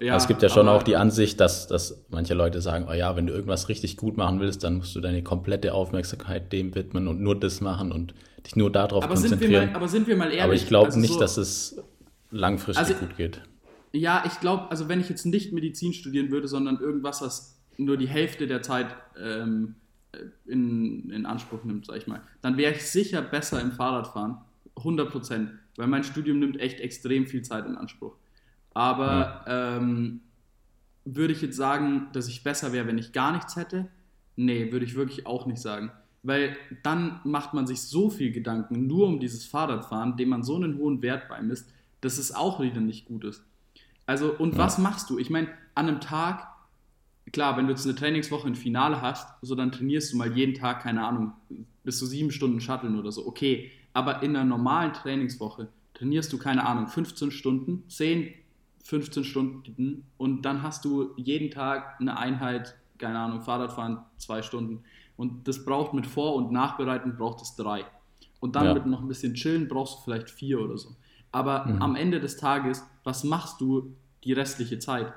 Ja, 0.00 0.16
es 0.16 0.26
gibt 0.26 0.42
ja 0.42 0.48
schon 0.48 0.68
auch 0.68 0.82
die 0.82 0.96
Ansicht, 0.96 1.38
dass, 1.38 1.68
dass 1.68 2.04
manche 2.08 2.34
Leute 2.34 2.60
sagen, 2.60 2.86
oh 2.90 2.92
ja, 2.92 3.14
wenn 3.14 3.28
du 3.28 3.32
irgendwas 3.32 3.68
richtig 3.68 3.96
gut 3.96 4.16
machen 4.16 4.40
willst, 4.40 4.64
dann 4.64 4.78
musst 4.78 4.94
du 4.96 5.00
deine 5.00 5.22
komplette 5.22 5.72
Aufmerksamkeit 5.72 6.52
dem 6.52 6.74
widmen 6.74 7.06
und 7.06 7.20
nur 7.20 7.38
das 7.38 7.60
machen 7.60 7.92
und 7.92 8.12
dich 8.44 8.56
nur 8.56 8.72
darauf 8.72 9.04
aber 9.04 9.14
konzentrieren. 9.14 9.52
Sind 9.52 9.72
mal, 9.72 9.76
aber 9.76 9.88
sind 9.88 10.08
wir 10.08 10.16
mal 10.16 10.26
ehrlich? 10.26 10.42
Aber 10.42 10.54
ich 10.54 10.66
glaube 10.66 10.86
also 10.86 10.98
nicht, 10.98 11.14
so, 11.14 11.20
dass 11.20 11.36
es 11.36 11.80
langfristig 12.32 12.96
also, 12.96 13.06
gut 13.06 13.16
geht. 13.16 13.42
Ja, 13.92 14.24
ich 14.26 14.40
glaube, 14.40 14.68
also 14.70 14.88
wenn 14.88 14.98
ich 14.98 15.08
jetzt 15.08 15.26
nicht 15.26 15.52
Medizin 15.52 15.92
studieren 15.92 16.32
würde, 16.32 16.48
sondern 16.48 16.80
irgendwas, 16.80 17.22
was 17.22 17.62
nur 17.76 17.96
die 17.96 18.08
Hälfte 18.08 18.48
der 18.48 18.62
Zeit 18.62 18.88
ähm, 19.16 19.76
in, 20.46 21.10
in 21.10 21.26
Anspruch 21.26 21.64
nimmt, 21.64 21.86
sag 21.86 21.96
ich 21.96 22.06
mal, 22.06 22.20
dann 22.42 22.56
wäre 22.56 22.72
ich 22.72 22.90
sicher 22.90 23.22
besser 23.22 23.60
im 23.60 23.72
Fahrradfahren. 23.72 24.38
100 24.76 25.10
Prozent. 25.10 25.50
Weil 25.76 25.86
mein 25.86 26.04
Studium 26.04 26.38
nimmt 26.38 26.60
echt 26.60 26.80
extrem 26.80 27.26
viel 27.26 27.42
Zeit 27.42 27.66
in 27.66 27.76
Anspruch. 27.76 28.14
Aber 28.74 29.44
ja. 29.46 29.76
ähm, 29.76 30.20
würde 31.04 31.32
ich 31.32 31.42
jetzt 31.42 31.56
sagen, 31.56 32.08
dass 32.12 32.28
ich 32.28 32.42
besser 32.42 32.72
wäre, 32.72 32.86
wenn 32.86 32.98
ich 32.98 33.12
gar 33.12 33.32
nichts 33.32 33.56
hätte? 33.56 33.88
Nee, 34.36 34.72
würde 34.72 34.84
ich 34.84 34.94
wirklich 34.94 35.26
auch 35.26 35.46
nicht 35.46 35.60
sagen. 35.60 35.92
Weil 36.22 36.56
dann 36.82 37.20
macht 37.24 37.54
man 37.54 37.66
sich 37.66 37.82
so 37.82 38.08
viel 38.10 38.32
Gedanken 38.32 38.86
nur 38.86 39.06
um 39.06 39.20
dieses 39.20 39.44
Fahrradfahren, 39.44 40.16
dem 40.16 40.30
man 40.30 40.42
so 40.42 40.56
einen 40.56 40.78
hohen 40.78 41.02
Wert 41.02 41.28
beimisst, 41.28 41.70
dass 42.00 42.18
es 42.18 42.34
auch 42.34 42.60
wieder 42.60 42.80
nicht 42.80 43.06
gut 43.06 43.24
ist. 43.24 43.44
Also, 44.06 44.32
und 44.32 44.52
ja. 44.52 44.58
was 44.58 44.78
machst 44.78 45.10
du? 45.10 45.18
Ich 45.18 45.30
meine, 45.30 45.48
an 45.74 45.88
einem 45.88 46.00
Tag, 46.00 46.46
klar, 47.32 47.56
wenn 47.56 47.66
du 47.66 47.72
jetzt 47.72 47.86
eine 47.86 47.94
Trainingswoche 47.94 48.46
ein 48.46 48.54
Finale 48.54 49.00
hast, 49.00 49.28
so 49.42 49.54
dann 49.54 49.72
trainierst 49.72 50.12
du 50.12 50.16
mal 50.16 50.32
jeden 50.36 50.54
Tag, 50.54 50.82
keine 50.82 51.06
Ahnung, 51.06 51.32
bis 51.82 51.98
zu 51.98 52.06
sieben 52.06 52.30
Stunden 52.30 52.60
Shutteln 52.60 52.98
oder 52.98 53.12
so, 53.12 53.26
okay. 53.26 53.70
Aber 53.92 54.22
in 54.22 54.34
einer 54.34 54.44
normalen 54.44 54.92
Trainingswoche 54.92 55.68
trainierst 55.94 56.32
du, 56.32 56.38
keine 56.38 56.66
Ahnung, 56.66 56.88
15 56.88 57.30
Stunden, 57.30 57.84
10, 57.88 58.34
15 58.84 59.24
Stunden 59.24 60.04
und 60.18 60.42
dann 60.42 60.62
hast 60.62 60.84
du 60.84 61.14
jeden 61.16 61.50
Tag 61.50 62.00
eine 62.00 62.18
Einheit, 62.18 62.76
keine 62.98 63.18
Ahnung, 63.18 63.40
Fahrradfahren 63.40 63.98
zwei 64.18 64.42
Stunden. 64.42 64.84
Und 65.16 65.48
das 65.48 65.64
braucht 65.64 65.94
mit 65.94 66.06
Vor- 66.06 66.34
und 66.34 66.52
Nachbereiten 66.52 67.16
braucht 67.16 67.40
es 67.40 67.54
drei. 67.56 67.84
Und 68.40 68.56
dann 68.56 68.66
ja. 68.66 68.74
mit 68.74 68.86
noch 68.86 69.00
ein 69.00 69.08
bisschen 69.08 69.34
Chillen 69.34 69.68
brauchst 69.68 69.98
du 69.98 70.02
vielleicht 70.02 70.28
vier 70.28 70.60
oder 70.60 70.76
so. 70.76 70.96
Aber 71.32 71.66
mhm. 71.66 71.80
am 71.80 71.96
Ende 71.96 72.20
des 72.20 72.36
Tages, 72.36 72.84
was 73.04 73.24
machst 73.24 73.60
du 73.60 73.94
die 74.24 74.32
restliche 74.32 74.78
Zeit? 74.78 75.12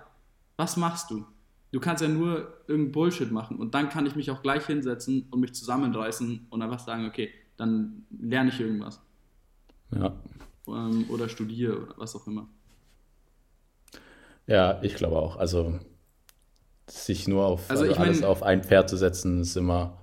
Was 0.56 0.78
machst 0.78 1.12
du? 1.12 1.26
Du 1.72 1.80
kannst 1.80 2.02
ja 2.02 2.08
nur 2.08 2.54
irgendeinen 2.68 2.92
Bullshit 2.92 3.32
machen 3.32 3.58
und 3.58 3.76
dann 3.76 3.90
kann 3.90 4.06
ich 4.06 4.16
mich 4.16 4.32
auch 4.32 4.42
gleich 4.42 4.66
hinsetzen 4.66 5.28
und 5.30 5.42
mich 5.42 5.54
zusammenreißen 5.54 6.48
und 6.50 6.62
einfach 6.62 6.80
sagen, 6.80 7.06
okay, 7.06 7.30
dann 7.58 8.06
lerne 8.10 8.50
ich 8.50 8.60
irgendwas. 8.60 9.02
Ja. 9.94 10.16
Ähm, 10.68 11.06
oder 11.10 11.28
studiere 11.28 11.82
oder 11.82 11.94
was 11.98 12.16
auch 12.16 12.26
immer. 12.28 12.48
Ja, 14.46 14.82
ich 14.82 14.96
glaube 14.96 15.18
auch. 15.18 15.38
Also 15.38 15.80
sich 16.88 17.28
nur 17.28 17.46
auf 17.46 17.70
also, 17.70 17.84
also 17.84 17.96
alles 17.96 18.22
mein, 18.22 18.30
auf 18.30 18.44
ein 18.44 18.64
Pferd 18.64 18.90
zu 18.90 18.96
setzen, 18.96 19.42
ist 19.42 19.58
immer 19.58 19.98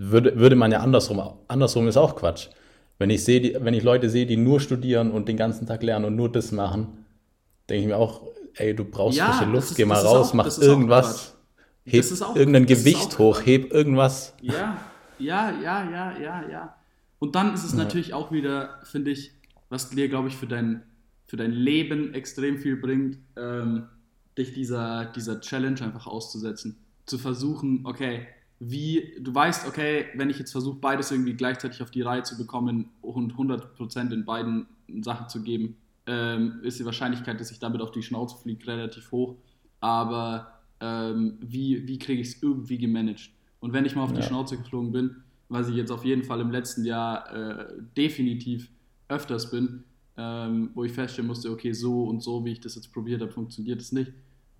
würde, 0.00 0.36
würde 0.38 0.56
man 0.56 0.72
ja 0.72 0.80
andersrum. 0.80 1.20
Andersrum 1.48 1.86
ist 1.86 1.96
auch 1.96 2.16
Quatsch. 2.16 2.48
Wenn 2.98 3.10
ich 3.10 3.24
sehe, 3.24 3.62
wenn 3.64 3.74
ich 3.74 3.82
Leute 3.82 4.08
sehe, 4.08 4.26
die 4.26 4.36
nur 4.36 4.60
studieren 4.60 5.10
und 5.10 5.28
den 5.28 5.36
ganzen 5.36 5.66
Tag 5.66 5.82
lernen 5.82 6.06
und 6.06 6.16
nur 6.16 6.30
das 6.30 6.52
machen, 6.52 7.04
denke 7.68 7.82
ich 7.82 7.86
mir 7.86 7.96
auch, 7.96 8.22
ey, 8.54 8.74
du 8.74 8.84
brauchst 8.84 9.18
ja, 9.18 9.32
frische 9.32 9.50
Luft, 9.50 9.70
ist, 9.70 9.76
geh 9.76 9.84
mal 9.84 10.00
raus, 10.00 10.30
auch, 10.30 10.34
mach 10.34 10.58
irgendwas, 10.58 11.36
heb 11.84 12.04
auch, 12.22 12.36
irgendein 12.36 12.66
Gewicht 12.66 13.18
hoch, 13.18 13.40
heb 13.44 13.72
irgendwas. 13.72 14.34
Ja, 14.40 14.78
ja, 15.18 15.50
ja, 15.50 15.90
ja, 15.90 16.18
ja, 16.18 16.48
ja. 16.48 16.76
Und 17.18 17.34
dann 17.34 17.54
ist 17.54 17.64
es 17.64 17.72
ja. 17.72 17.78
natürlich 17.78 18.14
auch 18.14 18.32
wieder, 18.32 18.80
finde 18.84 19.10
ich, 19.10 19.32
was 19.68 19.90
dir, 19.90 20.08
glaube 20.08 20.28
ich, 20.28 20.36
für 20.36 20.46
dein 20.46 20.82
für 21.30 21.36
dein 21.36 21.52
Leben 21.52 22.12
extrem 22.12 22.58
viel 22.58 22.74
bringt, 22.74 23.18
ähm, 23.36 23.86
dich 24.36 24.52
dieser, 24.52 25.04
dieser 25.04 25.40
Challenge 25.40 25.80
einfach 25.80 26.08
auszusetzen. 26.08 26.76
Zu 27.06 27.18
versuchen, 27.18 27.86
okay, 27.86 28.26
wie, 28.58 29.14
du 29.20 29.32
weißt, 29.32 29.68
okay, 29.68 30.06
wenn 30.16 30.28
ich 30.28 30.40
jetzt 30.40 30.50
versuche, 30.50 30.80
beides 30.80 31.12
irgendwie 31.12 31.34
gleichzeitig 31.34 31.82
auf 31.82 31.92
die 31.92 32.02
Reihe 32.02 32.24
zu 32.24 32.36
bekommen 32.36 32.90
und 33.00 33.34
100% 33.34 34.12
in 34.12 34.24
beiden 34.24 34.66
Sachen 35.02 35.28
zu 35.28 35.44
geben, 35.44 35.76
ähm, 36.10 36.58
ist 36.62 36.80
die 36.80 36.84
Wahrscheinlichkeit, 36.84 37.38
dass 37.38 37.52
ich 37.52 37.60
damit 37.60 37.80
auf 37.80 37.92
die 37.92 38.02
Schnauze 38.02 38.36
fliege, 38.36 38.66
relativ 38.66 39.12
hoch. 39.12 39.36
Aber 39.78 40.60
ähm, 40.80 41.38
wie, 41.40 41.86
wie 41.86 41.98
kriege 41.98 42.20
ich 42.20 42.28
es 42.28 42.42
irgendwie 42.42 42.78
gemanagt? 42.78 43.30
Und 43.60 43.72
wenn 43.72 43.84
ich 43.84 43.94
mal 43.94 44.02
auf 44.02 44.12
die 44.12 44.22
Schnauze 44.22 44.56
geflogen 44.56 44.90
bin, 44.90 45.16
was 45.48 45.68
ich 45.68 45.76
jetzt 45.76 45.92
auf 45.92 46.04
jeden 46.04 46.24
Fall 46.24 46.40
im 46.40 46.50
letzten 46.50 46.84
Jahr 46.84 47.32
äh, 47.32 47.66
definitiv 47.96 48.70
öfters 49.08 49.52
bin, 49.52 49.84
ähm, 50.16 50.70
wo 50.74 50.82
ich 50.82 50.92
feststellen 50.92 51.28
musste, 51.28 51.50
okay, 51.50 51.72
so 51.72 52.04
und 52.04 52.22
so, 52.22 52.44
wie 52.44 52.52
ich 52.52 52.60
das 52.60 52.74
jetzt 52.74 52.92
probiert 52.92 53.22
habe, 53.22 53.30
funktioniert 53.30 53.80
es 53.80 53.92
nicht. 53.92 54.12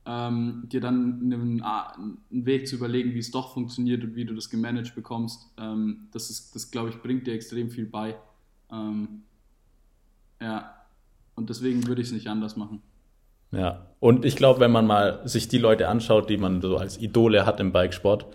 Ähm, 0.07 0.64
dir 0.66 0.80
dann 0.80 1.20
einen, 1.20 1.62
einen, 1.62 2.18
Weg 2.30 2.68
zu 2.68 2.76
überlegen, 2.76 3.12
wie 3.14 3.18
es 3.18 3.30
doch 3.30 3.53
funktioniert 3.53 4.05
und 4.05 4.14
wie 4.14 4.24
du 4.24 4.34
das 4.34 4.48
gemanagt 4.51 4.94
bekommst, 4.94 5.53
ähm, 5.59 6.09
das, 6.12 6.30
ist, 6.30 6.55
das 6.55 6.70
glaube 6.70 6.90
ich, 6.90 7.03
bringt 7.03 7.26
dir 7.26 7.34
extrem 7.34 7.70
viel 7.70 7.86
bei. 7.86 8.16
Ähm, 8.70 9.22
ja, 10.40 10.80
und 11.35 11.51
deswegen 11.51 11.87
würde 11.87 12.03
ich 12.03 12.09
es 12.09 12.12
nicht 12.12 12.28
anders 12.28 12.57
machen. 12.57 12.83
Ja, 13.53 13.87
und 13.99 14.24
ich 14.24 14.37
glaube, 14.37 14.61
wenn 14.61 14.70
man 14.70 14.87
mal 14.87 15.20
sich 15.24 15.49
die 15.49 15.59
Leute 15.59 15.89
anschaut, 15.89 16.31
die 16.31 16.37
man 16.37 16.61
so 16.62 16.76
als 16.76 17.01
Idole 17.01 17.47
hat 17.47 17.61
im 17.61 17.72
Bikesport, 17.72 18.26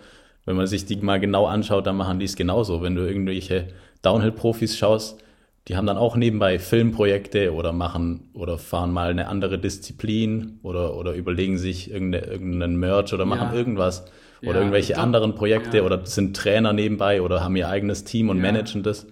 wenn 0.44 0.56
man 0.56 0.66
sich 0.66 0.86
die 0.86 0.96
mal 0.96 1.18
genau 1.18 1.46
anschaut, 1.46 1.86
dann 1.86 1.96
machen 1.96 2.18
die 2.18 2.24
es 2.24 2.36
genauso. 2.36 2.82
Wenn 2.82 2.94
du 2.94 3.06
irgendwelche 3.06 3.68
Downhill-Profis 4.02 4.76
schaust, 4.76 5.22
die 5.68 5.76
haben 5.76 5.86
dann 5.86 5.96
auch 5.96 6.14
nebenbei 6.14 6.60
Filmprojekte 6.60 7.52
oder 7.52 7.72
machen 7.72 8.30
oder 8.34 8.56
fahren 8.56 8.92
mal 8.92 9.10
eine 9.10 9.26
andere 9.26 9.58
Disziplin 9.58 10.60
oder, 10.62 10.96
oder 10.96 11.14
überlegen 11.14 11.58
sich 11.58 11.90
irgendeinen 11.90 12.76
Merch 12.76 13.12
oder 13.12 13.24
machen 13.24 13.48
ja. 13.50 13.54
irgendwas 13.54 14.04
oder 14.42 14.52
ja, 14.52 14.58
irgendwelche 14.58 14.92
glaub, 14.92 15.02
anderen 15.02 15.34
Projekte 15.34 15.78
ja. 15.78 15.82
oder 15.82 16.06
sind 16.06 16.36
Trainer 16.36 16.72
nebenbei 16.72 17.20
oder 17.20 17.42
haben 17.42 17.56
ihr 17.56 17.68
eigenes 17.68 18.04
Team 18.04 18.28
und 18.28 18.40
managen 18.40 18.84
das. 18.84 19.06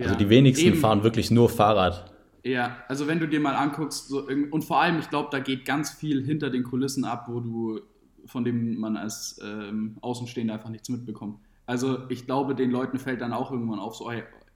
Also 0.00 0.14
die 0.14 0.28
wenigsten 0.28 0.68
Eben. 0.68 0.76
fahren 0.76 1.02
wirklich 1.02 1.32
nur 1.32 1.48
Fahrrad. 1.48 2.04
Ja, 2.48 2.78
also 2.88 3.06
wenn 3.06 3.20
du 3.20 3.28
dir 3.28 3.40
mal 3.40 3.54
anguckst, 3.54 4.08
so, 4.08 4.26
und 4.26 4.64
vor 4.64 4.80
allem, 4.80 4.98
ich 4.98 5.10
glaube, 5.10 5.28
da 5.30 5.38
geht 5.38 5.64
ganz 5.66 5.90
viel 5.90 6.24
hinter 6.24 6.48
den 6.48 6.62
Kulissen 6.62 7.04
ab, 7.04 7.26
wo 7.28 7.40
du, 7.40 7.80
von 8.24 8.42
dem 8.42 8.78
man 8.78 8.96
als 8.96 9.38
ähm, 9.44 9.98
Außenstehender 10.00 10.54
einfach 10.54 10.70
nichts 10.70 10.88
mitbekommt. 10.88 11.38
Also 11.66 12.08
ich 12.08 12.24
glaube, 12.24 12.54
den 12.54 12.70
Leuten 12.70 12.98
fällt 12.98 13.20
dann 13.20 13.34
auch 13.34 13.52
irgendwann 13.52 13.78
auf, 13.78 13.96
so, 13.96 14.10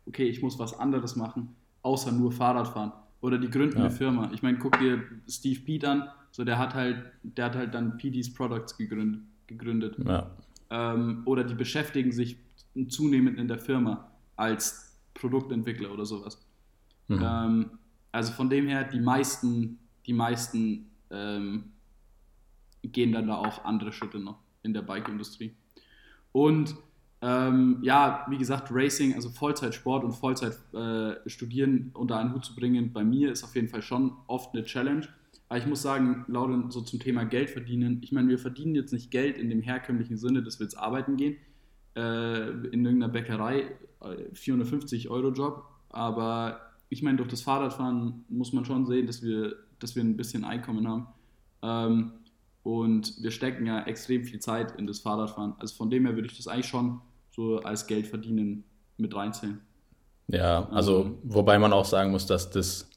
okay, 0.06 0.24
ich 0.24 0.40
muss 0.40 0.58
was 0.58 0.78
anderes 0.78 1.16
machen, 1.16 1.54
außer 1.82 2.12
nur 2.12 2.32
Fahrradfahren. 2.32 2.92
Oder 3.20 3.38
die 3.38 3.50
gründen 3.50 3.76
ja. 3.76 3.84
eine 3.84 3.90
Firma. 3.90 4.30
Ich 4.32 4.42
meine, 4.42 4.58
guck 4.58 4.78
dir 4.78 5.02
Steve 5.28 5.60
Pete 5.60 5.88
an, 5.88 6.08
so 6.30 6.44
der 6.44 6.58
hat 6.58 6.74
halt, 6.74 7.04
der 7.22 7.44
hat 7.44 7.56
halt 7.56 7.74
dann 7.74 7.98
PD's 7.98 8.32
Products 8.32 8.76
gegründet. 8.76 9.20
gegründet. 9.46 9.96
Ja. 10.04 10.30
Ähm, 10.70 11.22
oder 11.26 11.44
die 11.44 11.54
beschäftigen 11.54 12.10
sich 12.10 12.38
zunehmend 12.88 13.38
in 13.38 13.48
der 13.48 13.58
Firma 13.58 14.08
als 14.36 14.96
Produktentwickler 15.12 15.92
oder 15.92 16.06
sowas. 16.06 16.42
Mhm. 17.08 17.20
Ähm, 17.22 17.70
also 18.12 18.32
von 18.32 18.50
dem 18.50 18.68
her, 18.68 18.84
die 18.84 19.00
meisten, 19.00 19.78
die 20.06 20.12
meisten 20.12 20.90
ähm, 21.10 21.72
gehen 22.82 23.12
dann 23.12 23.26
da 23.26 23.36
auch 23.36 23.64
andere 23.64 23.92
Schritte 23.92 24.18
noch 24.18 24.38
in 24.62 24.72
der 24.74 24.82
Bike-Industrie. 24.82 25.54
Und 26.32 26.76
ähm, 27.22 27.78
ja, 27.82 28.26
wie 28.28 28.38
gesagt, 28.38 28.68
Racing, 28.70 29.14
also 29.14 29.30
Vollzeitsport 29.30 30.02
und 30.04 30.12
Vollzeit 30.12 30.58
äh, 30.74 31.28
studieren 31.28 31.90
unter 31.94 32.18
einen 32.18 32.34
Hut 32.34 32.44
zu 32.44 32.54
bringen, 32.54 32.92
bei 32.92 33.04
mir 33.04 33.30
ist 33.30 33.44
auf 33.44 33.54
jeden 33.54 33.68
Fall 33.68 33.82
schon 33.82 34.12
oft 34.26 34.54
eine 34.54 34.64
Challenge. 34.64 35.06
Aber 35.48 35.58
ich 35.58 35.66
muss 35.66 35.82
sagen, 35.82 36.24
Lauren, 36.28 36.70
so 36.70 36.80
zum 36.80 36.98
Thema 36.98 37.24
Geld 37.24 37.50
verdienen, 37.50 38.00
ich 38.02 38.10
meine, 38.10 38.28
wir 38.28 38.38
verdienen 38.38 38.74
jetzt 38.74 38.92
nicht 38.92 39.10
Geld 39.10 39.38
in 39.38 39.50
dem 39.50 39.60
herkömmlichen 39.60 40.16
Sinne, 40.16 40.42
dass 40.42 40.58
wir 40.58 40.64
jetzt 40.64 40.76
arbeiten 40.76 41.16
gehen, 41.16 41.36
äh, 41.94 42.48
in 42.48 42.84
irgendeiner 42.84 43.08
Bäckerei, 43.08 43.70
äh, 44.00 44.34
450 44.34 45.08
Euro 45.08 45.30
Job, 45.30 45.64
aber 45.90 46.71
ich 46.92 47.02
meine, 47.02 47.16
durch 47.16 47.30
das 47.30 47.40
Fahrradfahren 47.40 48.24
muss 48.28 48.52
man 48.52 48.66
schon 48.66 48.86
sehen, 48.86 49.06
dass 49.06 49.22
wir, 49.22 49.56
dass 49.78 49.96
wir 49.96 50.04
ein 50.04 50.16
bisschen 50.16 50.44
Einkommen 50.44 50.86
haben. 50.86 51.06
Ähm, 51.62 52.12
und 52.62 53.22
wir 53.22 53.30
stecken 53.30 53.64
ja 53.66 53.82
extrem 53.84 54.24
viel 54.24 54.40
Zeit 54.40 54.78
in 54.78 54.86
das 54.86 55.00
Fahrradfahren. 55.00 55.54
Also 55.58 55.74
von 55.74 55.88
dem 55.88 56.04
her 56.04 56.14
würde 56.14 56.28
ich 56.28 56.36
das 56.36 56.48
eigentlich 56.48 56.66
schon 56.66 57.00
so 57.30 57.60
als 57.60 57.86
Geld 57.86 58.06
verdienen 58.06 58.64
mit 58.98 59.16
reinzählen. 59.16 59.60
Ja, 60.28 60.68
also 60.68 61.04
ähm, 61.04 61.18
wobei 61.22 61.58
man 61.58 61.72
auch 61.72 61.86
sagen 61.86 62.10
muss, 62.10 62.26
dass 62.26 62.50
das 62.50 62.90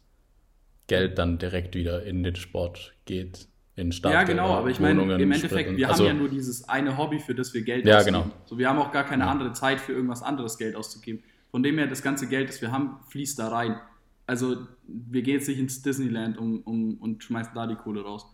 Geld 0.87 1.17
dann 1.17 1.37
direkt 1.37 1.73
wieder 1.73 2.03
in 2.03 2.21
den 2.21 2.35
Sport 2.35 2.93
geht. 3.05 3.47
In 3.77 3.93
Stadt 3.93 4.11
ja, 4.11 4.23
genau, 4.23 4.49
aber 4.55 4.69
ich 4.69 4.79
meine, 4.79 5.01
im 5.01 5.31
Endeffekt, 5.31 5.75
wir 5.75 5.89
also, 5.89 6.03
haben 6.03 6.15
ja 6.15 6.19
nur 6.19 6.29
dieses 6.29 6.67
eine 6.67 6.97
Hobby, 6.97 7.19
für 7.19 7.35
das 7.35 7.53
wir 7.53 7.61
Geld 7.61 7.85
ja, 7.85 7.97
ausgeben. 7.97 8.23
Genau. 8.23 8.35
So, 8.45 8.57
wir 8.57 8.69
haben 8.69 8.79
auch 8.79 8.91
gar 8.91 9.03
keine 9.03 9.23
ja. 9.23 9.31
andere 9.31 9.53
Zeit 9.53 9.81
für 9.81 9.93
irgendwas 9.93 10.21
anderes 10.21 10.57
Geld 10.57 10.75
auszugeben. 10.75 11.23
Von 11.55 11.63
dem 11.63 11.77
her, 11.77 11.87
das 11.87 12.01
ganze 12.01 12.27
Geld, 12.27 12.49
das 12.49 12.61
wir 12.61 12.73
haben, 12.73 12.97
fließt 13.07 13.39
da 13.39 13.47
rein. 13.47 13.79
Also 14.27 14.57
wir 14.89 15.21
gehen 15.21 15.35
jetzt 15.35 15.47
nicht 15.47 15.57
ins 15.57 15.81
Disneyland 15.81 16.37
um, 16.37 16.59
um, 16.63 16.95
und 16.95 17.23
schmeißen 17.23 17.53
da 17.55 17.65
die 17.65 17.77
Kohle 17.77 18.01
raus. 18.01 18.27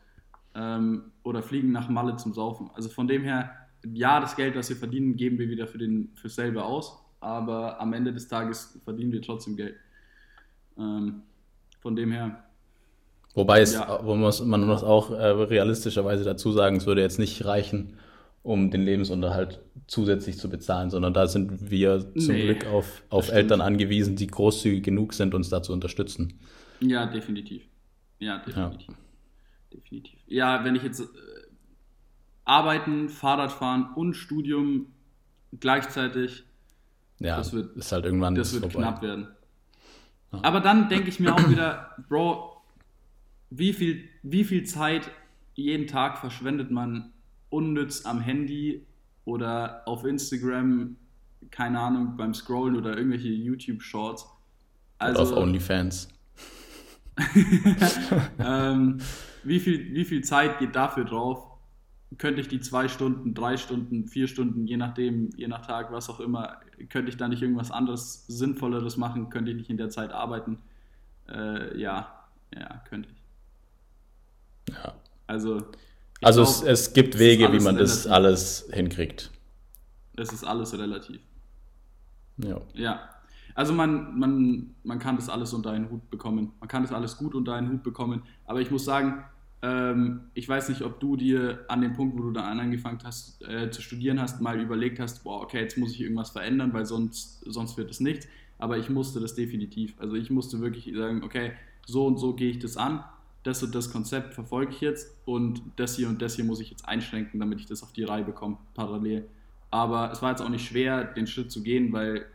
Ähm, 0.55 1.11
oder 1.21 1.43
fliegen 1.43 1.71
nach 1.71 1.87
Malle 1.87 2.15
zum 2.15 2.33
Saufen. 2.33 2.71
Also 2.73 2.89
von 2.89 3.07
dem 3.07 3.21
her, 3.21 3.51
ja, 3.93 4.19
das 4.19 4.35
Geld, 4.35 4.55
das 4.55 4.69
wir 4.69 4.75
verdienen, 4.75 5.17
geben 5.17 5.37
wir 5.37 5.49
wieder 5.49 5.67
für, 5.67 5.77
den, 5.77 6.09
für 6.15 6.29
selber 6.29 6.65
aus, 6.65 6.97
aber 7.19 7.79
am 7.79 7.93
Ende 7.93 8.11
des 8.11 8.27
Tages 8.27 8.81
verdienen 8.83 9.11
wir 9.11 9.21
trotzdem 9.21 9.55
Geld. 9.55 9.75
Ähm, 10.79 11.21
von 11.79 11.95
dem 11.95 12.11
her. 12.11 12.43
Wobei 13.35 13.61
es, 13.61 13.75
ja. 13.75 13.99
wo 14.03 14.15
man 14.15 14.65
muss 14.65 14.83
auch 14.83 15.11
äh, 15.11 15.27
realistischerweise 15.27 16.23
dazu 16.23 16.53
sagen, 16.53 16.77
es 16.77 16.87
würde 16.87 17.01
jetzt 17.01 17.19
nicht 17.19 17.45
reichen, 17.45 17.99
um 18.43 18.71
den 18.71 18.81
Lebensunterhalt 18.81 19.59
zusätzlich 19.87 20.37
zu 20.37 20.49
bezahlen, 20.49 20.89
sondern 20.89 21.13
da 21.13 21.27
sind 21.27 21.69
wir 21.69 22.13
zum 22.15 22.35
nee, 22.35 22.45
Glück 22.45 22.65
auf, 22.65 23.03
auf 23.09 23.31
Eltern 23.31 23.61
angewiesen, 23.61 24.15
die 24.15 24.27
großzügig 24.27 24.83
genug 24.83 25.13
sind, 25.13 25.33
uns 25.33 25.49
da 25.49 25.61
zu 25.61 25.73
unterstützen. 25.73 26.39
Ja, 26.79 27.05
definitiv. 27.05 27.63
Ja, 28.19 28.39
definitiv. 28.39 28.87
Ja, 28.87 28.95
definitiv. 29.73 30.19
ja 30.27 30.63
wenn 30.63 30.75
ich 30.75 30.83
jetzt 30.83 31.01
äh, 31.01 31.05
arbeiten, 32.45 33.09
Fahrradfahren 33.09 33.93
und 33.95 34.15
Studium 34.15 34.87
gleichzeitig, 35.59 36.43
ja, 37.19 37.37
das 37.37 37.53
wird, 37.53 37.75
ist 37.77 37.91
halt 37.91 38.05
irgendwann 38.05 38.33
das 38.33 38.59
wird 38.59 38.71
knapp 38.71 39.03
werden. 39.03 39.27
Ja. 40.31 40.39
Aber 40.43 40.61
dann 40.61 40.89
denke 40.89 41.09
ich 41.09 41.19
mir 41.19 41.35
auch 41.35 41.49
wieder, 41.49 41.95
Bro, 42.09 42.63
wie 43.51 43.73
viel, 43.73 44.07
wie 44.23 44.43
viel 44.43 44.63
Zeit 44.63 45.11
jeden 45.53 45.85
Tag 45.85 46.17
verschwendet 46.17 46.71
man 46.71 47.11
unnütz 47.51 48.05
am 48.05 48.19
Handy 48.19 48.87
oder 49.25 49.83
auf 49.85 50.03
Instagram, 50.05 50.95
keine 51.51 51.79
Ahnung, 51.79 52.17
beim 52.17 52.33
Scrollen 52.33 52.75
oder 52.75 52.97
irgendwelche 52.97 53.27
YouTube-Shorts. 53.27 54.25
Also, 54.97 55.21
auf 55.21 55.31
OnlyFans. 55.33 56.09
ähm, 58.39 58.99
wie, 59.43 59.59
viel, 59.59 59.93
wie 59.93 60.05
viel 60.05 60.23
Zeit 60.23 60.59
geht 60.59 60.75
dafür 60.75 61.05
drauf? 61.05 61.47
Könnte 62.17 62.41
ich 62.41 62.47
die 62.47 62.59
zwei 62.59 62.87
Stunden, 62.87 63.33
drei 63.33 63.57
Stunden, 63.57 64.07
vier 64.07 64.27
Stunden, 64.27 64.67
je 64.67 64.77
nachdem, 64.77 65.29
je 65.35 65.47
nach 65.47 65.65
Tag, 65.65 65.91
was 65.91 66.09
auch 66.09 66.19
immer, 66.19 66.59
könnte 66.89 67.09
ich 67.09 67.17
da 67.17 67.27
nicht 67.27 67.41
irgendwas 67.41 67.71
anderes, 67.71 68.25
Sinnvolleres 68.27 68.97
machen? 68.97 69.29
Könnte 69.29 69.51
ich 69.51 69.57
nicht 69.57 69.69
in 69.69 69.77
der 69.77 69.89
Zeit 69.89 70.11
arbeiten? 70.11 70.57
Äh, 71.29 71.77
ja, 71.79 72.25
ja, 72.53 72.81
könnte 72.89 73.09
ich. 73.09 74.73
Ja. 74.73 74.93
Also, 75.27 75.61
also 76.21 76.43
glaub, 76.43 76.55
es, 76.55 76.87
es, 76.87 76.93
gibt 76.93 77.17
Wege, 77.17 77.51
wie 77.51 77.59
man 77.59 77.75
relativ. 77.75 78.03
das 78.03 78.07
alles 78.07 78.69
hinkriegt. 78.71 79.31
Es 80.15 80.31
ist 80.31 80.43
alles 80.43 80.77
relativ. 80.77 81.21
Ja. 82.37 82.61
Ja. 82.73 83.09
Also 83.55 83.73
man, 83.73 84.17
man, 84.17 84.75
man 84.83 84.99
kann 84.99 85.15
das 85.15 85.29
alles 85.29 85.53
unter 85.53 85.71
einen 85.71 85.89
Hut 85.89 86.09
bekommen. 86.09 86.53
Man 86.59 86.69
kann 86.69 86.83
das 86.83 86.91
alles 86.91 87.17
gut 87.17 87.35
unter 87.35 87.53
einen 87.53 87.69
Hut 87.69 87.83
bekommen. 87.83 88.23
Aber 88.45 88.61
ich 88.61 88.71
muss 88.71 88.85
sagen, 88.85 89.23
ähm, 89.61 90.21
ich 90.33 90.47
weiß 90.47 90.69
nicht, 90.69 90.83
ob 90.83 90.99
du 90.99 91.17
dir 91.17 91.65
an 91.67 91.81
dem 91.81 91.93
Punkt, 91.93 92.17
wo 92.17 92.23
du 92.23 92.31
dann 92.31 92.59
angefangen 92.59 92.99
hast 93.03 93.41
äh, 93.43 93.69
zu 93.69 93.81
studieren 93.81 94.19
hast, 94.21 94.41
mal 94.41 94.59
überlegt 94.59 94.99
hast, 94.99 95.23
boah, 95.23 95.41
okay, 95.41 95.59
jetzt 95.59 95.77
muss 95.77 95.93
ich 95.93 96.01
irgendwas 96.01 96.29
verändern, 96.29 96.73
weil 96.73 96.85
sonst, 96.85 97.41
sonst 97.45 97.77
wird 97.77 97.91
es 97.91 97.99
nichts. 97.99 98.27
Aber 98.57 98.77
ich 98.77 98.89
musste 98.89 99.19
das 99.19 99.35
definitiv. 99.35 99.95
Also 99.99 100.15
ich 100.15 100.29
musste 100.29 100.61
wirklich 100.61 100.93
sagen, 100.95 101.23
okay, 101.23 101.53
so 101.85 102.05
und 102.05 102.17
so 102.17 102.35
gehe 102.35 102.51
ich 102.51 102.59
das 102.59 102.77
an 102.77 103.03
das 103.43 103.63
und 103.63 103.73
das 103.73 103.91
Konzept 103.91 104.33
verfolge 104.33 104.71
ich 104.71 104.81
jetzt 104.81 105.15
und 105.25 105.61
das 105.75 105.95
hier 105.95 106.09
und 106.09 106.21
das 106.21 106.35
hier 106.35 106.45
muss 106.45 106.59
ich 106.59 106.69
jetzt 106.69 106.87
einschränken, 106.87 107.39
damit 107.39 107.59
ich 107.59 107.65
das 107.65 107.81
auf 107.81 107.91
die 107.91 108.03
Reihe 108.03 108.23
bekomme, 108.23 108.57
parallel. 108.75 109.27
Aber 109.71 110.11
es 110.11 110.21
war 110.21 110.31
jetzt 110.31 110.41
auch 110.41 110.49
nicht 110.49 110.67
schwer, 110.67 111.05
den 111.05 111.25
Schritt 111.27 111.51
zu 111.51 111.63
gehen, 111.63 111.91
weil 111.93 112.25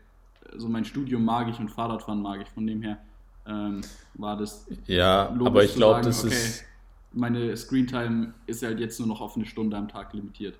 so 0.57 0.69
mein 0.69 0.85
Studium 0.85 1.25
mag 1.25 1.49
ich 1.49 1.59
und 1.59 1.71
Fahrradfahren 1.71 2.23
mag 2.23 2.41
ich. 2.43 2.49
Von 2.49 2.67
dem 2.67 2.83
her 2.83 2.99
ähm, 3.47 3.83
war 4.15 4.37
das. 4.37 4.67
Ja, 4.87 5.29
aber 5.29 5.65
ich 5.65 5.75
glaube, 5.75 6.03
das 6.03 6.25
okay, 6.25 6.35
ist. 6.35 6.65
Meine 7.13 7.57
Screentime 7.57 8.35
ist 8.47 8.63
halt 8.63 8.79
jetzt 8.79 8.99
nur 8.99 9.09
noch 9.09 9.21
auf 9.21 9.37
eine 9.37 9.47
Stunde 9.47 9.77
am 9.77 9.89
Tag 9.89 10.13
limitiert. 10.13 10.59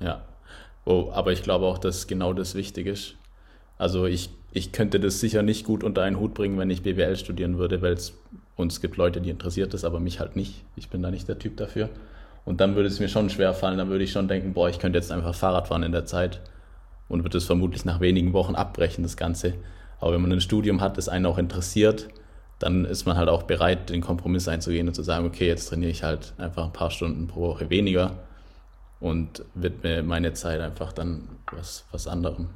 Ja. 0.00 0.24
Oh, 0.84 1.10
aber 1.12 1.32
ich 1.32 1.42
glaube 1.42 1.66
auch, 1.66 1.78
dass 1.78 2.08
genau 2.08 2.32
das 2.32 2.54
wichtig 2.54 2.86
ist. 2.86 3.14
Also 3.78 4.06
ich, 4.06 4.30
ich 4.52 4.72
könnte 4.72 4.98
das 4.98 5.20
sicher 5.20 5.42
nicht 5.42 5.64
gut 5.64 5.84
unter 5.84 6.02
einen 6.02 6.18
Hut 6.18 6.34
bringen, 6.34 6.58
wenn 6.58 6.70
ich 6.70 6.82
BWL 6.82 7.16
studieren 7.16 7.58
würde, 7.58 7.82
weil 7.82 7.92
es 7.92 8.14
und 8.56 8.72
es 8.72 8.80
gibt 8.80 8.96
Leute, 8.96 9.20
die 9.20 9.30
interessiert 9.30 9.74
das, 9.74 9.84
aber 9.84 10.00
mich 10.00 10.20
halt 10.20 10.36
nicht. 10.36 10.64
Ich 10.76 10.90
bin 10.90 11.02
da 11.02 11.10
nicht 11.10 11.28
der 11.28 11.38
Typ 11.38 11.56
dafür. 11.56 11.88
Und 12.44 12.60
dann 12.60 12.74
würde 12.74 12.88
es 12.88 13.00
mir 13.00 13.08
schon 13.08 13.30
schwer 13.30 13.54
fallen, 13.54 13.78
dann 13.78 13.88
würde 13.88 14.04
ich 14.04 14.12
schon 14.12 14.28
denken, 14.28 14.52
boah, 14.52 14.68
ich 14.68 14.78
könnte 14.78 14.98
jetzt 14.98 15.12
einfach 15.12 15.34
Fahrrad 15.34 15.68
fahren 15.68 15.84
in 15.84 15.92
der 15.92 16.06
Zeit 16.06 16.40
und 17.08 17.22
würde 17.24 17.38
es 17.38 17.46
vermutlich 17.46 17.84
nach 17.84 18.00
wenigen 18.00 18.32
Wochen 18.32 18.54
abbrechen, 18.54 19.02
das 19.04 19.16
Ganze. 19.16 19.54
Aber 20.00 20.12
wenn 20.12 20.22
man 20.22 20.32
ein 20.32 20.40
Studium 20.40 20.80
hat, 20.80 20.98
das 20.98 21.08
einen 21.08 21.26
auch 21.26 21.38
interessiert, 21.38 22.08
dann 22.58 22.84
ist 22.84 23.06
man 23.06 23.16
halt 23.16 23.28
auch 23.28 23.44
bereit, 23.44 23.90
den 23.90 24.00
Kompromiss 24.00 24.48
einzugehen 24.48 24.88
und 24.88 24.94
zu 24.94 25.02
sagen, 25.02 25.26
okay, 25.26 25.46
jetzt 25.46 25.68
trainiere 25.68 25.90
ich 25.90 26.02
halt 26.02 26.34
einfach 26.38 26.64
ein 26.64 26.72
paar 26.72 26.90
Stunden 26.90 27.26
pro 27.26 27.42
Woche 27.42 27.70
weniger 27.70 28.18
und 29.00 29.44
widme 29.54 30.02
meine 30.02 30.32
Zeit 30.32 30.60
einfach 30.60 30.92
dann 30.92 31.28
was, 31.50 31.84
was 31.90 32.06
anderem. 32.06 32.48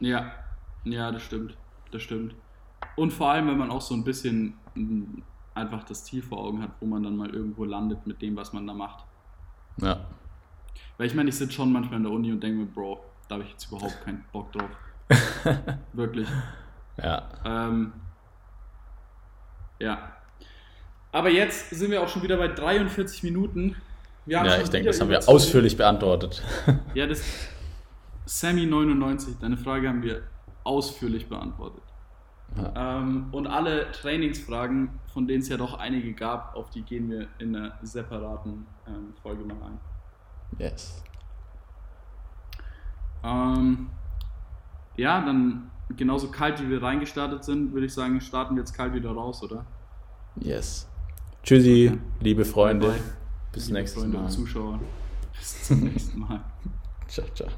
Ja, 0.00 0.32
ja, 0.84 1.12
das 1.12 1.22
stimmt. 1.22 1.56
Das 1.90 2.02
stimmt. 2.02 2.34
Und 2.96 3.12
vor 3.12 3.30
allem, 3.30 3.48
wenn 3.48 3.58
man 3.58 3.70
auch 3.70 3.82
so 3.82 3.94
ein 3.94 4.04
bisschen 4.04 4.54
einfach 5.54 5.84
das 5.84 6.04
Ziel 6.04 6.22
vor 6.22 6.38
Augen 6.38 6.62
hat, 6.62 6.70
wo 6.80 6.86
man 6.86 7.02
dann 7.02 7.16
mal 7.16 7.30
irgendwo 7.30 7.64
landet 7.64 8.06
mit 8.06 8.22
dem, 8.22 8.36
was 8.36 8.52
man 8.52 8.66
da 8.66 8.74
macht. 8.74 9.04
Ja. 9.78 10.06
Weil 10.96 11.06
ich 11.06 11.14
meine, 11.14 11.28
ich 11.28 11.36
sitze 11.36 11.52
schon 11.52 11.72
manchmal 11.72 11.98
in 11.98 12.04
der 12.04 12.12
Uni 12.12 12.32
und 12.32 12.42
denke 12.42 12.58
mir, 12.58 12.66
Bro, 12.66 13.00
da 13.28 13.34
habe 13.34 13.44
ich 13.44 13.50
jetzt 13.50 13.66
überhaupt 13.68 14.02
keinen 14.04 14.24
Bock 14.32 14.52
drauf. 14.52 14.70
Wirklich. 15.92 16.28
Ja. 16.96 17.28
Ähm, 17.44 17.92
ja. 19.78 20.12
Aber 21.10 21.28
jetzt 21.30 21.70
sind 21.70 21.90
wir 21.90 22.02
auch 22.02 22.08
schon 22.08 22.22
wieder 22.22 22.36
bei 22.36 22.48
43 22.48 23.22
Minuten. 23.22 23.76
ja, 24.26 24.60
ich 24.60 24.70
denke, 24.70 24.88
das 24.88 25.00
haben 25.00 25.10
wir 25.10 25.28
ausführlich 25.28 25.76
beantwortet. 25.76 26.42
ja, 26.94 27.06
das 27.06 27.22
Sammy 28.24 28.66
99, 28.66 29.36
deine 29.40 29.56
Frage 29.56 29.88
haben 29.88 30.02
wir 30.02 30.22
ausführlich 30.64 31.28
beantwortet. 31.28 31.82
Ja. 32.56 32.98
Ähm, 32.98 33.28
und 33.32 33.46
alle 33.46 33.90
Trainingsfragen, 33.92 34.90
von 35.12 35.26
denen 35.26 35.42
es 35.42 35.48
ja 35.48 35.56
doch 35.56 35.78
einige 35.78 36.12
gab, 36.12 36.54
auf 36.54 36.70
die 36.70 36.82
gehen 36.82 37.10
wir 37.10 37.28
in 37.38 37.56
einer 37.56 37.78
separaten 37.82 38.66
ähm, 38.86 39.14
Folge 39.22 39.44
mal 39.44 39.54
ein. 39.54 39.80
Yes. 40.58 41.02
Ähm, 43.24 43.88
ja, 44.96 45.24
dann 45.24 45.70
genauso 45.96 46.30
kalt 46.30 46.62
wie 46.62 46.68
wir 46.68 46.82
reingestartet 46.82 47.44
sind, 47.44 47.72
würde 47.72 47.86
ich 47.86 47.94
sagen, 47.94 48.20
starten 48.20 48.56
wir 48.56 48.62
jetzt 48.62 48.74
kalt 48.74 48.92
wieder 48.94 49.10
raus, 49.10 49.42
oder? 49.42 49.64
Yes. 50.36 50.88
Tschüssi, 51.42 51.90
okay. 51.92 52.00
liebe 52.20 52.44
Freunde. 52.44 52.88
Bye. 52.88 53.00
Bis 53.52 53.66
liebe 53.66 53.78
nächstes 53.78 54.02
Freunde 54.02 54.18
Mal. 54.18 54.24
Und 54.24 54.30
Zuschauer. 54.30 54.80
Bis 55.36 55.64
zum 55.64 55.80
nächsten 55.80 56.20
Mal. 56.20 56.40
ciao, 57.08 57.26
ciao. 57.34 57.48